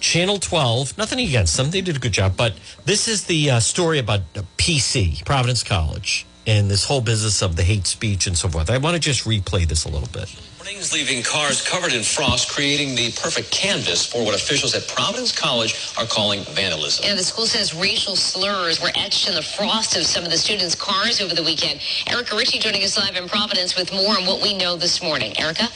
Channel 0.00 0.38
12, 0.38 0.96
nothing 0.96 1.18
against 1.18 1.56
them. 1.56 1.70
They 1.70 1.80
did 1.80 1.96
a 1.96 1.98
good 1.98 2.12
job. 2.12 2.36
But 2.36 2.54
this 2.84 3.08
is 3.08 3.24
the 3.24 3.50
uh, 3.50 3.60
story 3.60 3.98
about 3.98 4.20
PC, 4.56 5.24
Providence 5.24 5.64
College, 5.64 6.24
and 6.48 6.70
this 6.70 6.82
whole 6.82 7.02
business 7.02 7.42
of 7.42 7.56
the 7.56 7.62
hate 7.62 7.86
speech 7.86 8.26
and 8.26 8.36
so 8.36 8.48
forth. 8.48 8.70
I 8.70 8.78
want 8.78 8.94
to 8.94 9.00
just 9.00 9.26
replay 9.26 9.68
this 9.68 9.84
a 9.84 9.88
little 9.88 10.08
bit. 10.08 10.34
Mornings 10.56 10.94
leaving 10.94 11.22
cars 11.22 11.66
covered 11.66 11.92
in 11.92 12.02
frost, 12.02 12.50
creating 12.50 12.96
the 12.96 13.12
perfect 13.20 13.50
canvas 13.50 14.04
for 14.06 14.24
what 14.24 14.34
officials 14.34 14.74
at 14.74 14.88
Providence 14.88 15.30
College 15.30 15.92
are 15.98 16.06
calling 16.06 16.42
vandalism. 16.44 17.04
And 17.06 17.18
the 17.18 17.22
school 17.22 17.46
says 17.46 17.74
racial 17.74 18.16
slurs 18.16 18.80
were 18.80 18.90
etched 18.94 19.28
in 19.28 19.34
the 19.34 19.42
frost 19.42 19.94
of 19.96 20.04
some 20.04 20.24
of 20.24 20.30
the 20.30 20.38
students' 20.38 20.74
cars 20.74 21.20
over 21.20 21.34
the 21.34 21.44
weekend. 21.44 21.80
Erica 22.06 22.34
Ritchie 22.34 22.60
joining 22.60 22.82
us 22.82 22.96
live 22.96 23.16
in 23.16 23.28
Providence 23.28 23.76
with 23.76 23.92
more 23.92 24.16
on 24.16 24.24
what 24.24 24.42
we 24.42 24.56
know 24.56 24.74
this 24.76 25.02
morning. 25.02 25.38
Erica? 25.38 25.68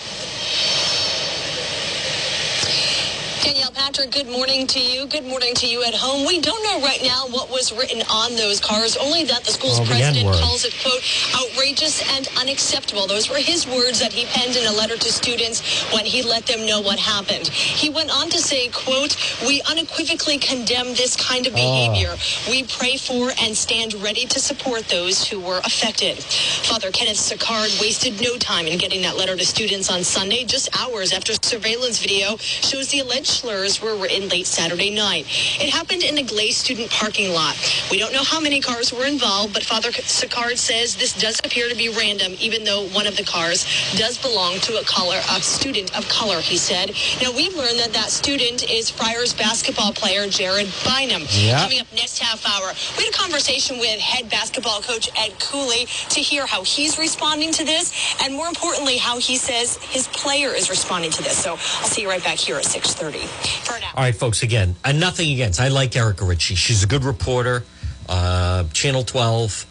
Danielle 3.42 3.72
Patrick, 3.72 4.12
good 4.12 4.28
morning 4.28 4.68
to 4.68 4.78
you. 4.78 5.04
Good 5.06 5.24
morning 5.24 5.52
to 5.56 5.66
you 5.66 5.82
at 5.82 5.94
home. 5.96 6.24
We 6.24 6.40
don't 6.40 6.62
know 6.62 6.86
right 6.86 7.00
now 7.02 7.26
what 7.26 7.50
was 7.50 7.72
written 7.72 8.00
on 8.08 8.36
those 8.36 8.60
cars, 8.60 8.96
only 8.96 9.24
that 9.24 9.42
the 9.42 9.50
school's 9.50 9.80
Oh, 9.80 9.82
the 9.82 9.90
president 9.90 10.26
N-word. 10.26 10.40
calls 10.40 10.64
it, 10.64 10.72
quote, 10.80 11.02
outrageous 11.34 12.06
and 12.16 12.28
unacceptable. 12.38 13.08
Those 13.08 13.28
were 13.28 13.38
his 13.38 13.66
words 13.66 13.98
that 13.98 14.12
he 14.12 14.26
penned 14.26 14.54
in 14.54 14.64
a 14.66 14.70
letter 14.72 14.96
to 14.96 15.10
students 15.10 15.82
when 15.92 16.04
he 16.04 16.22
let 16.22 16.46
them 16.46 16.64
know 16.66 16.80
what 16.82 17.00
happened. 17.00 17.48
He 17.48 17.90
went 17.90 18.10
on 18.14 18.30
to 18.30 18.38
say, 18.38 18.68
quote, 18.68 19.16
we 19.44 19.60
unequivocally 19.68 20.38
condemn 20.38 20.94
this 20.94 21.16
kind 21.16 21.48
of 21.48 21.52
ah. 21.54 21.56
behavior. 21.56 22.14
We 22.48 22.62
pray 22.62 22.96
for 22.96 23.32
and 23.42 23.56
stand 23.56 23.94
ready 23.94 24.24
to 24.26 24.38
support 24.38 24.84
those 24.86 25.26
who 25.26 25.40
were 25.40 25.58
affected. 25.64 26.22
Father 26.22 26.92
Kenneth 26.92 27.18
Sicard 27.18 27.80
wasted 27.80 28.22
no 28.22 28.38
time 28.38 28.68
in 28.68 28.78
getting 28.78 29.02
that 29.02 29.16
letter 29.16 29.36
to 29.36 29.44
students 29.44 29.90
on 29.90 30.04
Sunday, 30.04 30.44
just 30.44 30.70
hours 30.78 31.12
after 31.12 31.32
surveillance 31.42 31.98
video 31.98 32.36
shows 32.38 32.86
the 32.90 33.00
alleged 33.00 33.31
slurs 33.32 33.80
were 33.80 33.96
written 33.96 34.28
late 34.28 34.46
Saturday 34.46 34.90
night. 34.94 35.26
It 35.60 35.70
happened 35.70 36.02
in 36.02 36.14
the 36.14 36.22
Glaze 36.22 36.56
student 36.56 36.90
parking 36.90 37.32
lot. 37.32 37.56
We 37.90 37.98
don't 37.98 38.12
know 38.12 38.22
how 38.22 38.40
many 38.40 38.60
cars 38.60 38.92
were 38.92 39.06
involved, 39.06 39.54
but 39.54 39.64
Father 39.64 39.90
Sicard 39.90 40.58
says 40.58 40.96
this 40.96 41.14
does 41.14 41.40
appear 41.44 41.68
to 41.68 41.74
be 41.74 41.88
random, 41.88 42.36
even 42.38 42.64
though 42.64 42.88
one 42.88 43.06
of 43.06 43.16
the 43.16 43.24
cars 43.24 43.64
does 43.96 44.18
belong 44.18 44.58
to 44.60 44.78
a 44.78 44.84
color, 44.84 45.20
a 45.30 45.40
student 45.40 45.96
of 45.96 46.08
color, 46.08 46.40
he 46.40 46.56
said. 46.56 46.92
Now, 47.22 47.32
we've 47.32 47.54
learned 47.54 47.78
that 47.80 47.92
that 47.92 48.10
student 48.10 48.68
is 48.70 48.90
Friars 48.90 49.32
basketball 49.32 49.92
player 49.92 50.26
Jared 50.28 50.68
Bynum. 50.84 51.22
Coming 51.62 51.80
up 51.80 51.90
next 51.92 52.18
half 52.18 52.44
hour, 52.46 52.72
we 52.98 53.04
had 53.04 53.14
a 53.14 53.16
conversation 53.16 53.78
with 53.78 53.98
head 54.00 54.28
basketball 54.30 54.80
coach 54.82 55.08
Ed 55.16 55.38
Cooley 55.40 55.86
to 56.10 56.20
hear 56.20 56.46
how 56.46 56.62
he's 56.62 56.98
responding 56.98 57.52
to 57.52 57.64
this, 57.64 57.92
and 58.22 58.34
more 58.34 58.48
importantly, 58.48 58.98
how 58.98 59.18
he 59.18 59.36
says 59.36 59.76
his 59.90 60.08
player 60.08 60.50
is 60.50 60.68
responding 60.68 61.10
to 61.12 61.22
this. 61.22 61.36
So 61.36 61.52
I'll 61.52 61.88
see 61.88 62.02
you 62.02 62.08
right 62.08 62.22
back 62.22 62.38
here 62.38 62.56
at 62.56 62.64
6:30. 62.64 63.21
For 63.26 63.78
now. 63.80 63.90
All 63.94 64.02
right, 64.02 64.14
folks, 64.14 64.42
again, 64.42 64.76
and 64.84 65.00
nothing 65.00 65.32
against. 65.32 65.60
I 65.60 65.68
like 65.68 65.94
Erica 65.96 66.24
Ritchie. 66.24 66.54
She's 66.54 66.82
a 66.82 66.86
good 66.86 67.04
reporter, 67.04 67.64
uh, 68.08 68.64
Channel 68.72 69.04
12. 69.04 69.66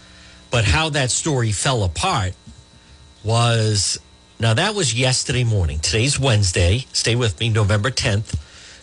But 0.52 0.66
how 0.66 0.90
that 0.90 1.12
story 1.12 1.52
fell 1.52 1.84
apart 1.84 2.34
was 3.24 4.00
now 4.40 4.54
that 4.54 4.76
was 4.76 4.94
yesterday 4.94 5.44
morning. 5.44 5.80
Today's 5.80 6.20
Wednesday. 6.20 6.86
Stay 6.94 7.16
with 7.16 7.40
me, 7.40 7.50
November 7.50 7.90
10th. 7.90 8.36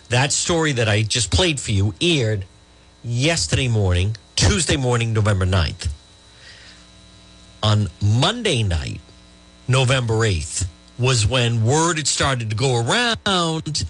That 0.08 0.32
story 0.32 0.72
that 0.72 0.88
I 0.88 1.02
just 1.02 1.30
played 1.30 1.60
for 1.60 1.72
you 1.72 1.94
aired 2.00 2.46
yesterday 3.04 3.68
morning, 3.68 4.16
Tuesday 4.36 4.76
morning, 4.76 5.12
November 5.12 5.44
9th. 5.44 5.88
On 7.62 7.88
Monday 8.00 8.62
night, 8.62 9.00
November 9.66 10.14
8th, 10.14 10.66
was 10.98 11.26
when 11.26 11.64
word 11.64 11.98
had 11.98 12.06
started 12.06 12.50
to 12.50 12.56
go 12.56 12.76
around 12.76 13.84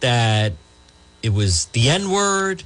that 0.00 0.52
it 1.22 1.32
was 1.32 1.66
the 1.66 1.88
N 1.88 2.10
word. 2.10 2.64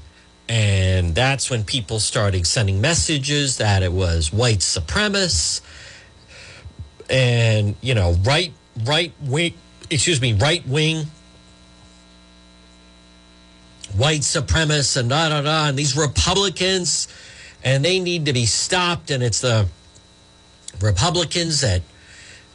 And 0.48 1.14
that's 1.14 1.48
when 1.48 1.64
people 1.64 2.00
started 2.00 2.46
sending 2.46 2.80
messages 2.80 3.56
that 3.58 3.82
it 3.82 3.92
was 3.92 4.32
white 4.32 4.58
supremacists 4.58 5.62
and, 7.08 7.76
you 7.80 7.94
know, 7.94 8.12
right, 8.24 8.52
right 8.84 9.12
wing, 9.22 9.54
excuse 9.90 10.20
me, 10.20 10.34
right 10.34 10.66
wing 10.66 11.06
white 13.96 14.20
supremacists 14.20 14.96
and 14.96 15.08
da 15.08 15.28
da 15.28 15.42
da. 15.42 15.68
And 15.68 15.78
these 15.78 15.96
Republicans, 15.96 17.08
and 17.62 17.84
they 17.84 18.00
need 18.00 18.26
to 18.26 18.32
be 18.32 18.46
stopped. 18.46 19.10
And 19.10 19.22
it's 19.22 19.40
the 19.40 19.68
Republicans 20.80 21.62
at 21.64 21.82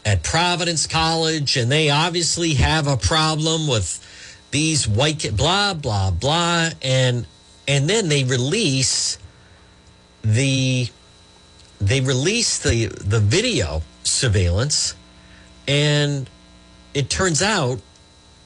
at 0.06 0.24
Providence 0.24 0.88
College, 0.88 1.58
and 1.58 1.72
they 1.72 1.90
obviously 1.90 2.54
have 2.56 2.88
a 2.88 2.98
problem 2.98 3.68
with 3.68 4.06
these 4.52 4.88
white 4.88 5.36
blah 5.36 5.74
blah 5.74 6.12
blah, 6.12 6.70
and 6.82 7.26
and 7.68 7.90
then 7.90 8.10
they 8.10 8.24
release 8.24 9.18
the 10.24 10.90
they 11.80 12.02
release 12.02 12.60
the 12.60 12.88
the 12.88 13.20
video 13.20 13.82
surveillance, 14.04 14.96
and 15.68 16.30
it 16.94 17.10
turns 17.10 17.42
out, 17.42 17.80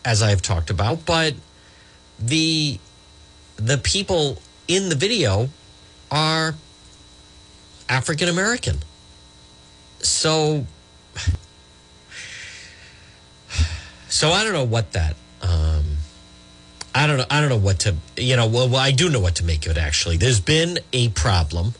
as 0.03 0.21
I've 0.21 0.41
talked 0.41 0.69
about, 0.69 1.05
but 1.05 1.33
the 2.19 2.79
the 3.55 3.77
people 3.77 4.39
in 4.67 4.89
the 4.89 4.95
video 4.95 5.49
are 6.11 6.55
African 7.89 8.27
American. 8.29 8.79
So 9.99 10.65
so 14.09 14.31
I 14.31 14.43
don't 14.43 14.53
know 14.53 14.63
what 14.65 14.91
that 14.93 15.15
I 16.95 17.08
don't 17.08 17.17
know 17.17 17.25
I 17.29 17.39
don't 17.39 17.49
know 17.49 17.58
what 17.58 17.79
to 17.79 17.95
you 18.17 18.36
know 18.36 18.47
well, 18.47 18.69
well 18.69 18.79
I 18.79 18.91
do 18.91 19.10
know 19.10 19.19
what 19.19 19.36
to 19.36 19.43
make 19.43 19.65
of 19.65 19.73
it 19.73 19.77
actually. 19.77 20.17
There's 20.17 20.39
been 20.39 20.79
a 20.91 21.10
problem 21.10 21.73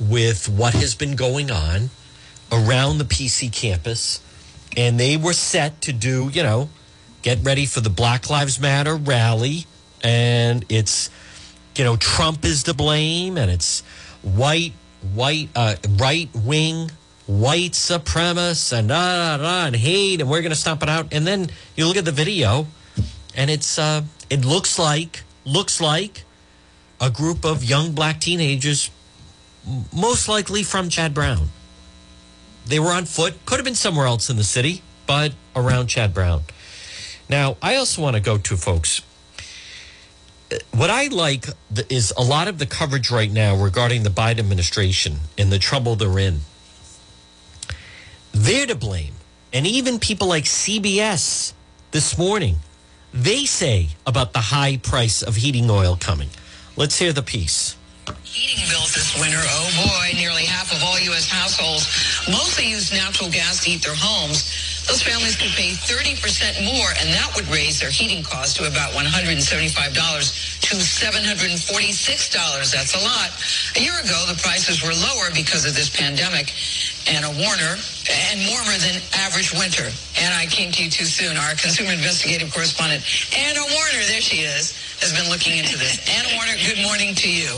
with 0.00 0.48
what 0.48 0.74
has 0.74 0.94
been 0.94 1.16
going 1.16 1.50
on 1.50 1.90
around 2.50 2.98
the 2.98 3.04
PC 3.04 3.52
campus 3.52 4.20
and 4.76 4.98
they 4.98 5.16
were 5.16 5.32
set 5.34 5.80
to 5.82 5.92
do, 5.92 6.30
you 6.32 6.42
know, 6.42 6.70
get 7.22 7.44
ready 7.44 7.66
for 7.66 7.80
the 7.80 7.90
Black 7.90 8.30
Lives 8.30 8.58
Matter 8.58 8.96
rally 8.96 9.66
and 10.02 10.64
it's 10.68 11.10
you 11.76 11.84
know 11.84 11.96
Trump 11.96 12.44
is 12.44 12.64
to 12.64 12.74
blame 12.74 13.38
and 13.38 13.50
it's 13.50 13.80
white 14.22 14.72
white 15.14 15.48
uh, 15.54 15.76
right 15.96 16.28
wing 16.34 16.90
white 17.26 17.72
supremacists 17.72 18.72
and 18.76 18.88
da, 18.88 19.66
and 19.66 19.76
hate 19.76 20.20
and 20.20 20.28
we're 20.28 20.42
going 20.42 20.50
to 20.50 20.56
stomp 20.56 20.82
it 20.82 20.88
out 20.88 21.06
and 21.12 21.26
then 21.26 21.48
you 21.76 21.86
look 21.86 21.96
at 21.96 22.04
the 22.04 22.12
video 22.12 22.66
and 23.36 23.50
it's 23.50 23.78
uh 23.78 24.02
it 24.32 24.46
looks 24.46 24.78
like 24.78 25.24
looks 25.44 25.78
like 25.78 26.24
a 26.98 27.10
group 27.10 27.44
of 27.44 27.62
young 27.62 27.92
black 27.92 28.18
teenagers 28.18 28.90
most 29.92 30.26
likely 30.26 30.62
from 30.62 30.88
Chad 30.88 31.12
Brown 31.12 31.50
They 32.64 32.80
were 32.80 32.92
on 32.92 33.04
foot. 33.04 33.34
Could 33.44 33.58
have 33.58 33.64
been 33.64 33.74
somewhere 33.74 34.06
else 34.06 34.30
in 34.30 34.36
the 34.36 34.44
city, 34.44 34.82
but 35.06 35.34
around 35.54 35.88
Chad 35.88 36.14
Brown. 36.14 36.42
Now, 37.28 37.56
I 37.60 37.76
also 37.76 38.00
want 38.00 38.16
to 38.16 38.22
go 38.22 38.38
to 38.38 38.56
folks. 38.56 39.02
Uh, 40.50 40.56
what 40.70 40.88
I 40.88 41.08
like 41.08 41.46
is 41.90 42.12
a 42.16 42.22
lot 42.22 42.48
of 42.48 42.56
the 42.58 42.66
coverage 42.66 43.10
right 43.10 43.30
now 43.30 43.54
regarding 43.54 44.02
the 44.02 44.10
Biden 44.10 44.38
administration 44.38 45.18
and 45.36 45.52
the 45.52 45.58
trouble 45.58 45.94
they're 45.96 46.18
in. 46.18 46.40
They're 48.32 48.66
to 48.66 48.74
blame. 48.74 49.14
And 49.52 49.66
even 49.66 49.98
people 49.98 50.28
like 50.28 50.44
CBS 50.44 51.52
this 51.90 52.16
morning, 52.16 52.56
they 53.14 53.44
say 53.44 53.88
about 54.06 54.32
the 54.32 54.40
high 54.40 54.78
price 54.78 55.22
of 55.22 55.36
heating 55.36 55.70
oil 55.70 55.96
coming. 55.96 56.28
Let's 56.76 56.98
hear 56.98 57.12
the 57.12 57.22
piece. 57.22 57.76
Heating 58.24 58.64
bills 58.70 58.94
this 58.94 59.14
winter, 59.20 59.38
oh 59.38 59.68
boy, 59.86 60.16
nearly 60.18 60.42
half 60.42 60.72
of 60.72 60.82
all 60.82 60.98
U.S. 60.98 61.28
households 61.28 61.86
mostly 62.26 62.66
use 62.66 62.90
natural 62.90 63.30
gas 63.30 63.62
to 63.62 63.70
heat 63.70 63.84
their 63.84 63.94
homes. 63.94 64.48
Those 64.88 65.02
families 65.02 65.36
could 65.36 65.54
pay 65.54 65.70
30% 65.78 66.64
more, 66.66 66.90
and 66.98 67.12
that 67.14 67.30
would 67.36 67.46
raise 67.46 67.78
their 67.78 67.90
heating 67.90 68.24
cost 68.24 68.56
to 68.56 68.66
about 68.66 68.90
$175 68.90 69.38
to 69.38 70.74
$746. 70.74 72.72
That's 72.72 72.94
a 72.98 73.02
lot. 73.04 73.30
A 73.76 73.80
year 73.80 73.94
ago, 74.02 74.18
the 74.26 74.34
prices 74.42 74.82
were 74.82 74.90
lower 74.90 75.30
because 75.30 75.62
of 75.68 75.76
this 75.76 75.92
pandemic 75.92 76.50
and 77.06 77.22
a 77.22 77.30
warmer 77.38 77.78
and 78.10 78.36
warmer 78.50 78.74
than 78.82 78.98
average 79.14 79.54
winter. 79.54 79.86
And 80.22 80.32
I 80.34 80.46
came 80.46 80.70
to 80.70 80.84
you 80.84 80.88
too 80.88 81.04
soon. 81.04 81.36
Our 81.36 81.58
consumer 81.58 81.90
investigative 81.90 82.54
correspondent, 82.54 83.02
Anna 83.34 83.58
Werner, 83.58 84.06
there 84.06 84.22
she 84.22 84.46
is, 84.46 84.70
has 85.02 85.10
been 85.10 85.28
looking 85.28 85.58
into 85.58 85.76
this. 85.76 85.98
Anna 86.06 86.38
Werner, 86.38 86.54
good 86.62 86.78
morning 86.86 87.14
to 87.18 87.28
you. 87.28 87.50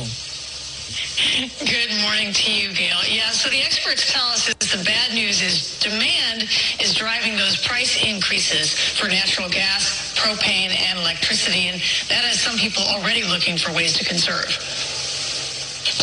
Good 1.61 1.93
morning 2.01 2.33
to 2.33 2.49
you, 2.51 2.73
Gayle. 2.73 3.05
Yeah, 3.07 3.31
so 3.31 3.51
the 3.51 3.61
experts 3.61 4.11
tell 4.11 4.25
us 4.33 4.49
that 4.49 4.59
the 4.61 4.83
bad 4.83 5.13
news 5.13 5.43
is 5.43 5.79
demand 5.79 6.49
is 6.81 6.95
driving 6.95 7.37
those 7.37 7.61
price 7.67 8.03
increases 8.03 8.73
for 8.97 9.09
natural 9.09 9.49
gas, 9.49 10.15
propane, 10.17 10.73
and 10.73 10.99
electricity, 10.99 11.69
and 11.69 11.81
that 12.09 12.25
has 12.25 12.41
some 12.41 12.57
people 12.57 12.83
already 12.83 13.25
looking 13.25 13.59
for 13.59 13.73
ways 13.73 13.93
to 13.99 14.05
conserve. 14.05 14.49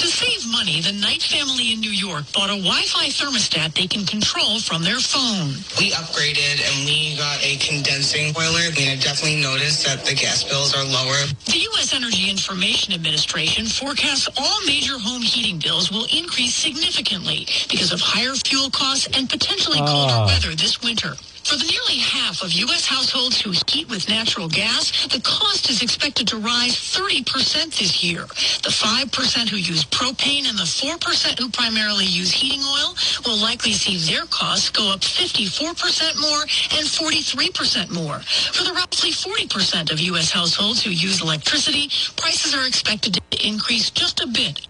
To 0.01 0.07
save 0.07 0.51
money, 0.51 0.81
the 0.81 0.93
Knight 0.93 1.21
family 1.21 1.73
in 1.73 1.79
New 1.79 1.91
York 1.93 2.25
bought 2.33 2.49
a 2.49 2.57
Wi-Fi 2.57 3.05
thermostat 3.13 3.75
they 3.75 3.85
can 3.85 4.03
control 4.05 4.57
from 4.59 4.81
their 4.81 4.97
phone. 4.97 5.53
We 5.77 5.91
upgraded 5.93 6.57
and 6.57 6.85
we 6.89 7.15
got 7.17 7.37
a 7.45 7.57
condensing 7.57 8.33
boiler. 8.33 8.73
And 8.81 8.89
I 8.89 8.95
definitely 8.97 9.41
noticed 9.41 9.85
that 9.85 10.03
the 10.03 10.15
gas 10.15 10.43
bills 10.43 10.73
are 10.73 10.83
lower. 10.83 11.21
The 11.45 11.59
U.S. 11.77 11.93
Energy 11.93 12.31
Information 12.31 12.93
Administration 12.95 13.67
forecasts 13.67 14.27
all 14.41 14.65
major 14.65 14.97
home 14.97 15.21
heating 15.21 15.59
bills 15.59 15.91
will 15.91 16.07
increase 16.11 16.55
significantly 16.55 17.45
because 17.69 17.93
of 17.93 18.01
higher 18.01 18.33
fuel 18.33 18.71
costs 18.71 19.05
and 19.15 19.29
potentially 19.29 19.77
colder 19.85 20.17
Ah. 20.17 20.25
weather 20.25 20.55
this 20.55 20.81
winter. 20.81 21.13
For 21.51 21.57
the 21.57 21.65
nearly 21.65 21.99
half 21.99 22.43
of 22.43 22.53
U.S. 22.53 22.85
households 22.85 23.41
who 23.41 23.51
heat 23.67 23.89
with 23.89 24.07
natural 24.07 24.47
gas, 24.47 25.05
the 25.07 25.19
cost 25.19 25.69
is 25.69 25.81
expected 25.81 26.25
to 26.29 26.37
rise 26.37 26.77
30% 26.77 27.77
this 27.77 28.01
year. 28.01 28.21
The 28.63 28.71
5% 28.71 29.49
who 29.49 29.57
use 29.57 29.83
propane 29.83 30.47
and 30.47 30.57
the 30.57 30.63
4% 30.63 31.39
who 31.39 31.49
primarily 31.49 32.05
use 32.05 32.31
heating 32.31 32.61
oil 32.61 32.95
will 33.25 33.35
likely 33.35 33.73
see 33.73 33.97
their 33.97 34.25
costs 34.27 34.69
go 34.69 34.93
up 34.93 35.01
54% 35.01 36.21
more 36.21 36.41
and 36.79 36.87
43% 36.87 37.91
more. 37.91 38.19
For 38.53 38.63
the 38.63 38.71
roughly 38.71 39.11
40% 39.11 39.91
of 39.91 39.99
U.S. 39.99 40.31
households 40.31 40.81
who 40.81 40.91
use 40.91 41.21
electricity, 41.21 41.89
prices 42.15 42.55
are 42.55 42.65
expected 42.65 43.15
to 43.15 43.45
increase 43.45 43.89
just 43.89 44.21
a 44.21 44.27
bit, 44.27 44.67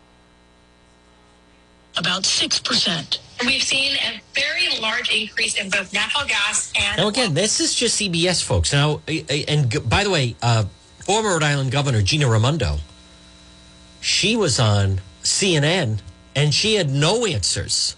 about 2.01 2.23
6%. 2.23 3.19
We've 3.45 3.61
seen 3.63 3.95
a 3.95 4.21
very 4.33 4.81
large 4.81 5.09
increase 5.13 5.59
in 5.59 5.69
both 5.69 5.93
natural 5.93 6.27
gas 6.27 6.73
and 6.75 6.97
Now, 6.97 7.07
again, 7.07 7.33
this 7.33 7.59
is 7.59 7.73
just 7.73 7.99
CBS, 7.99 8.43
folks. 8.43 8.73
Now, 8.73 9.01
and 9.07 9.89
by 9.89 10.03
the 10.03 10.09
way, 10.09 10.35
uh, 10.41 10.65
former 10.99 11.29
Rhode 11.29 11.43
Island 11.43 11.71
Governor 11.71 12.01
Gina 12.01 12.27
Raimondo, 12.27 12.77
she 13.99 14.35
was 14.35 14.59
on 14.59 15.01
CNN 15.23 16.01
and 16.35 16.53
she 16.53 16.75
had 16.75 16.89
no 16.89 17.25
answers 17.25 17.95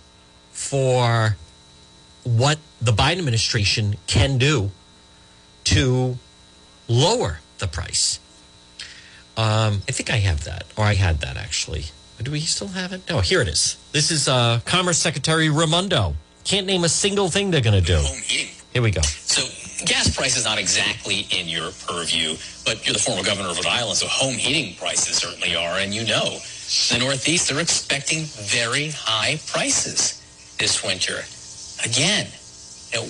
for 0.51 1.37
what 2.23 2.57
the 2.81 2.91
Biden 2.91 3.19
administration 3.19 3.95
can 4.07 4.37
do 4.37 4.71
to 5.65 6.17
lower 6.87 7.39
the 7.59 7.67
price. 7.67 8.19
Um, 9.35 9.81
I 9.87 9.91
think 9.91 10.09
I 10.11 10.17
have 10.17 10.43
that, 10.43 10.65
or 10.77 10.83
I 10.83 10.93
had 10.93 11.21
that 11.21 11.37
actually. 11.37 11.85
Do 12.21 12.31
we 12.31 12.39
still 12.41 12.69
have 12.69 12.93
it? 12.93 13.01
No, 13.09 13.19
here 13.19 13.41
it 13.41 13.47
is. 13.47 13.77
This 13.91 14.11
is 14.11 14.27
uh, 14.27 14.59
Commerce 14.65 14.97
Secretary 14.97 15.49
Raimondo. 15.49 16.15
Can't 16.43 16.67
name 16.67 16.83
a 16.83 16.89
single 16.89 17.29
thing 17.29 17.51
they're 17.51 17.61
going 17.61 17.81
to 17.81 17.85
do. 17.85 18.01
Here 18.71 18.81
we 18.81 18.91
go. 18.91 19.01
So 19.01 19.41
gas 19.85 20.15
prices 20.15 20.45
not 20.45 20.57
exactly 20.57 21.27
in 21.31 21.47
your 21.47 21.71
purview, 21.87 22.35
but 22.65 22.85
you're 22.85 22.93
the 22.93 22.99
former 22.99 23.23
governor 23.23 23.49
of 23.49 23.57
Rhode 23.57 23.65
Island, 23.67 23.97
so 23.97 24.07
home 24.07 24.35
heating 24.35 24.75
prices 24.75 25.17
certainly 25.17 25.55
are, 25.55 25.79
and 25.79 25.93
you 25.93 26.05
know 26.05 26.39
the 26.91 26.97
Northeast 26.99 27.49
they're 27.49 27.59
expecting 27.59 28.23
very 28.23 28.89
high 28.91 29.39
prices 29.47 30.21
this 30.59 30.83
winter. 30.83 31.23
Again, 31.85 32.27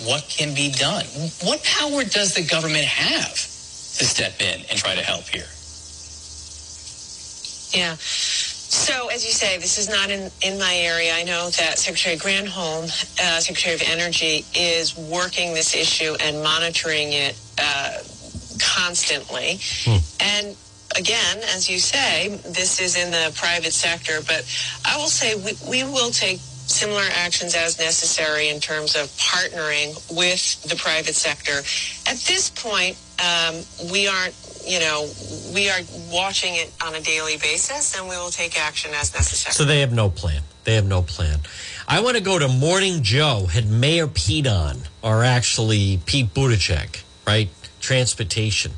what 0.06 0.24
can 0.30 0.56
be 0.56 0.72
done? 0.72 1.06
What 1.44 1.64
power 1.64 2.04
does 2.04 2.34
the 2.34 2.44
government 2.44 2.86
have 2.86 3.34
to 3.34 4.06
step 4.06 4.42
in 4.42 4.66
and 4.70 4.80
try 4.80 4.96
to 4.96 5.02
help 5.02 5.28
here? 5.28 5.46
Yeah. 7.74 7.96
So, 8.74 9.10
as 9.10 9.24
you 9.24 9.32
say, 9.32 9.60
this 9.60 9.78
is 9.78 9.88
not 9.88 10.10
in, 10.10 10.32
in 10.42 10.58
my 10.58 10.74
area. 10.76 11.14
I 11.14 11.24
know 11.24 11.52
that 11.52 11.78
Secretary 11.78 12.18
Granholm, 12.18 12.86
uh, 13.22 13.40
Secretary 13.40 13.76
of 13.76 13.84
Energy, 13.86 14.44
is 14.56 14.98
working 14.98 15.54
this 15.54 15.76
issue 15.76 16.16
and 16.20 16.42
monitoring 16.42 17.14
it 17.14 17.40
uh, 17.62 18.00
constantly. 18.60 19.60
And 20.20 20.58
again, 20.98 21.38
as 21.54 21.70
you 21.70 21.78
say, 21.78 22.30
this 22.50 22.82
is 22.82 22.98
in 22.98 23.12
the 23.12 23.32
private 23.36 23.74
sector, 23.74 24.22
but 24.26 24.44
I 24.84 24.98
will 24.98 25.08
say 25.08 25.36
we, 25.36 25.54
we 25.70 25.84
will 25.84 26.10
take 26.10 26.40
similar 26.68 27.04
actions 27.14 27.56
as 27.56 27.80
necessary 27.80 28.50
in 28.50 28.60
terms 28.60 28.96
of 28.96 29.08
partnering 29.18 29.96
with 30.16 30.62
the 30.64 30.76
private 30.76 31.16
sector. 31.16 31.60
At 32.10 32.18
this 32.28 32.50
point, 32.50 32.98
um, 33.20 33.56
we 33.92 34.08
aren't, 34.08 34.36
you 34.66 34.80
know, 34.80 35.08
we 35.54 35.70
are 35.70 35.80
watching 36.12 36.56
it 36.56 36.72
on 36.86 36.96
a 36.96 37.02
daily 37.02 37.38
basis 37.38 37.98
and 37.98 38.08
we 38.08 38.16
will 38.16 38.32
take 38.32 38.60
action 38.60 38.92
as 38.94 39.14
necessary. 39.14 39.54
So 39.54 39.66
they 39.66 39.82
have 39.82 39.94
no 39.94 40.10
plan. 40.10 40.42
They 40.64 40.76
have 40.76 40.86
no 40.86 41.02
plan. 41.02 41.40
I 41.88 42.00
want 42.00 42.16
to 42.16 42.24
go 42.24 42.40
to 42.40 42.48
Morning 42.48 43.04
Joe. 43.04 43.48
Had 43.52 43.70
Mayor 43.70 44.08
Pete 44.08 44.48
on, 44.48 44.78
or 45.02 45.24
actually 45.24 46.00
Pete 46.06 46.34
Buttigieg, 46.34 47.04
right? 47.28 47.50
Transportation. 47.82 48.72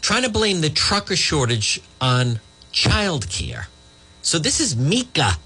Trying 0.00 0.22
to 0.22 0.30
blame 0.30 0.62
the 0.62 0.70
trucker 0.70 1.16
shortage 1.16 1.80
on 2.00 2.40
childcare. 2.72 3.66
So 4.22 4.38
this 4.38 4.60
is 4.60 4.74
Mika 4.74 5.36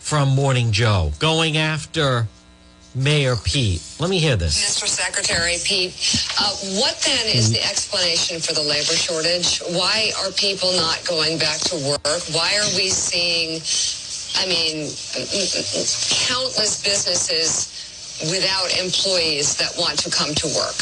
from 0.00 0.30
Morning 0.30 0.72
Joe 0.72 1.12
going 1.20 1.56
after 1.56 2.26
Mayor 2.94 3.36
Pete. 3.36 3.80
Let 4.00 4.10
me 4.10 4.18
hear 4.18 4.34
this. 4.34 4.58
Mr. 4.58 4.88
Secretary 4.88 5.56
Pete, 5.62 5.94
uh, 6.40 6.50
what 6.80 6.98
then 7.06 7.26
is 7.36 7.52
the 7.52 7.62
explanation 7.62 8.40
for 8.40 8.52
the 8.52 8.62
labor 8.62 8.96
shortage? 8.98 9.60
Why 9.70 10.10
are 10.24 10.32
people 10.32 10.72
not 10.72 10.98
going 11.06 11.38
back 11.38 11.60
to 11.70 11.76
work? 11.86 12.20
Why 12.34 12.50
are 12.58 12.70
we 12.74 12.88
seeing, 12.90 13.62
I 14.42 14.48
mean, 14.50 14.90
countless 16.26 16.82
businesses 16.82 17.70
without 18.32 18.74
employees 18.82 19.54
that 19.56 19.70
want 19.78 19.98
to 20.00 20.10
come 20.10 20.34
to 20.34 20.46
work? 20.58 20.74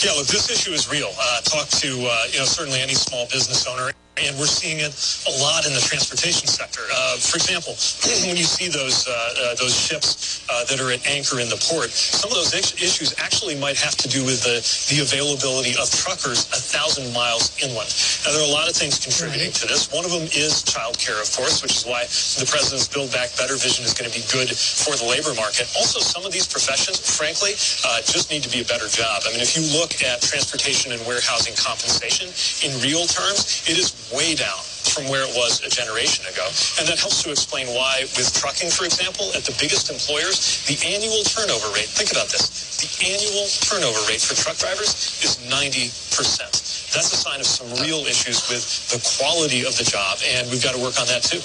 Yeah, 0.00 0.12
look, 0.12 0.28
this 0.28 0.48
issue 0.48 0.72
is 0.72 0.88
real. 0.88 1.10
Uh, 1.18 1.40
talk 1.42 1.68
to, 1.68 1.88
uh, 1.88 2.24
you 2.32 2.38
know, 2.38 2.44
certainly 2.44 2.80
any 2.80 2.94
small 2.94 3.26
business 3.26 3.66
owner. 3.66 3.92
And 4.16 4.32
we're 4.40 4.48
seeing 4.48 4.80
it 4.80 4.96
a 5.28 5.32
lot 5.44 5.68
in 5.68 5.76
the 5.76 5.84
transportation 5.84 6.48
sector. 6.48 6.80
Uh, 6.88 7.20
for 7.20 7.36
example, 7.36 7.76
when 8.24 8.32
you 8.32 8.48
see 8.48 8.72
those 8.72 9.04
uh, 9.04 9.12
uh, 9.12 9.54
those 9.60 9.76
ships 9.76 10.40
uh, 10.48 10.64
that 10.72 10.80
are 10.80 10.88
at 10.88 11.04
anchor 11.04 11.36
in 11.36 11.52
the 11.52 11.60
port, 11.68 11.92
some 11.92 12.32
of 12.32 12.36
those 12.40 12.56
issues 12.56 13.12
actually 13.20 13.60
might 13.60 13.76
have 13.76 13.92
to 14.00 14.08
do 14.08 14.24
with 14.24 14.40
the, 14.40 14.64
the 14.88 15.04
availability 15.04 15.76
of 15.76 15.84
truckers 15.92 16.48
a 16.56 16.60
thousand 16.60 17.12
miles 17.12 17.52
inland. 17.60 17.92
Now, 18.24 18.32
there 18.32 18.40
are 18.40 18.48
a 18.48 18.56
lot 18.56 18.72
of 18.72 18.74
things 18.74 18.96
contributing 18.96 19.52
to 19.52 19.68
this. 19.68 19.92
One 19.92 20.08
of 20.08 20.10
them 20.10 20.24
is 20.32 20.64
childcare, 20.64 21.20
of 21.20 21.28
course, 21.36 21.60
which 21.60 21.76
is 21.76 21.84
why 21.84 22.08
the 22.40 22.48
president's 22.48 22.88
Build 22.88 23.12
Back 23.12 23.36
Better 23.36 23.60
vision 23.60 23.84
is 23.84 23.92
going 23.92 24.08
to 24.08 24.16
be 24.16 24.24
good 24.32 24.48
for 24.48 24.96
the 24.96 25.04
labor 25.04 25.36
market. 25.36 25.68
Also, 25.76 26.00
some 26.00 26.24
of 26.24 26.32
these 26.32 26.48
professions, 26.48 26.96
frankly, 27.04 27.52
uh, 27.84 28.00
just 28.00 28.32
need 28.32 28.40
to 28.40 28.50
be 28.50 28.64
a 28.64 28.68
better 28.68 28.88
job. 28.88 29.28
I 29.28 29.36
mean, 29.36 29.44
if 29.44 29.52
you 29.52 29.64
look 29.76 29.92
at 30.00 30.24
transportation 30.24 30.96
and 30.96 31.04
warehousing 31.04 31.52
compensation 31.60 32.32
in 32.64 32.72
real 32.80 33.04
terms, 33.04 33.68
it 33.68 33.76
is 33.76 33.92
way 34.12 34.34
down 34.34 34.62
from 34.86 35.08
where 35.10 35.26
it 35.26 35.34
was 35.34 35.60
a 35.66 35.68
generation 35.68 36.24
ago. 36.30 36.46
And 36.78 36.86
that 36.88 36.98
helps 36.98 37.22
to 37.24 37.30
explain 37.30 37.66
why, 37.74 38.06
with 38.16 38.32
trucking, 38.32 38.70
for 38.70 38.84
example, 38.84 39.28
at 39.34 39.44
the 39.44 39.52
biggest 39.60 39.90
employers, 39.90 40.64
the 40.70 40.78
annual 40.86 41.20
turnover 41.26 41.68
rate, 41.74 41.90
think 41.90 42.12
about 42.12 42.30
this, 42.30 42.48
the 42.80 42.88
annual 43.04 43.46
turnover 43.66 43.98
rate 44.08 44.22
for 44.22 44.38
truck 44.38 44.56
drivers 44.56 44.94
is 45.20 45.36
90%. 45.50 46.92
That's 46.94 47.12
a 47.12 47.18
sign 47.18 47.40
of 47.40 47.46
some 47.46 47.68
real 47.82 48.06
issues 48.06 48.48
with 48.48 48.64
the 48.88 49.02
quality 49.18 49.66
of 49.66 49.76
the 49.76 49.84
job, 49.84 50.18
and 50.24 50.48
we've 50.50 50.62
got 50.62 50.74
to 50.74 50.80
work 50.80 50.98
on 51.00 51.06
that 51.08 51.22
too. 51.22 51.42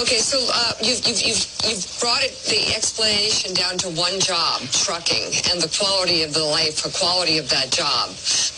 Okay, 0.00 0.18
so 0.18 0.40
uh, 0.52 0.72
you've, 0.82 1.06
you've, 1.06 1.22
you've, 1.22 1.44
you've 1.68 1.84
brought 2.00 2.22
it, 2.24 2.32
the 2.48 2.74
explanation 2.74 3.52
down 3.54 3.76
to 3.78 3.88
one 3.90 4.18
job, 4.18 4.60
trucking, 4.72 5.30
and 5.52 5.60
the 5.60 5.70
quality 5.70 6.22
of 6.22 6.32
the 6.34 6.42
life, 6.42 6.82
the 6.82 6.90
quality 6.90 7.38
of 7.38 7.48
that 7.50 7.70
job. 7.70 8.08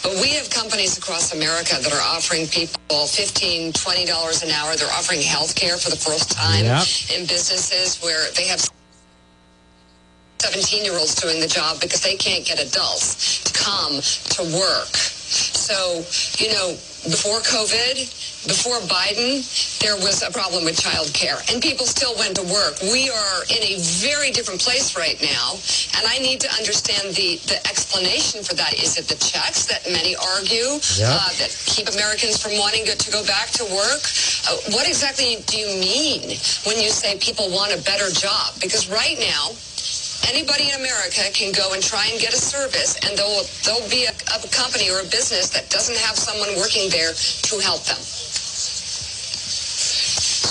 But 0.02 0.14
we 0.22 0.30
have 0.38 0.48
companies 0.50 0.96
across 0.96 1.34
America 1.34 1.76
that 1.82 1.92
are 1.92 2.06
offering 2.14 2.46
people 2.46 2.78
$15, 3.04 3.72
$20 3.72 4.42
an 4.44 4.50
hour. 4.50 4.76
They're 4.76 4.88
offering 4.94 5.20
health 5.20 5.54
care 5.54 5.76
for 5.76 5.90
the 5.90 5.96
first 6.00 6.30
time 6.30 6.64
Yep. 6.64 6.86
in 7.18 7.26
businesses 7.26 8.00
where 8.02 8.30
they 8.32 8.46
have 8.48 8.62
17 10.38 10.84
year 10.84 10.94
olds 10.94 11.14
doing 11.16 11.40
the 11.40 11.48
job 11.48 11.80
because 11.80 12.00
they 12.02 12.16
can't 12.16 12.44
get 12.44 12.60
adults 12.60 13.42
to 13.44 13.52
come 13.52 14.00
to 14.36 14.42
work. 14.56 14.94
So, 14.94 16.04
you 16.38 16.52
know, 16.52 16.76
before 17.04 17.40
COVID, 17.44 17.96
before 18.48 18.80
Biden, 18.88 19.44
there 19.80 19.96
was 19.96 20.22
a 20.22 20.30
problem 20.32 20.64
with 20.64 20.76
childcare 20.76 21.36
and 21.52 21.60
people 21.62 21.84
still 21.86 22.16
went 22.16 22.36
to 22.36 22.44
work. 22.48 22.80
We 22.92 23.08
are 23.10 23.38
in 23.52 23.60
a 23.60 23.76
very 24.00 24.30
different 24.32 24.60
place 24.60 24.96
right 24.96 25.20
now. 25.20 25.56
And 26.00 26.04
I 26.08 26.18
need 26.18 26.40
to 26.40 26.50
understand 26.56 27.14
the, 27.14 27.36
the 27.48 27.60
explanation 27.68 28.42
for 28.42 28.54
that. 28.56 28.74
Is 28.74 28.96
it 28.96 29.08
the 29.08 29.16
checks 29.20 29.66
that 29.68 29.84
many 29.88 30.16
argue 30.16 30.80
Yeah. 30.96 31.12
uh, 31.12 31.28
that 31.40 31.52
keep 31.68 31.88
Americans 31.92 32.40
from 32.40 32.56
wanting 32.56 32.84
to, 32.88 32.96
to 32.96 33.08
go 33.12 33.24
back 33.24 33.48
to 33.60 33.64
work? 33.68 34.02
Uh, 34.48 34.56
what 34.72 34.88
exactly 34.88 35.36
do 35.46 35.56
you 35.60 35.68
mean 35.80 36.36
when 36.64 36.80
you 36.80 36.88
say 36.88 37.16
people 37.20 37.48
want 37.52 37.72
a 37.72 37.80
better 37.84 38.08
job? 38.10 38.56
Because 38.60 38.88
right 38.88 39.16
now, 39.20 39.52
anybody 40.28 40.70
in 40.70 40.76
America 40.76 41.22
can 41.32 41.52
go 41.52 41.72
and 41.74 41.82
try 41.82 42.06
and 42.10 42.20
get 42.20 42.32
a 42.32 42.38
service, 42.38 42.96
and 43.04 43.16
there'll 43.18 43.44
there'll 43.64 43.88
be 43.90 44.06
a, 44.06 44.14
a 44.34 44.48
company 44.48 44.90
or 44.90 45.00
a 45.00 45.08
business 45.10 45.50
that 45.50 45.70
doesn't 45.70 45.96
have 45.98 46.16
someone 46.16 46.50
working 46.56 46.90
there 46.90 47.12
to 47.14 47.58
help 47.60 47.84
them. 47.84 47.98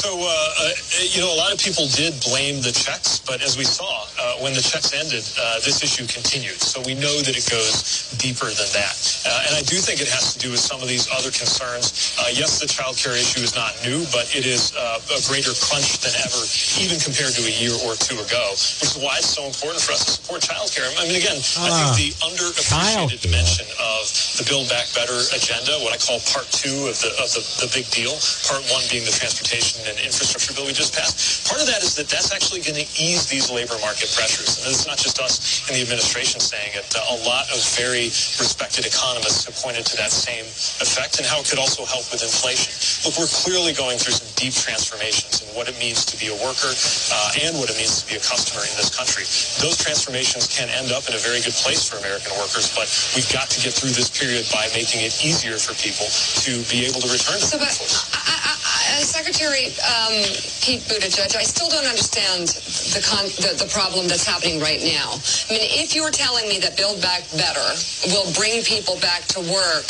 So, 0.03 0.19
uh, 0.19 0.27
uh, 0.27 0.67
you 1.15 1.23
know, 1.23 1.31
a 1.31 1.39
lot 1.39 1.55
of 1.55 1.63
people 1.63 1.87
did 1.87 2.11
blame 2.27 2.59
the 2.59 2.75
checks, 2.75 3.23
but 3.23 3.39
as 3.39 3.55
we 3.55 3.63
saw, 3.63 4.03
uh, 4.19 4.43
when 4.43 4.51
the 4.51 4.59
checks 4.59 4.91
ended, 4.91 5.23
uh, 5.39 5.63
this 5.63 5.79
issue 5.79 6.03
continued. 6.11 6.59
So 6.59 6.83
we 6.83 6.91
know 6.91 7.23
that 7.23 7.31
it 7.39 7.47
goes 7.47 8.11
deeper 8.19 8.51
than 8.51 8.67
that. 8.75 8.99
Uh, 9.23 9.47
and 9.47 9.55
I 9.55 9.63
do 9.63 9.79
think 9.79 10.03
it 10.03 10.11
has 10.11 10.35
to 10.35 10.39
do 10.43 10.51
with 10.51 10.59
some 10.59 10.83
of 10.83 10.91
these 10.91 11.07
other 11.07 11.31
concerns. 11.31 12.19
Uh, 12.19 12.27
yes, 12.35 12.59
the 12.59 12.67
child 12.67 12.99
care 12.99 13.15
issue 13.15 13.39
is 13.47 13.55
not 13.55 13.71
new, 13.79 14.03
but 14.11 14.27
it 14.35 14.43
is 14.43 14.75
uh, 14.75 14.99
a 15.15 15.23
greater 15.31 15.55
crunch 15.63 16.03
than 16.03 16.11
ever, 16.19 16.41
even 16.83 16.99
compared 16.99 17.31
to 17.39 17.43
a 17.47 17.55
year 17.63 17.71
or 17.87 17.95
two 17.95 18.19
ago, 18.19 18.43
which 18.83 18.91
is 18.91 18.99
why 18.99 19.23
it's 19.23 19.31
so 19.31 19.47
important 19.47 19.79
for 19.79 19.95
us 19.95 20.03
to 20.03 20.11
support 20.19 20.43
child 20.43 20.67
care. 20.75 20.83
I 20.99 21.07
mean, 21.07 21.15
again, 21.15 21.39
I 21.63 21.71
think 21.71 21.87
Ah, 21.87 21.95
the 21.95 22.11
underappreciated 22.27 23.23
dimension 23.23 23.71
of 23.79 24.03
the 24.35 24.43
Build 24.51 24.67
Back 24.67 24.91
Better 24.91 25.15
agenda, 25.31 25.79
what 25.79 25.95
I 25.95 25.99
call 26.03 26.19
part 26.35 26.51
two 26.51 26.91
of 26.91 26.99
the 26.99 27.07
of 27.23 27.31
the, 27.31 27.39
the 27.63 27.71
big 27.71 27.87
deal, 27.95 28.11
part 28.43 28.67
one 28.67 28.83
being 28.91 29.07
the 29.07 29.15
transportation 29.15 29.79
and 29.93 30.01
infrastructure 30.01 30.53
bill 30.57 30.65
we 30.65 30.73
just 30.73 30.97
passed. 30.97 31.45
Part 31.45 31.61
of 31.61 31.67
that 31.69 31.85
is 31.85 31.93
that 32.01 32.09
that's 32.09 32.33
actually 32.33 32.65
going 32.65 32.81
to 32.81 32.87
ease 32.97 33.29
these 33.29 33.53
labor 33.53 33.77
market 33.85 34.09
pressures. 34.17 34.57
And 34.59 34.73
it's 34.73 34.89
not 34.89 34.97
just 34.97 35.21
us 35.21 35.69
in 35.69 35.77
the 35.77 35.81
administration 35.85 36.41
saying 36.41 36.73
it. 36.73 36.89
A 36.97 37.19
lot 37.29 37.45
of 37.53 37.61
very 37.77 38.09
respected 38.41 38.85
economists 38.89 39.45
have 39.45 39.55
pointed 39.61 39.85
to 39.93 39.95
that 40.01 40.09
same 40.09 40.45
effect 40.81 41.21
and 41.21 41.25
how 41.29 41.39
it 41.39 41.47
could 41.47 41.61
also 41.61 41.85
help 41.85 42.09
with 42.09 42.25
inflation. 42.25 42.73
Look, 43.05 43.21
we're 43.21 43.29
clearly 43.45 43.73
going 43.77 44.01
through 44.01 44.17
some 44.17 44.29
deep 44.33 44.55
transformations 44.57 45.45
in 45.45 45.49
what 45.53 45.69
it 45.69 45.77
means 45.77 46.05
to 46.09 46.15
be 46.17 46.33
a 46.33 46.37
worker 46.41 46.73
uh, 46.73 47.43
and 47.45 47.53
what 47.61 47.69
it 47.69 47.77
means 47.77 48.01
to 48.01 48.05
be 48.09 48.17
a 48.17 48.23
customer 48.23 48.65
in 48.65 48.73
this 48.79 48.89
country. 48.89 49.23
Those 49.61 49.77
transformations 49.77 50.49
can 50.49 50.71
end 50.73 50.89
up 50.89 51.05
in 51.05 51.13
a 51.13 51.21
very 51.21 51.43
good 51.45 51.55
place 51.61 51.85
for 51.85 52.01
American 52.01 52.33
workers, 52.41 52.73
but 52.73 52.89
we've 53.13 53.29
got 53.29 53.51
to 53.53 53.59
get 53.61 53.75
through 53.77 53.93
this 53.93 54.09
period 54.09 54.47
by 54.49 54.65
making 54.73 55.05
it 55.05 55.13
easier 55.21 55.59
for 55.61 55.75
people 55.77 56.07
to 56.41 56.51
be 56.71 56.87
able 56.87 57.03
to 57.03 57.09
return 57.11 57.37
to 57.37 57.45
So, 57.45 57.57
the 57.57 57.63
workforce. 57.67 58.52
I, 58.93 58.99
I, 58.99 59.01
Secretary 59.01 59.73
um, 59.83 60.13
Pete 60.61 60.81
Buttigieg, 60.85 61.35
I 61.35 61.43
still 61.43 61.69
don't 61.69 61.85
understand 61.85 62.47
the, 62.93 63.01
con- 63.01 63.33
the 63.41 63.57
the 63.65 63.69
problem 63.73 64.07
that's 64.07 64.25
happening 64.25 64.59
right 64.61 64.81
now. 64.85 65.17
I 65.49 65.57
mean, 65.57 65.65
if 65.81 65.95
you're 65.95 66.11
telling 66.13 66.47
me 66.47 66.59
that 66.59 66.77
Build 66.77 67.01
Back 67.01 67.25
Better 67.33 67.65
will 68.13 68.29
bring 68.33 68.61
people 68.63 68.99
back 69.01 69.25
to 69.33 69.39
work 69.49 69.87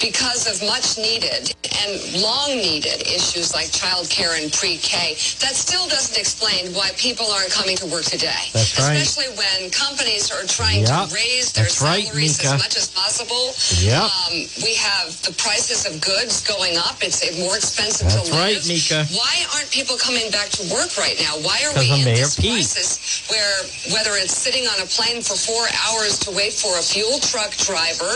because 0.00 0.46
of 0.46 0.60
much 0.66 0.96
needed 0.98 1.50
and 1.84 1.90
long 2.22 2.56
needed 2.56 3.02
issues 3.08 3.52
like 3.52 3.68
child 3.72 4.08
care 4.08 4.36
and 4.38 4.52
pre-K, 4.52 5.16
that 5.42 5.54
still 5.56 5.86
doesn't 5.88 6.16
explain 6.16 6.72
why 6.72 6.90
people 6.96 7.26
aren't 7.32 7.50
coming 7.52 7.76
to 7.76 7.86
work 7.86 8.04
today. 8.04 8.48
That's 8.52 8.78
right. 8.78 8.96
Especially 8.96 9.28
when 9.36 9.70
companies 9.70 10.30
are 10.30 10.44
trying 10.46 10.84
Yep. 10.86 11.08
to 11.08 11.14
raise 11.14 11.52
their 11.52 11.64
That's 11.64 11.80
salaries 11.80 12.38
Mika. 12.38 12.54
as 12.54 12.62
much 12.62 12.76
as 12.76 12.88
possible. 12.92 13.52
Yep. 13.80 14.02
Um, 14.04 14.34
we 14.64 14.74
have 14.76 15.16
the 15.22 15.32
prices 15.36 15.84
of 15.88 16.00
goods 16.00 16.40
going 16.44 16.76
up. 16.76 17.00
It's 17.02 17.20
uh, 17.24 17.32
more 17.40 17.56
expensive 17.56 18.08
That's 18.08 18.28
to 18.28 18.32
live. 18.32 18.35
Right, 18.36 18.60
Mika. 18.68 19.04
Why 19.16 19.34
aren't 19.56 19.70
people 19.70 19.96
coming 19.96 20.30
back 20.30 20.48
to 20.56 20.62
work 20.72 20.96
right 20.96 21.16
now? 21.20 21.36
Why 21.42 21.58
are 21.66 21.74
we 21.78 21.88
in 21.92 22.04
Mayor 22.04 22.24
this 22.28 22.36
Pete. 22.36 22.52
crisis 22.52 23.24
where 23.32 23.56
whether 23.96 24.14
it's 24.20 24.36
sitting 24.36 24.64
on 24.68 24.78
a 24.80 24.86
plane 24.86 25.22
for 25.22 25.34
four 25.36 25.64
hours 25.88 26.18
to 26.26 26.30
wait 26.30 26.52
for 26.52 26.72
a 26.78 26.82
fuel 26.84 27.18
truck 27.20 27.50
driver 27.64 28.14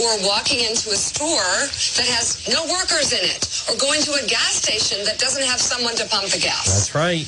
or 0.00 0.08
walking 0.26 0.60
into 0.64 0.90
a 0.90 0.98
store 0.98 1.52
that 1.98 2.08
has 2.08 2.46
no 2.48 2.64
workers 2.70 3.12
in 3.12 3.22
it 3.24 3.44
or 3.68 3.76
going 3.78 4.00
to 4.02 4.12
a 4.16 4.24
gas 4.26 4.56
station 4.62 5.04
that 5.04 5.18
doesn't 5.18 5.44
have 5.44 5.60
someone 5.60 5.94
to 5.96 6.06
pump 6.08 6.26
the 6.30 6.38
gas? 6.40 6.66
That's 6.66 6.94
right. 6.94 7.26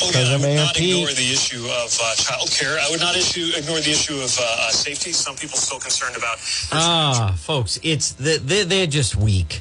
Well, 0.00 0.10
Because 0.10 0.28
again, 0.28 0.30
I 0.30 0.34
of 0.36 0.40
would 0.42 0.46
Mayor 0.48 0.64
not 0.64 0.74
Pete. 0.76 0.94
ignore 0.94 1.12
the 1.12 1.32
issue 1.32 1.64
of 1.66 1.98
uh, 2.00 2.14
child 2.14 2.50
care. 2.52 2.78
I 2.78 2.86
would 2.90 3.00
not 3.00 3.16
issue, 3.16 3.50
ignore 3.56 3.80
the 3.80 3.90
issue 3.90 4.14
of 4.20 4.30
uh, 4.38 4.44
uh, 4.46 4.70
safety. 4.70 5.10
Some 5.12 5.34
people 5.34 5.58
still 5.58 5.80
concerned 5.80 6.16
about 6.16 6.38
Ah, 6.70 7.34
folks, 7.36 7.80
it's 7.82 8.12
the- 8.12 8.38
they're, 8.42 8.64
they're 8.64 8.86
just 8.86 9.16
weak. 9.16 9.60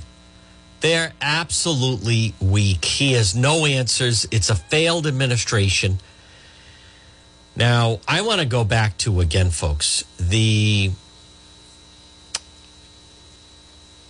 They're 0.88 1.12
absolutely 1.22 2.34
weak. 2.40 2.86
He 2.86 3.12
has 3.12 3.36
no 3.36 3.66
answers. 3.66 4.26
It's 4.32 4.50
a 4.50 4.56
failed 4.56 5.06
administration. 5.06 6.00
Now, 7.58 8.00
I 8.08 8.22
want 8.22 8.40
to 8.40 8.46
go 8.46 8.64
back 8.64 8.98
to 9.00 9.20
again, 9.20 9.50
folks, 9.50 10.06
the 10.18 10.92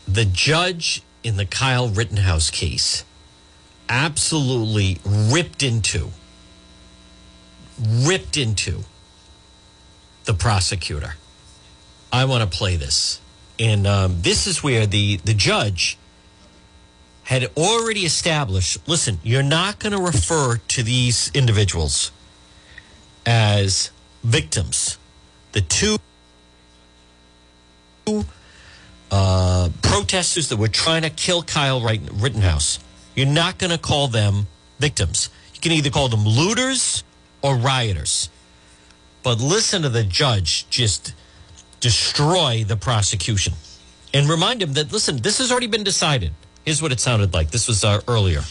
the 0.08 0.24
judge 0.26 1.02
in 1.24 1.38
the 1.38 1.48
Kyle 1.48 1.90
Rittenhouse 1.90 2.52
case 2.52 3.04
absolutely 3.90 5.00
ripped 5.04 5.64
into 5.64 6.12
ripped 7.84 8.38
into 8.38 8.84
the 10.26 10.36
prosecutor. 10.36 11.16
I 12.14 12.26
want 12.26 12.44
to 12.44 12.56
play 12.56 12.76
this. 12.76 13.20
And 13.58 13.88
um, 13.88 14.22
this 14.22 14.46
is 14.46 14.62
where 14.62 14.86
the, 14.86 15.18
the 15.26 15.34
judge 15.34 15.98
had 17.28 17.46
already 17.58 18.06
established 18.06 18.88
listen, 18.88 19.20
you're 19.22 19.44
not 19.44 19.80
going 19.80 19.92
to 19.92 20.00
refer 20.00 20.56
to 20.56 20.82
these 20.82 21.30
individuals 21.34 22.12
as 23.26 23.92
victims. 24.24 24.98
The 25.52 25.60
two 25.60 25.98
uh, 29.12 29.70
protesters 29.82 30.48
that 30.48 30.56
were 30.56 30.70
trying 30.70 31.02
to 31.02 31.10
kill 31.10 31.44
Kyle 31.44 31.82
Rittenhouse, 31.82 32.80
you're 33.14 33.28
not 33.28 33.58
going 33.58 33.72
to 33.72 33.78
call 33.78 34.08
them 34.08 34.48
victims. 34.80 35.30
You 35.54 35.60
can 35.60 35.74
either 35.74 35.90
call 35.90 36.08
them 36.08 36.24
looters 36.24 37.04
or 37.42 37.58
rioters. 37.58 38.30
But 39.24 39.42
listen 39.42 39.82
to 39.82 39.90
the 39.90 40.06
judge 40.06 40.70
just 40.70 41.14
destroy 41.82 42.64
the 42.66 42.78
prosecution 42.78 43.54
and 44.14 44.30
remind 44.30 44.62
him 44.62 44.74
that, 44.74 44.94
listen, 44.94 45.18
this 45.18 45.40
has 45.40 45.52
already 45.52 45.68
been 45.68 45.84
decided. 45.84 46.32
Here's 46.68 46.84
what 46.84 46.92
it 46.92 47.00
sounded 47.00 47.32
like. 47.32 47.48
This 47.48 47.72
was 47.72 47.88
uh, 47.88 48.04
earlier. 48.12 48.44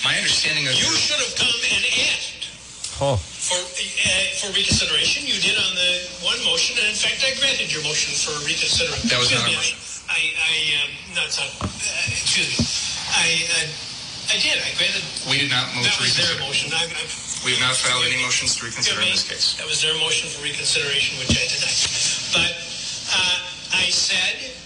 My 0.00 0.16
understanding 0.16 0.64
of 0.64 0.72
you 0.72 0.88
should 0.96 1.20
have 1.20 1.36
come 1.36 1.52
and 1.52 1.84
asked 2.08 2.48
Oh, 2.96 3.20
for 3.20 3.60
uh, 3.60 4.08
for 4.40 4.48
reconsideration. 4.56 5.28
You 5.28 5.36
did 5.44 5.52
on 5.60 5.68
the 5.76 5.92
one 6.24 6.40
motion, 6.48 6.80
and 6.80 6.88
in 6.88 6.96
fact, 6.96 7.20
I 7.20 7.36
granted 7.36 7.68
your 7.68 7.84
motion 7.84 8.16
for 8.16 8.32
reconsideration. 8.40 9.12
That 9.12 9.20
was 9.20 9.28
Excuse 9.28 9.44
not 9.44 9.52
me, 9.52 9.52
our 9.52 9.60
motion. 9.60 9.76
I, 10.08 10.20
I, 10.32 10.54
um, 10.80 10.90
no, 11.12 11.20
it's 11.28 11.36
not. 11.36 11.52
Uh, 11.60 12.08
excuse 12.08 12.56
me. 12.56 12.64
I, 13.20 13.28
uh, 13.52 14.32
I 14.32 14.36
did. 14.40 14.56
I 14.56 14.72
granted. 14.80 15.04
We 15.28 15.36
did 15.36 15.52
not 15.52 15.68
move 15.76 15.84
That 15.84 15.92
to 16.00 16.08
was 16.08 16.16
their 16.16 16.40
motion. 16.40 16.72
I, 16.72 16.88
I, 16.88 17.04
We 17.44 17.52
have 17.52 17.60
not 17.68 17.76
filed 17.76 18.08
any 18.08 18.16
motions 18.24 18.56
to 18.56 18.64
reconsider 18.64 18.96
in 19.04 19.12
this 19.12 19.28
case. 19.28 19.60
that 19.60 19.68
was 19.68 19.84
their 19.84 19.92
motion 20.00 20.32
for 20.32 20.40
reconsideration, 20.40 21.20
which 21.20 21.36
I 21.36 21.44
denied. 21.52 21.84
But 22.32 22.52
uh, 23.12 23.76
I 23.76 23.92
said 23.92 24.56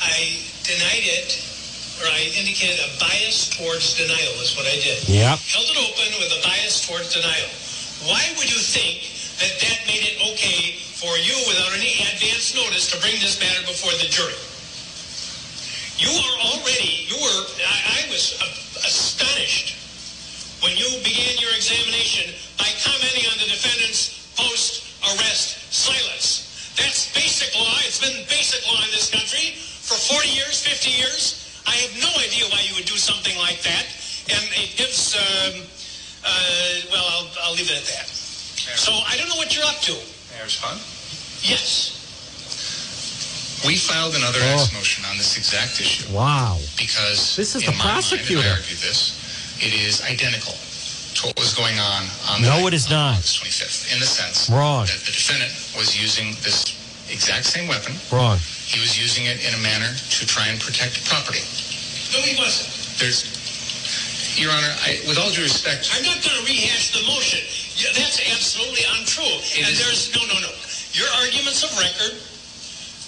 I 0.00 0.40
denied 0.64 1.04
it, 1.04 1.36
or 2.02 2.10
I 2.10 2.34
indicated 2.34 2.82
a 2.82 2.90
bias 2.98 3.54
towards 3.54 3.94
denial 3.94 4.34
is 4.42 4.58
what 4.58 4.66
I 4.66 4.74
did. 4.82 5.06
Yep. 5.06 5.38
Held 5.38 5.68
it 5.70 5.78
open 5.78 6.10
with 6.18 6.34
a 6.34 6.40
bias 6.42 6.82
towards 6.82 7.14
denial. 7.14 7.50
Why 8.10 8.22
would 8.34 8.50
you 8.50 8.58
think 8.58 9.06
that 9.38 9.54
that 9.62 9.78
made 9.86 10.02
it 10.02 10.18
okay 10.34 10.82
for 10.98 11.14
you, 11.22 11.34
without 11.46 11.70
any 11.78 11.94
advance 12.10 12.54
notice, 12.58 12.90
to 12.90 12.98
bring 12.98 13.14
this 13.22 13.38
matter 13.38 13.62
before 13.70 13.94
the 14.02 14.10
jury? 14.10 14.34
You 16.02 16.10
are 16.10 16.36
already, 16.50 17.06
you 17.06 17.14
were, 17.14 17.40
I, 17.62 18.02
I 18.02 18.10
was 18.10 18.34
astonished 18.82 19.78
when 20.66 20.74
you 20.74 20.86
began 21.06 21.38
your 21.38 21.54
examination 21.54 22.34
by 22.58 22.66
commenting 22.82 23.30
on 23.30 23.38
the 23.38 23.46
defendant's 23.46 24.26
post-arrest 24.34 25.70
silence. 25.70 26.74
That's 26.74 27.14
basic 27.14 27.54
law. 27.54 27.70
It's 27.86 28.02
been 28.02 28.26
basic 28.26 28.66
law 28.66 28.82
in 28.82 28.90
this 28.90 29.10
country 29.10 29.54
for 29.54 29.94
40 29.94 30.26
years, 30.30 30.66
50 30.66 30.90
years. 30.90 31.41
I 31.66 31.74
have 31.86 31.94
no 32.02 32.10
idea 32.22 32.44
why 32.50 32.60
you 32.66 32.74
would 32.74 32.86
do 32.86 32.96
something 32.96 33.36
like 33.38 33.62
that. 33.62 33.84
and 34.30 34.44
it 34.54 34.76
gives. 34.76 35.14
Um, 35.16 35.62
uh, 36.24 36.30
well, 36.94 37.04
I'll, 37.10 37.28
I'll 37.42 37.54
leave 37.54 37.66
it 37.70 37.76
at 37.76 37.86
that. 37.98 38.06
So 38.06 38.92
I 38.92 39.16
don't 39.18 39.28
know 39.28 39.36
what 39.36 39.50
you're 39.54 39.66
up 39.66 39.80
to. 39.90 39.92
May 39.92 40.38
I 40.40 40.44
respond? 40.46 40.78
Yes. 41.42 41.98
We 43.66 43.76
filed 43.76 44.14
another 44.14 44.38
Oh. 44.42 44.62
X 44.62 44.72
motion 44.74 45.04
on 45.10 45.16
this 45.18 45.36
exact 45.36 45.80
issue 45.80 46.12
Wow. 46.14 46.58
because 46.78 47.34
This 47.36 47.54
is 47.54 47.62
in 47.66 47.70
the 47.70 47.76
my 47.78 47.84
prosecutor. 47.98 48.42
Mind, 48.42 48.46
if 48.46 48.52
I 48.52 48.58
argued 48.62 48.78
this, 48.82 49.58
it 49.62 49.74
is 49.74 50.02
identical 50.02 50.54
to 50.54 51.26
what 51.30 51.38
was 51.38 51.54
going 51.54 51.78
on 51.78 52.02
on 52.30 52.42
the 52.42 52.48
No, 52.48 52.66
it 52.66 52.74
is 52.74 52.88
not. 52.90 53.18
August 53.18 53.42
25th, 53.42 53.92
in 53.94 54.00
the 54.00 54.06
sense 54.06 54.50
Wrong. 54.50 54.86
that 54.86 54.98
the 55.06 55.10
defendant 55.14 55.52
was 55.76 55.94
using 56.00 56.34
this 56.42 56.74
exact 57.12 57.44
same 57.44 57.68
weapon. 57.68 57.92
Wrong. 58.10 58.40
He 58.40 58.80
was 58.80 58.96
using 58.96 59.28
it 59.28 59.44
in 59.44 59.52
a 59.54 59.60
manner 59.62 59.92
to 59.92 60.22
try 60.26 60.48
and 60.48 60.58
protect 60.58 61.04
property. 61.04 61.44
No, 62.12 62.24
he 62.24 62.34
wasn't. 62.40 62.72
There's, 62.98 63.28
Your 64.40 64.50
Honor, 64.50 64.72
I, 64.88 65.00
with 65.06 65.20
all 65.20 65.30
due 65.30 65.44
respect, 65.44 65.92
I'm 65.92 66.04
not 66.04 66.18
going 66.24 66.36
to 66.40 66.44
rehash 66.48 66.92
the 66.96 67.04
motion. 67.08 67.44
Yeah, 67.76 67.92
that's 67.92 68.20
absolutely 68.32 68.84
untrue. 68.96 69.36
It 69.52 69.64
and 69.64 69.72
is- 69.72 69.80
there's 69.80 70.02
no, 70.16 70.24
no, 70.28 70.36
no. 70.40 70.52
Your 70.92 71.08
arguments 71.24 71.64
of 71.64 71.72
record, 71.80 72.20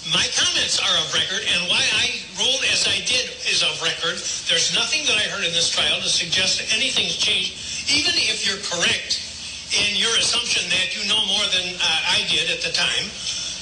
my 0.09 0.25
comments 0.33 0.81
are 0.81 0.95
of 1.05 1.13
record, 1.13 1.45
and 1.45 1.69
why 1.69 1.81
I 1.81 2.17
ruled 2.37 2.65
as 2.73 2.85
I 2.89 2.97
did 3.05 3.29
is 3.45 3.61
of 3.61 3.77
record. 3.81 4.17
There's 4.49 4.73
nothing 4.73 5.05
that 5.05 5.17
I 5.21 5.29
heard 5.29 5.45
in 5.45 5.53
this 5.53 5.69
trial 5.69 6.01
to 6.01 6.09
suggest 6.09 6.57
that 6.61 6.73
anything's 6.73 7.17
changed, 7.17 7.53
even 7.89 8.13
if 8.17 8.41
you're 8.45 8.61
correct 8.69 9.21
in 9.73 9.97
your 9.97 10.13
assumption 10.17 10.65
that 10.69 10.93
you 10.97 11.05
know 11.09 11.21
more 11.29 11.45
than 11.53 11.77
uh, 11.77 12.13
I 12.17 12.25
did 12.29 12.49
at 12.49 12.61
the 12.61 12.73
time. 12.73 13.05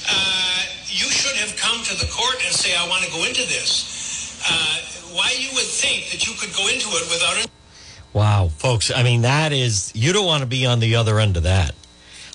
Uh, 0.08 0.62
you 0.86 1.10
should 1.10 1.36
have 1.36 1.56
come 1.56 1.82
to 1.84 1.94
the 1.96 2.10
court 2.12 2.36
and 2.44 2.54
say, 2.54 2.74
I 2.76 2.88
want 2.88 3.04
to 3.04 3.10
go 3.10 3.24
into 3.24 3.42
this. 3.42 4.40
Uh, 4.48 5.16
why 5.16 5.34
you 5.38 5.48
would 5.54 5.64
think 5.64 6.10
that 6.10 6.26
you 6.26 6.34
could 6.38 6.54
go 6.54 6.66
into 6.68 6.88
it 6.88 7.08
without 7.10 7.44
it? 7.44 7.50
Wow, 8.12 8.48
folks. 8.48 8.90
I 8.94 9.02
mean, 9.02 9.22
that 9.22 9.52
is, 9.52 9.92
you 9.94 10.12
don't 10.12 10.26
want 10.26 10.42
to 10.42 10.46
be 10.46 10.66
on 10.66 10.80
the 10.80 10.96
other 10.96 11.18
end 11.18 11.36
of 11.36 11.42
that. 11.44 11.74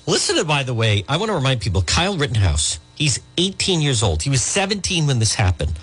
Listen 0.06 0.36
to, 0.36 0.44
by 0.44 0.62
the 0.62 0.74
way, 0.74 1.04
I 1.08 1.16
want 1.16 1.30
to 1.30 1.34
remind 1.34 1.60
people 1.60 1.82
Kyle 1.82 2.16
Rittenhouse, 2.16 2.78
he's 2.96 3.20
18 3.38 3.80
years 3.80 4.02
old. 4.02 4.22
He 4.22 4.30
was 4.30 4.42
17 4.42 5.06
when 5.06 5.18
this 5.18 5.34
happened. 5.34 5.78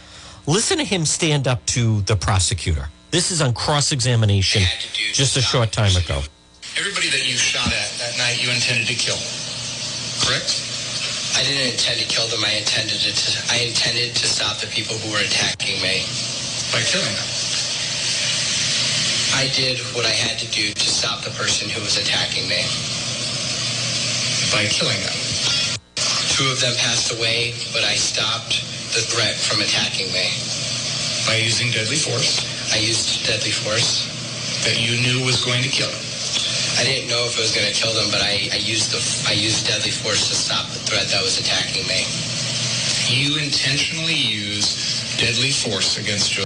Listen 0.45 0.77
to 0.77 0.83
him 0.83 1.05
stand 1.05 1.47
up 1.47 1.65
to 1.67 2.01
the 2.01 2.15
prosecutor. 2.15 2.89
This 3.11 3.31
is 3.31 3.41
on 3.41 3.53
cross 3.53 3.91
examination 3.91 4.63
just 5.13 5.37
a 5.37 5.41
short 5.41 5.71
time 5.71 5.95
ago. 5.95 6.21
everybody 6.77 7.09
that 7.09 7.27
you 7.27 7.35
shot 7.37 7.67
at 7.67 7.89
that 7.99 8.17
night 8.17 8.43
you 8.43 8.51
intended 8.51 8.87
to 8.87 8.93
kill, 8.93 9.17
correct? 10.23 10.76
I 11.37 11.43
didn't 11.45 11.77
intend 11.77 12.01
to 12.01 12.07
kill 12.09 12.25
them. 12.33 12.41
I 12.41 12.57
intended 12.57 12.97
to. 12.97 13.29
I 13.53 13.61
intended 13.61 14.17
to 14.17 14.25
stop 14.25 14.57
the 14.57 14.65
people 14.73 14.97
who 14.97 15.13
were 15.13 15.21
attacking 15.21 15.77
me. 15.85 16.01
By 16.73 16.81
killing 16.81 17.13
them. 17.13 17.29
I 19.37 19.45
did 19.53 19.77
what 19.93 20.09
I 20.09 20.17
had 20.17 20.41
to 20.41 20.49
do 20.49 20.73
to 20.73 20.87
stop 20.89 21.21
the 21.21 21.29
person 21.37 21.69
who 21.69 21.77
was 21.85 22.01
attacking 22.01 22.49
me. 22.49 22.65
By 24.49 24.65
killing 24.65 24.97
them. 25.05 25.13
Two 26.33 26.49
of 26.49 26.57
them 26.57 26.73
passed 26.81 27.13
away, 27.13 27.53
but 27.69 27.85
I 27.85 28.01
stopped 28.01 28.57
the 28.97 29.05
threat 29.05 29.37
from 29.37 29.61
attacking 29.61 30.09
me. 30.09 30.33
By 31.29 31.37
using 31.37 31.69
deadly 31.69 32.01
force. 32.01 32.41
I 32.73 32.81
used 32.81 33.29
deadly 33.29 33.53
force. 33.53 34.09
That 34.65 34.81
you 34.81 34.97
knew 35.05 35.23
was 35.23 35.45
going 35.45 35.61
to 35.61 35.69
kill 35.69 35.91
them. 35.93 36.06
I 36.77 36.83
didn't 36.85 37.09
know 37.09 37.25
if 37.25 37.33
it 37.37 37.41
was 37.41 37.53
going 37.57 37.65
to 37.65 37.73
kill 37.73 37.89
them, 37.93 38.05
but 38.13 38.21
I, 38.21 38.53
I 38.53 38.61
used 38.61 38.93
the 38.93 39.01
I 39.27 39.33
used 39.33 39.65
deadly 39.65 39.89
force 39.89 40.29
to 40.29 40.35
stop 40.37 40.69
the 40.69 40.77
threat 40.85 41.09
that 41.09 41.23
was 41.25 41.41
attacking 41.41 41.89
me. 41.89 42.05
You 43.09 43.41
intentionally 43.41 44.13
used 44.13 45.17
deadly 45.17 45.49
force 45.49 45.97
against 45.97 46.37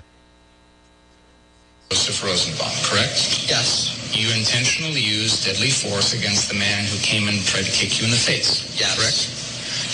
Joseph 1.92 2.24
Rosenbaum, 2.24 2.72
correct? 2.88 3.44
Yes. 3.52 3.92
You 4.16 4.32
intentionally 4.32 5.02
used 5.04 5.44
deadly 5.44 5.70
force 5.72 6.14
against 6.14 6.48
the 6.48 6.56
man 6.56 6.86
who 6.86 6.96
came 7.04 7.28
and 7.28 7.44
tried 7.44 7.66
to 7.66 7.72
kick 7.72 8.00
you 8.00 8.06
in 8.06 8.12
the 8.12 8.18
face, 8.20 8.64
Yes. 8.80 8.96
correct? 8.96 9.28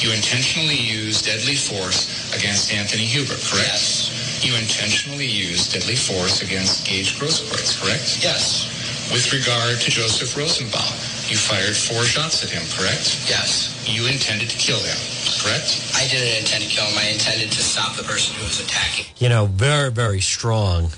You 0.03 0.13
intentionally 0.13 0.77
used 0.77 1.25
deadly 1.25 1.55
force 1.55 2.29
against 2.38 2.71
Anthony 2.71 3.05
Huber, 3.05 3.33
correct? 3.49 3.73
Yes. 3.73 4.45
You 4.45 4.53
intentionally 4.53 5.25
used 5.25 5.73
deadly 5.73 5.95
force 5.95 6.41
against 6.43 6.85
Gage 6.85 7.17
Grosskreutz, 7.17 7.81
correct? 7.81 8.21
Yes. 8.21 8.69
With 9.11 9.31
regard 9.31 9.79
to 9.79 9.89
Joseph 9.89 10.35
Rosenbaum, 10.35 10.83
you 11.31 11.37
fired 11.37 11.75
four 11.75 12.03
shots 12.03 12.43
at 12.43 12.49
him, 12.49 12.61
correct? 12.75 13.23
Yes. 13.29 13.73
You 13.87 14.05
intended 14.05 14.49
to 14.49 14.57
kill 14.57 14.79
him, 14.79 14.97
correct? 15.41 15.91
I 15.95 16.07
didn't 16.07 16.37
intend 16.39 16.63
to 16.63 16.69
kill 16.69 16.85
him. 16.85 16.97
I 16.97 17.09
intended 17.11 17.49
to 17.51 17.61
stop 17.61 17.95
the 17.95 18.03
person 18.03 18.35
who 18.35 18.43
was 18.43 18.59
attacking. 18.59 19.05
You 19.17 19.29
know, 19.29 19.45
very, 19.45 19.91
very 19.91 20.19
strong 20.19 20.89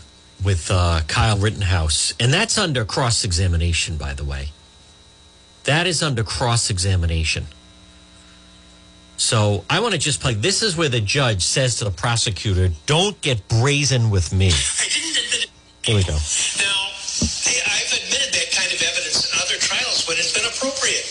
with 0.43 0.71
uh, 0.71 1.01
Kyle 1.07 1.37
Rittenhouse. 1.37 2.13
And 2.19 2.33
that's 2.33 2.57
under 2.57 2.83
cross 2.83 3.23
examination, 3.23 3.97
by 3.97 4.13
the 4.13 4.23
way. 4.23 4.49
That 5.65 5.85
is 5.85 6.01
under 6.01 6.23
cross 6.23 6.71
examination. 6.71 7.45
So 9.17 9.65
I 9.69 9.81
want 9.81 9.93
to 9.93 9.99
just 9.99 10.19
play. 10.21 10.33
This 10.33 10.63
is 10.63 10.75
where 10.75 10.89
the 10.89 11.01
judge 11.01 11.43
says 11.43 11.75
to 11.77 11.83
the 11.83 11.91
prosecutor, 11.91 12.69
don't 12.85 13.19
get 13.21 13.47
brazen 13.49 14.09
with 14.09 14.33
me. 14.33 14.47
I 14.79 14.87
didn't 14.87 15.09
admit 15.09 15.43
it. 15.43 15.49
Here 15.83 15.95
we 15.95 16.03
go. 16.03 16.17
appropriate. 20.59 21.07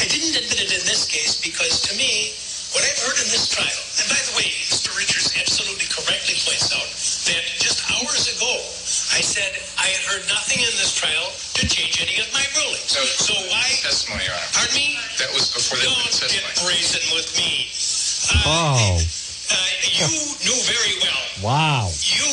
I 0.00 0.08
didn't 0.08 0.40
admit 0.40 0.56
it 0.64 0.72
in 0.72 0.82
this 0.88 1.04
case 1.04 1.36
because, 1.36 1.84
to 1.84 1.92
me, 2.00 2.32
what 2.72 2.80
I've 2.80 2.96
heard 3.04 3.20
in 3.20 3.28
this 3.28 3.52
trial, 3.52 3.76
and 4.00 4.06
by 4.08 4.16
the 4.24 4.34
way, 4.40 4.48
Mr. 4.72 4.88
Richards 4.96 5.36
absolutely 5.36 5.84
correctly 5.92 6.34
points 6.48 6.72
out 6.72 6.88
that 7.28 7.44
just 7.60 7.84
hours 7.92 8.24
ago 8.32 8.50
I 9.14 9.20
said 9.22 9.52
I 9.78 9.86
had 9.94 10.02
heard 10.10 10.24
nothing 10.32 10.58
in 10.64 10.72
this 10.80 10.96
trial 10.96 11.28
to 11.60 11.62
change 11.68 12.00
any 12.02 12.18
of 12.18 12.26
my 12.34 12.42
rulings. 12.58 12.88
So, 12.88 13.04
so 13.04 13.36
why? 13.52 13.68
Testimony, 13.84 14.24
Your 14.26 14.34
Honor. 14.34 14.50
Pardon 14.56 14.74
me? 14.74 14.96
That 15.20 15.30
was 15.36 15.52
before 15.52 15.78
the 15.78 15.86
Don't 15.86 16.08
testimony. 16.08 16.40
get 16.40 16.64
brazen 16.64 17.04
with 17.14 17.28
me. 17.36 17.68
Oh, 18.48 18.96
Uh, 19.52 19.54
you 19.92 20.08
knew 20.40 20.58
very 20.64 20.96
well 21.04 21.22
wow. 21.44 21.84
you 22.00 22.24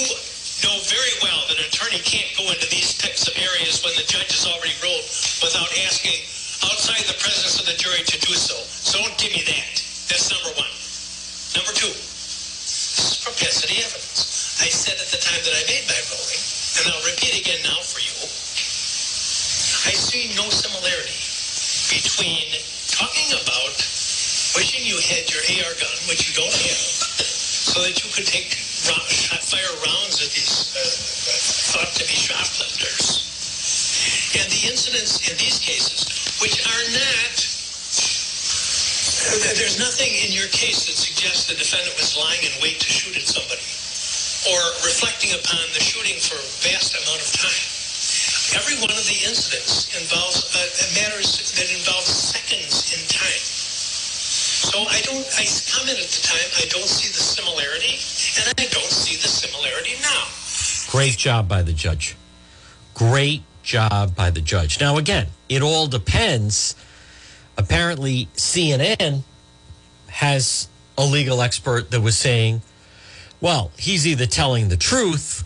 know 0.63 0.79
very 0.87 1.13
well 1.21 1.43
that 1.51 1.59
an 1.59 1.67
attorney 1.67 1.99
can't 2.07 2.31
go 2.39 2.47
into 2.49 2.65
these 2.71 2.95
types 2.97 3.27
of 3.27 3.35
areas 3.35 3.83
when 3.83 3.91
the 3.99 4.07
judge 4.07 4.31
has 4.31 4.47
already 4.47 4.71
ruled 4.81 5.03
without 5.41 5.73
asking 5.89 6.21
outside 6.69 7.01
the 7.09 7.17
presence 7.17 7.57
of 7.57 7.65
the 7.65 7.73
jury 7.73 8.05
to 8.05 8.17
do 8.21 8.33
so. 8.37 8.53
So 8.61 9.01
don't 9.01 9.17
give 9.17 9.33
me 9.33 9.41
that. 9.49 9.73
That's 10.05 10.29
number 10.29 10.53
one. 10.53 10.69
Number 11.57 11.73
two, 11.73 11.89
this 11.89 13.01
is 13.01 13.17
propensity 13.25 13.81
evidence. 13.81 14.61
I 14.61 14.69
said 14.69 15.01
at 15.01 15.09
the 15.09 15.17
time 15.17 15.41
that 15.41 15.55
I 15.57 15.63
made 15.65 15.85
my 15.89 15.97
ruling, 16.13 16.41
and 16.77 16.83
I'll 16.93 17.05
repeat 17.09 17.33
again 17.41 17.57
now 17.65 17.81
for 17.81 17.97
you, 18.05 18.13
I 19.89 19.97
see 19.97 20.29
no 20.37 20.45
similarity 20.53 21.17
between 21.89 22.45
talking 22.93 23.33
about 23.41 23.73
wishing 24.53 24.85
you 24.85 25.01
had 25.01 25.25
your 25.25 25.41
AR 25.65 25.73
gun, 25.73 25.97
which 26.05 26.29
you 26.29 26.37
don't 26.37 26.53
have, 26.53 26.81
so 27.65 27.81
that 27.81 27.97
you 27.97 28.13
could 28.13 28.29
take 28.29 28.53
round, 28.85 29.09
fire 29.41 29.73
rounds 29.81 30.21
at 30.21 30.29
these 30.37 30.69
uh, 30.77 30.85
thought 31.73 31.89
to 31.97 32.05
be 32.05 32.13
shoplifters. 32.13 33.20
And 34.39 34.47
the 34.49 34.63
incidents 34.69 35.21
in 35.29 35.37
these 35.37 35.59
cases, 35.59 36.07
which 36.41 36.57
are 36.65 36.85
not, 36.95 37.35
there's 39.59 39.77
nothing 39.77 40.09
in 40.25 40.33
your 40.33 40.47
case 40.49 40.87
that 40.87 40.97
suggests 40.97 41.45
the 41.45 41.55
defendant 41.55 41.93
was 41.99 42.17
lying 42.17 42.41
in 42.41 42.51
wait 42.61 42.79
to 42.81 42.89
shoot 42.89 43.13
at 43.15 43.27
somebody 43.27 43.61
or 44.49 44.61
reflecting 44.81 45.29
upon 45.37 45.61
the 45.77 45.83
shooting 45.83 46.17
for 46.17 46.33
a 46.39 46.47
vast 46.65 46.97
amount 46.97 47.21
of 47.21 47.29
time. 47.29 47.61
Every 48.57 48.75
one 48.81 48.89
of 48.89 49.05
the 49.05 49.19
incidents 49.29 49.93
involves 49.93 50.41
uh, 50.49 50.59
matters 50.97 51.37
that 51.55 51.69
involve 51.69 52.03
seconds 52.03 52.89
in 52.97 53.01
time. 53.05 53.43
So 54.65 54.81
I 54.89 55.01
don't, 55.05 55.25
I 55.37 55.45
commented 55.77 56.03
at 56.03 56.11
the 56.11 56.23
time, 56.25 56.49
I 56.57 56.65
don't 56.73 56.89
see 56.89 57.07
the 57.13 57.21
similarity, 57.21 58.01
and 58.41 58.49
I 58.57 58.65
don't 58.73 58.91
see 58.91 59.15
the 59.21 59.27
similarity 59.27 59.93
now. 60.01 60.25
Great 60.89 61.17
job 61.17 61.47
by 61.47 61.61
the 61.61 61.73
judge. 61.73 62.15
Great 62.93 63.43
job 63.71 64.15
by 64.15 64.29
the 64.29 64.41
judge. 64.41 64.81
Now, 64.81 64.97
again, 64.97 65.27
it 65.47 65.61
all 65.61 65.87
depends. 65.87 66.75
Apparently, 67.57 68.27
CNN 68.35 69.23
has 70.07 70.67
a 70.97 71.05
legal 71.05 71.41
expert 71.41 71.89
that 71.91 72.01
was 72.01 72.17
saying, 72.17 72.61
well, 73.39 73.71
he's 73.77 74.05
either 74.05 74.25
telling 74.25 74.67
the 74.67 74.77
truth 74.77 75.45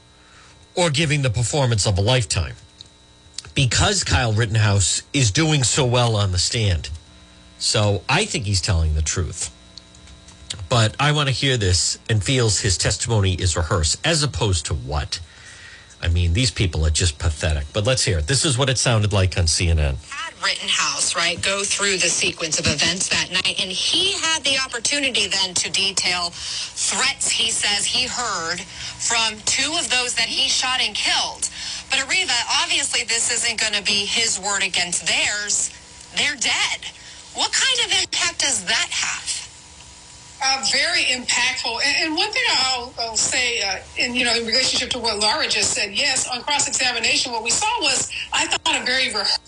or 0.73 0.89
giving 0.89 1.21
the 1.21 1.29
performance 1.29 1.85
of 1.85 1.97
a 1.99 2.01
lifetime. 2.01 2.55
Because 3.53 4.03
Kyle 4.03 4.33
Rittenhouse 4.33 5.03
is 5.13 5.31
doing 5.31 5.63
so 5.63 5.85
well 5.85 6.15
on 6.15 6.31
the 6.31 6.39
stand. 6.39 6.89
So 7.59 8.01
I 8.09 8.25
think 8.25 8.45
he's 8.45 8.59
telling 8.59 8.95
the 8.95 9.01
truth. 9.01 9.51
But 10.67 10.95
I 10.99 11.11
want 11.11 11.29
to 11.29 11.33
hear 11.33 11.57
this 11.57 11.99
and 12.09 12.23
feels 12.23 12.59
his 12.61 12.77
testimony 12.77 13.33
is 13.35 13.55
rehearsed, 13.55 14.05
as 14.05 14.23
opposed 14.23 14.65
to 14.65 14.73
what? 14.73 15.19
I 16.01 16.07
mean, 16.07 16.33
these 16.33 16.51
people 16.51 16.85
are 16.85 16.91
just 16.91 17.17
pathetic. 17.17 17.65
But 17.73 17.85
let's 17.85 18.03
hear 18.03 18.19
it. 18.19 18.27
This 18.27 18.45
is 18.45 18.57
what 18.57 18.69
it 18.69 18.77
sounded 18.77 19.13
like 19.13 19.37
on 19.37 19.45
CNN. 19.45 19.95
Rittenhouse, 20.43 21.15
right, 21.15 21.41
go 21.41 21.63
through 21.63 21.97
the 21.97 22.09
sequence 22.09 22.59
of 22.59 22.67
events 22.67 23.09
that 23.09 23.31
night. 23.31 23.59
And 23.59 23.71
he 23.71 24.13
had 24.13 24.43
the 24.43 24.57
opportunity 24.63 25.27
then 25.27 25.55
to 25.55 25.71
detail 25.71 26.29
threats 26.31 27.29
he 27.31 27.49
says 27.49 27.85
he 27.85 28.05
heard 28.05 28.59
from 28.61 29.39
two 29.45 29.73
of 29.79 29.89
those 29.89 30.13
that 30.15 30.27
he 30.27 30.47
shot 30.47 30.81
and 30.81 30.93
killed. 30.95 31.49
But 31.89 31.99
Areva, 31.99 32.37
obviously 32.61 33.03
this 33.03 33.31
isn't 33.31 33.59
going 33.59 33.73
to 33.73 33.83
be 33.83 34.05
his 34.05 34.39
word 34.39 34.61
against 34.63 35.07
theirs. 35.07 35.71
They're 36.15 36.35
dead. 36.35 36.85
What 37.33 37.51
kind 37.51 37.91
of 37.91 38.01
impact 38.03 38.39
does 38.41 38.63
that 38.65 38.89
have? 38.91 39.44
Uh, 40.47 40.63
very 40.71 41.01
impactful. 41.05 41.79
And, 41.83 42.05
and 42.05 42.15
one 42.15 42.31
thing 42.31 42.43
I'll, 42.51 42.93
I'll 42.99 43.17
say, 43.17 43.63
uh, 43.63 43.79
in 43.97 44.13
you 44.13 44.25
know, 44.25 44.35
in 44.35 44.45
relationship 44.45 44.91
to 44.91 44.99
what 44.99 45.17
Laura 45.17 45.47
just 45.47 45.71
said, 45.71 45.93
yes, 45.93 46.29
on 46.29 46.43
cross 46.43 46.67
examination, 46.67 47.31
what 47.31 47.43
we 47.43 47.49
saw 47.49 47.67
was, 47.81 48.11
I 48.31 48.45
thought, 48.45 48.79
a 48.79 48.85
very 48.85 49.07
rehearsed 49.07 49.41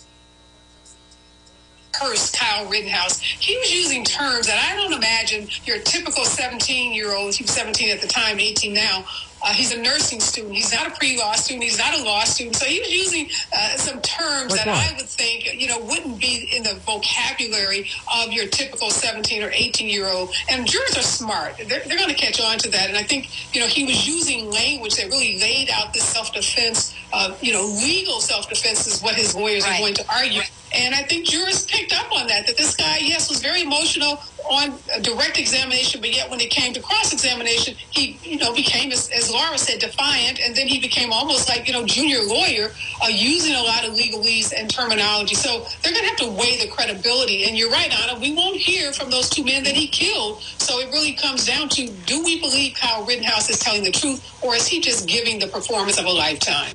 Kyle 2.36 2.68
Rittenhouse. 2.68 3.20
He 3.20 3.56
was 3.58 3.72
using 3.72 4.04
terms 4.04 4.48
that 4.48 4.58
I 4.58 4.76
don't 4.76 4.94
imagine 4.94 5.48
your 5.66 5.78
typical 5.80 6.26
17 6.26 6.94
year 6.94 7.14
old. 7.14 7.36
He 7.36 7.44
was 7.44 7.52
17 7.52 7.92
at 7.92 8.02
the 8.02 8.08
time, 8.08 8.40
18 8.40 8.74
now. 8.74 9.06
Uh, 9.42 9.54
he's 9.54 9.74
a 9.74 9.82
nursing 9.82 10.20
student. 10.20 10.54
He's 10.56 10.74
not 10.74 10.88
a 10.88 10.92
pre-law 10.92 11.34
student. 11.34 11.64
He's 11.64 11.78
not 11.78 11.98
a 11.98 12.04
law 12.04 12.24
student. 12.24 12.56
So 12.56 12.66
he 12.66 12.80
was 12.80 12.92
using 12.92 13.30
uh, 13.56 13.78
some 13.78 14.02
terms 14.02 14.52
Like 14.52 14.66
that? 14.66 14.92
I 14.94 14.96
would 14.98 15.06
think, 15.06 15.60
you 15.60 15.68
know, 15.68 15.80
wouldn't 15.80 16.20
be 16.20 16.50
in 16.56 16.64
the 16.64 16.76
vocabulary 16.86 17.90
of 18.14 18.32
your 18.32 18.48
typical 18.48 18.90
17 18.90 19.44
or 19.44 19.52
18 19.52 19.90
year 19.90 20.08
old. 20.08 20.34
And 20.50 20.68
jurors 20.68 20.98
are 20.98 21.02
smart. 21.02 21.58
They're, 21.58 21.82
they're 21.86 21.98
going 21.98 22.10
to 22.10 22.16
catch 22.16 22.42
on 22.42 22.58
to 22.60 22.70
that. 22.72 22.90
And 22.90 22.98
I 22.98 23.04
think, 23.04 23.56
you 23.56 23.62
know, 23.62 23.68
he 23.68 23.86
was 23.86 24.08
using 24.08 24.50
language 24.50 24.96
that 24.96 25.08
really 25.08 25.40
laid 25.40 25.70
out 25.70 25.94
this 25.94 26.04
self-defense, 26.04 26.96
uh, 27.14 27.36
you 27.42 27.54
know, 27.54 27.66
legal 27.66 28.20
self-defense 28.20 28.88
is 28.88 29.02
what 29.02 29.16
his 29.16 29.36
lawyers 29.36 29.66
are 29.66 29.78
going 29.78 29.94
to 29.96 30.06
argue. 30.14 30.42
And 30.76 30.94
I 30.94 31.04
think 31.04 31.26
jurors 31.26 31.66
picked 31.66 31.94
up 31.94 32.12
on 32.12 32.28
that, 32.28 32.46
that 32.46 32.58
this 32.58 32.76
guy, 32.76 32.98
yes, 33.00 33.30
was 33.30 33.42
very 33.42 33.62
emotional 33.62 34.22
on 34.52 34.78
a 34.94 35.02
direct 35.02 35.40
examination, 35.40 36.02
but 36.02 36.14
yet 36.14 36.30
when 36.30 36.42
it 36.42 36.50
came 36.50 36.74
to 36.74 36.82
cross-examination, 36.82 37.76
he, 37.92 38.20
you 38.22 38.38
know, 38.38 38.54
became, 38.54 38.92
as, 38.92 39.10
as 39.16 39.32
Laura 39.32 39.58
said, 39.58 39.80
defiant, 39.80 40.40
and 40.42 40.56
then 40.56 40.68
he 40.68 40.80
became 40.80 41.12
almost 41.12 41.48
like, 41.48 41.68
you 41.68 41.74
know, 41.74 41.86
junior 41.86 42.22
lawyer, 42.22 42.72
uh, 43.02 43.08
using 43.08 43.56
a 43.56 43.62
lot 43.62 43.88
of 43.88 43.94
legalese 43.94 44.54
and 44.58 44.70
terminology. 44.70 45.36
So 45.36 45.66
they're 45.82 45.94
going 45.94 46.04
to 46.04 46.10
have 46.10 46.18
to 46.18 46.32
weigh 46.32 46.58
the 46.58 46.70
credibility. 46.70 47.46
And 47.46 47.58
you're 47.58 47.72
right, 47.72 47.92
Anna, 48.04 48.20
we 48.20 48.34
won't 48.34 48.58
hear 48.58 48.92
from 48.92 49.10
those 49.10 49.30
two 49.30 49.46
men 49.46 49.64
that 49.64 49.74
he 49.74 49.88
killed. 49.88 50.42
So 50.42 50.80
it 50.80 50.92
really 50.92 51.14
comes 51.14 51.46
down 51.46 51.70
to, 51.70 51.90
do 52.06 52.24
we 52.24 52.42
believe 52.42 52.76
Kyle 52.76 53.06
Rittenhouse 53.06 53.50
is 53.50 53.60
telling 53.60 53.84
the 53.84 53.92
truth, 53.92 54.44
or 54.44 54.56
is 54.56 54.68
he 54.68 54.82
just 54.82 55.08
giving 55.08 55.40
the 55.40 55.48
performance 55.48 55.98
of 55.98 56.06
a 56.06 56.12
lifetime? 56.12 56.74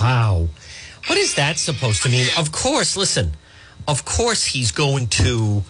Wow. 0.00 0.48
What 1.06 1.18
is 1.18 1.34
that 1.34 1.58
supposed 1.58 2.02
to 2.02 2.08
mean? 2.08 2.26
Of 2.36 2.52
course, 2.52 2.96
listen, 2.96 3.32
of 3.86 4.04
course 4.04 4.44
he's 4.44 4.72
going 4.72 5.06
to 5.08 5.62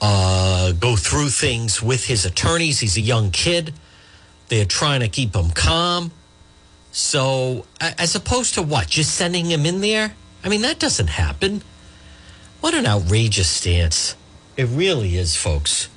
uh, 0.00 0.72
go 0.72 0.96
through 0.96 1.28
things 1.28 1.82
with 1.82 2.06
his 2.06 2.24
attorneys. 2.24 2.80
He's 2.80 2.96
a 2.96 3.00
young 3.00 3.30
kid. 3.30 3.74
They're 4.48 4.64
trying 4.64 5.00
to 5.00 5.08
keep 5.08 5.34
him 5.34 5.50
calm. 5.50 6.10
So, 6.90 7.64
as 7.80 8.14
opposed 8.14 8.54
to 8.54 8.62
what? 8.62 8.88
Just 8.88 9.14
sending 9.14 9.46
him 9.46 9.64
in 9.64 9.80
there? 9.80 10.14
I 10.44 10.48
mean, 10.48 10.62
that 10.62 10.78
doesn't 10.78 11.08
happen. 11.08 11.62
What 12.60 12.74
an 12.74 12.86
outrageous 12.86 13.48
stance. 13.48 14.14
It 14.56 14.64
really 14.64 15.16
is, 15.16 15.36
folks. 15.36 15.88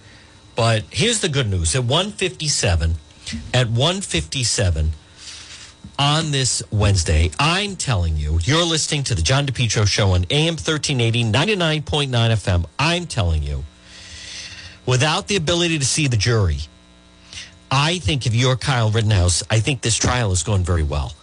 But 0.55 0.83
here's 0.89 1.19
the 1.19 1.27
good 1.27 1.49
news. 1.49 1.75
At 1.75 1.83
157, 1.83 2.95
at 3.53 3.67
157, 3.67 4.91
on 5.97 6.31
this 6.31 6.63
Wednesday, 6.71 7.31
I'm 7.39 7.75
telling 7.75 8.17
you, 8.17 8.39
you're 8.43 8.65
listening 8.65 9.03
to 9.05 9.15
the 9.15 9.21
John 9.21 9.45
DePetro 9.45 9.87
show 9.87 10.11
on 10.11 10.25
AM 10.29 10.53
1380, 10.53 11.23
99.9 11.25 12.09
FM. 12.09 12.65
I'm 12.77 13.05
telling 13.05 13.43
you, 13.43 13.63
without 14.85 15.27
the 15.27 15.35
ability 15.35 15.79
to 15.79 15.85
see 15.85 16.07
the 16.07 16.17
jury, 16.17 16.59
I 17.69 17.99
think 17.99 18.25
if 18.25 18.35
you're 18.35 18.55
Kyle 18.55 18.91
Rittenhouse, 18.91 19.43
I 19.49 19.59
think 19.59 19.81
this 19.81 19.95
trial 19.95 20.31
is 20.31 20.43
going 20.43 20.63
very 20.63 20.83
well. 20.83 21.13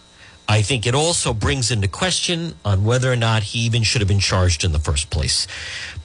I 0.47 0.61
think 0.61 0.85
it 0.85 0.95
also 0.95 1.33
brings 1.33 1.71
into 1.71 1.87
question 1.87 2.55
on 2.65 2.83
whether 2.83 3.11
or 3.11 3.15
not 3.15 3.43
he 3.43 3.59
even 3.59 3.83
should 3.83 4.01
have 4.01 4.07
been 4.07 4.19
charged 4.19 4.63
in 4.63 4.71
the 4.71 4.79
first 4.79 5.09
place. 5.09 5.47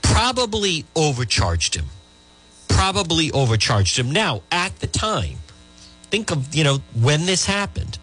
Probably 0.03 0.85
overcharged 0.95 1.75
him. 1.75 1.87
Probably 2.69 3.31
overcharged 3.33 3.99
him. 3.99 4.11
Now, 4.11 4.43
at 4.53 4.79
the 4.79 4.87
time, 4.87 5.39
think 6.11 6.31
of, 6.31 6.55
you 6.55 6.65
know, 6.65 6.79
when 6.95 7.27
this 7.27 7.47
happened 7.47 7.99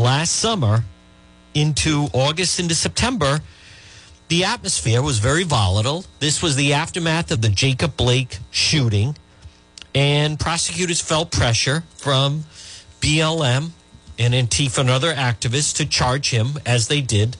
last 0.00 0.32
summer 0.32 0.84
into 1.54 2.08
August 2.12 2.58
into 2.58 2.74
September, 2.74 3.40
the 4.28 4.44
atmosphere 4.44 5.02
was 5.02 5.18
very 5.18 5.44
volatile. 5.44 6.04
This 6.20 6.42
was 6.42 6.56
the 6.56 6.72
aftermath 6.72 7.30
of 7.30 7.42
the 7.42 7.48
Jacob 7.48 7.96
Blake 7.96 8.38
shooting, 8.50 9.16
and 9.94 10.40
prosecutors 10.40 11.00
felt 11.00 11.30
pressure 11.30 11.84
from 11.96 12.44
BLM 13.00 13.70
and 14.18 14.34
Antifa 14.34 14.78
and 14.78 14.90
other 14.90 15.12
activists 15.12 15.76
to 15.76 15.86
charge 15.86 16.30
him 16.30 16.52
as 16.64 16.88
they 16.88 17.00
did 17.00 17.36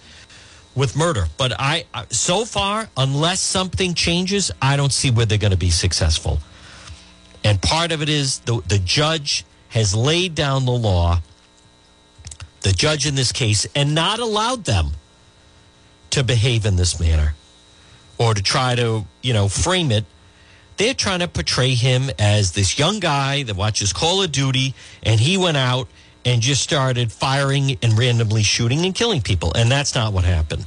with 0.74 0.96
murder. 0.96 1.26
But 1.36 1.52
I, 1.58 1.84
so 2.10 2.44
far, 2.44 2.88
unless 2.96 3.40
something 3.40 3.94
changes, 3.94 4.50
I 4.60 4.76
don't 4.76 4.92
see 4.92 5.10
where 5.10 5.26
they're 5.26 5.38
going 5.38 5.52
to 5.52 5.56
be 5.56 5.70
successful. 5.70 6.40
And 7.42 7.60
part 7.62 7.90
of 7.92 8.02
it 8.02 8.08
is 8.08 8.40
the 8.40 8.60
the 8.68 8.78
judge 8.78 9.44
has 9.70 9.94
laid 9.94 10.34
down 10.34 10.66
the 10.66 10.72
law 10.72 11.20
the 12.62 12.72
judge 12.72 13.06
in 13.06 13.14
this 13.14 13.32
case 13.32 13.66
and 13.74 13.94
not 13.94 14.18
allowed 14.18 14.64
them 14.64 14.92
to 16.10 16.24
behave 16.24 16.66
in 16.66 16.76
this 16.76 16.98
manner 17.00 17.34
or 18.18 18.34
to 18.34 18.42
try 18.42 18.74
to, 18.74 19.04
you 19.22 19.32
know, 19.32 19.48
frame 19.48 19.90
it. 19.90 20.04
They're 20.76 20.94
trying 20.94 21.20
to 21.20 21.28
portray 21.28 21.74
him 21.74 22.10
as 22.18 22.52
this 22.52 22.78
young 22.78 23.00
guy 23.00 23.42
that 23.44 23.56
watches 23.56 23.92
Call 23.92 24.22
of 24.22 24.32
Duty 24.32 24.74
and 25.02 25.20
he 25.20 25.36
went 25.36 25.56
out 25.56 25.88
and 26.24 26.42
just 26.42 26.62
started 26.62 27.12
firing 27.12 27.78
and 27.82 27.98
randomly 27.98 28.42
shooting 28.42 28.84
and 28.84 28.94
killing 28.94 29.22
people. 29.22 29.52
And 29.54 29.70
that's 29.70 29.94
not 29.94 30.12
what 30.12 30.24
happened. 30.24 30.66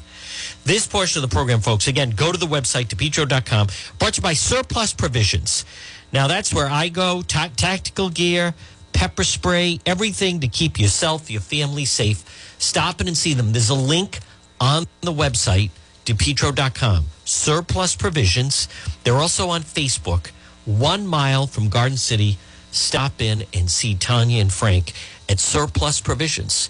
This 0.66 0.88
portion 0.88 1.24
of 1.24 1.30
the 1.30 1.34
program, 1.34 1.60
folks, 1.60 1.88
again, 1.88 2.12
go 2.12 2.32
to 2.32 2.38
the 2.38 2.46
website, 2.46 2.86
depetro.com, 2.86 3.68
brought 4.00 4.14
to 4.14 4.22
you 4.22 4.24
by 4.24 4.34
Surplus 4.34 4.94
Provisions. 4.94 5.66
Now, 6.12 6.28
that's 6.28 6.54
where 6.54 6.70
I 6.70 6.90
go, 6.90 7.22
ta- 7.22 7.50
tactical 7.56 8.10
gear, 8.10 8.54
pepper 8.94 9.24
spray, 9.24 9.80
everything 9.86 10.40
to 10.42 10.48
keep 10.48 10.80
yourself, 10.80 11.30
your 11.30 11.42
family 11.42 11.86
safe. 11.86 12.24
Stop 12.60 13.02
in 13.02 13.08
and 13.08 13.18
see 13.18 13.34
them. 13.34 13.52
There's 13.52 13.70
a 13.70 13.76
link 13.76 14.20
on 14.62 14.86
the 15.02 15.12
website, 15.12 15.72
depetro.com. 16.06 17.06
Surplus 17.26 17.96
Provisions. 17.96 18.68
They're 19.04 19.18
also 19.18 19.50
on 19.50 19.62
Facebook, 19.62 20.32
one 20.66 21.08
mile 21.08 21.48
from 21.48 21.70
Garden 21.70 21.98
City. 21.98 22.38
Stop 22.72 23.22
in 23.22 23.44
and 23.54 23.70
see 23.70 23.96
Tanya 23.96 24.42
and 24.42 24.52
Frank 24.52 24.94
at 25.30 25.40
Surplus 25.40 26.02
Provisions. 26.02 26.70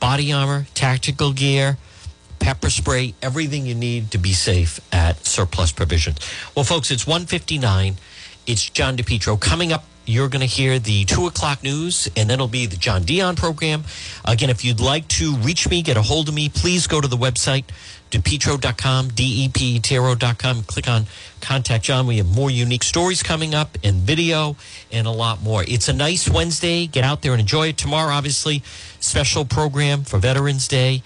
Body 0.00 0.32
armor, 0.32 0.66
tactical 0.74 1.32
gear, 1.32 1.78
pepper 2.38 2.68
spray, 2.68 3.14
everything 3.22 3.64
you 3.64 3.74
need 3.74 4.10
to 4.10 4.18
be 4.18 4.32
safe 4.32 4.80
at 4.92 5.24
Surplus 5.24 5.72
Provisions. 5.72 6.18
Well, 6.54 6.64
folks, 6.64 6.90
it's 6.90 7.06
159. 7.06 7.96
It's 8.46 8.68
John 8.68 8.96
DePetro. 8.96 9.40
Coming 9.40 9.72
up, 9.72 9.84
you're 10.06 10.28
going 10.28 10.40
to 10.40 10.46
hear 10.46 10.78
the 10.78 11.04
2 11.04 11.26
o'clock 11.26 11.62
news, 11.62 12.08
and 12.16 12.28
then 12.28 12.34
it'll 12.36 12.48
be 12.48 12.66
the 12.66 12.76
John 12.76 13.02
Dion 13.02 13.36
program. 13.36 13.84
Again, 14.24 14.50
if 14.50 14.64
you'd 14.64 14.80
like 14.80 15.08
to 15.08 15.36
reach 15.36 15.68
me, 15.68 15.82
get 15.82 15.96
a 15.96 16.02
hold 16.02 16.28
of 16.28 16.34
me, 16.34 16.48
please 16.48 16.86
go 16.86 17.00
to 17.00 17.08
the 17.08 17.16
website, 17.16 17.64
depetro.com, 18.10 19.08
D-E-P-T-R-O.com. 19.08 20.62
Click 20.64 20.88
on 20.88 21.06
Contact 21.40 21.84
John. 21.84 22.06
We 22.06 22.18
have 22.18 22.34
more 22.34 22.50
unique 22.50 22.84
stories 22.84 23.22
coming 23.22 23.54
up 23.54 23.76
and 23.82 23.96
video 23.96 24.56
and 24.92 25.06
a 25.06 25.10
lot 25.10 25.42
more. 25.42 25.64
It's 25.66 25.88
a 25.88 25.92
nice 25.92 26.28
Wednesday. 26.28 26.86
Get 26.86 27.04
out 27.04 27.22
there 27.22 27.32
and 27.32 27.40
enjoy 27.40 27.68
it. 27.68 27.76
Tomorrow, 27.76 28.14
obviously, 28.14 28.62
special 29.00 29.44
program 29.44 30.04
for 30.04 30.18
Veterans 30.18 30.68
Day. 30.68 31.02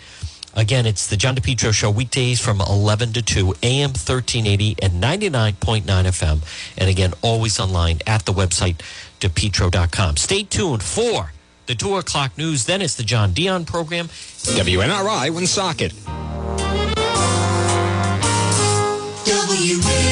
Again, 0.58 0.86
it's 0.86 1.06
the 1.06 1.16
John 1.16 1.36
DePetro 1.36 1.72
Show 1.72 1.88
weekdays 1.88 2.40
from 2.40 2.60
11 2.60 3.12
to 3.12 3.22
2, 3.22 3.54
AM 3.62 3.90
1380 3.90 4.74
and 4.82 5.00
99.9 5.00 5.84
FM. 5.84 6.40
And 6.76 6.90
again, 6.90 7.14
always 7.22 7.60
online 7.60 8.00
at 8.08 8.24
the 8.24 8.32
website, 8.32 8.80
depetro.com. 9.20 10.16
Stay 10.16 10.42
tuned 10.42 10.82
for 10.82 11.32
the 11.66 11.76
2 11.76 11.94
o'clock 11.94 12.36
news. 12.36 12.66
Then 12.66 12.82
it's 12.82 12.96
the 12.96 13.04
John 13.04 13.32
Dion 13.32 13.66
program. 13.66 14.08
WNRI 14.08 15.30
Woonsocket. 15.30 15.92
W-N-R-I. 19.24 20.07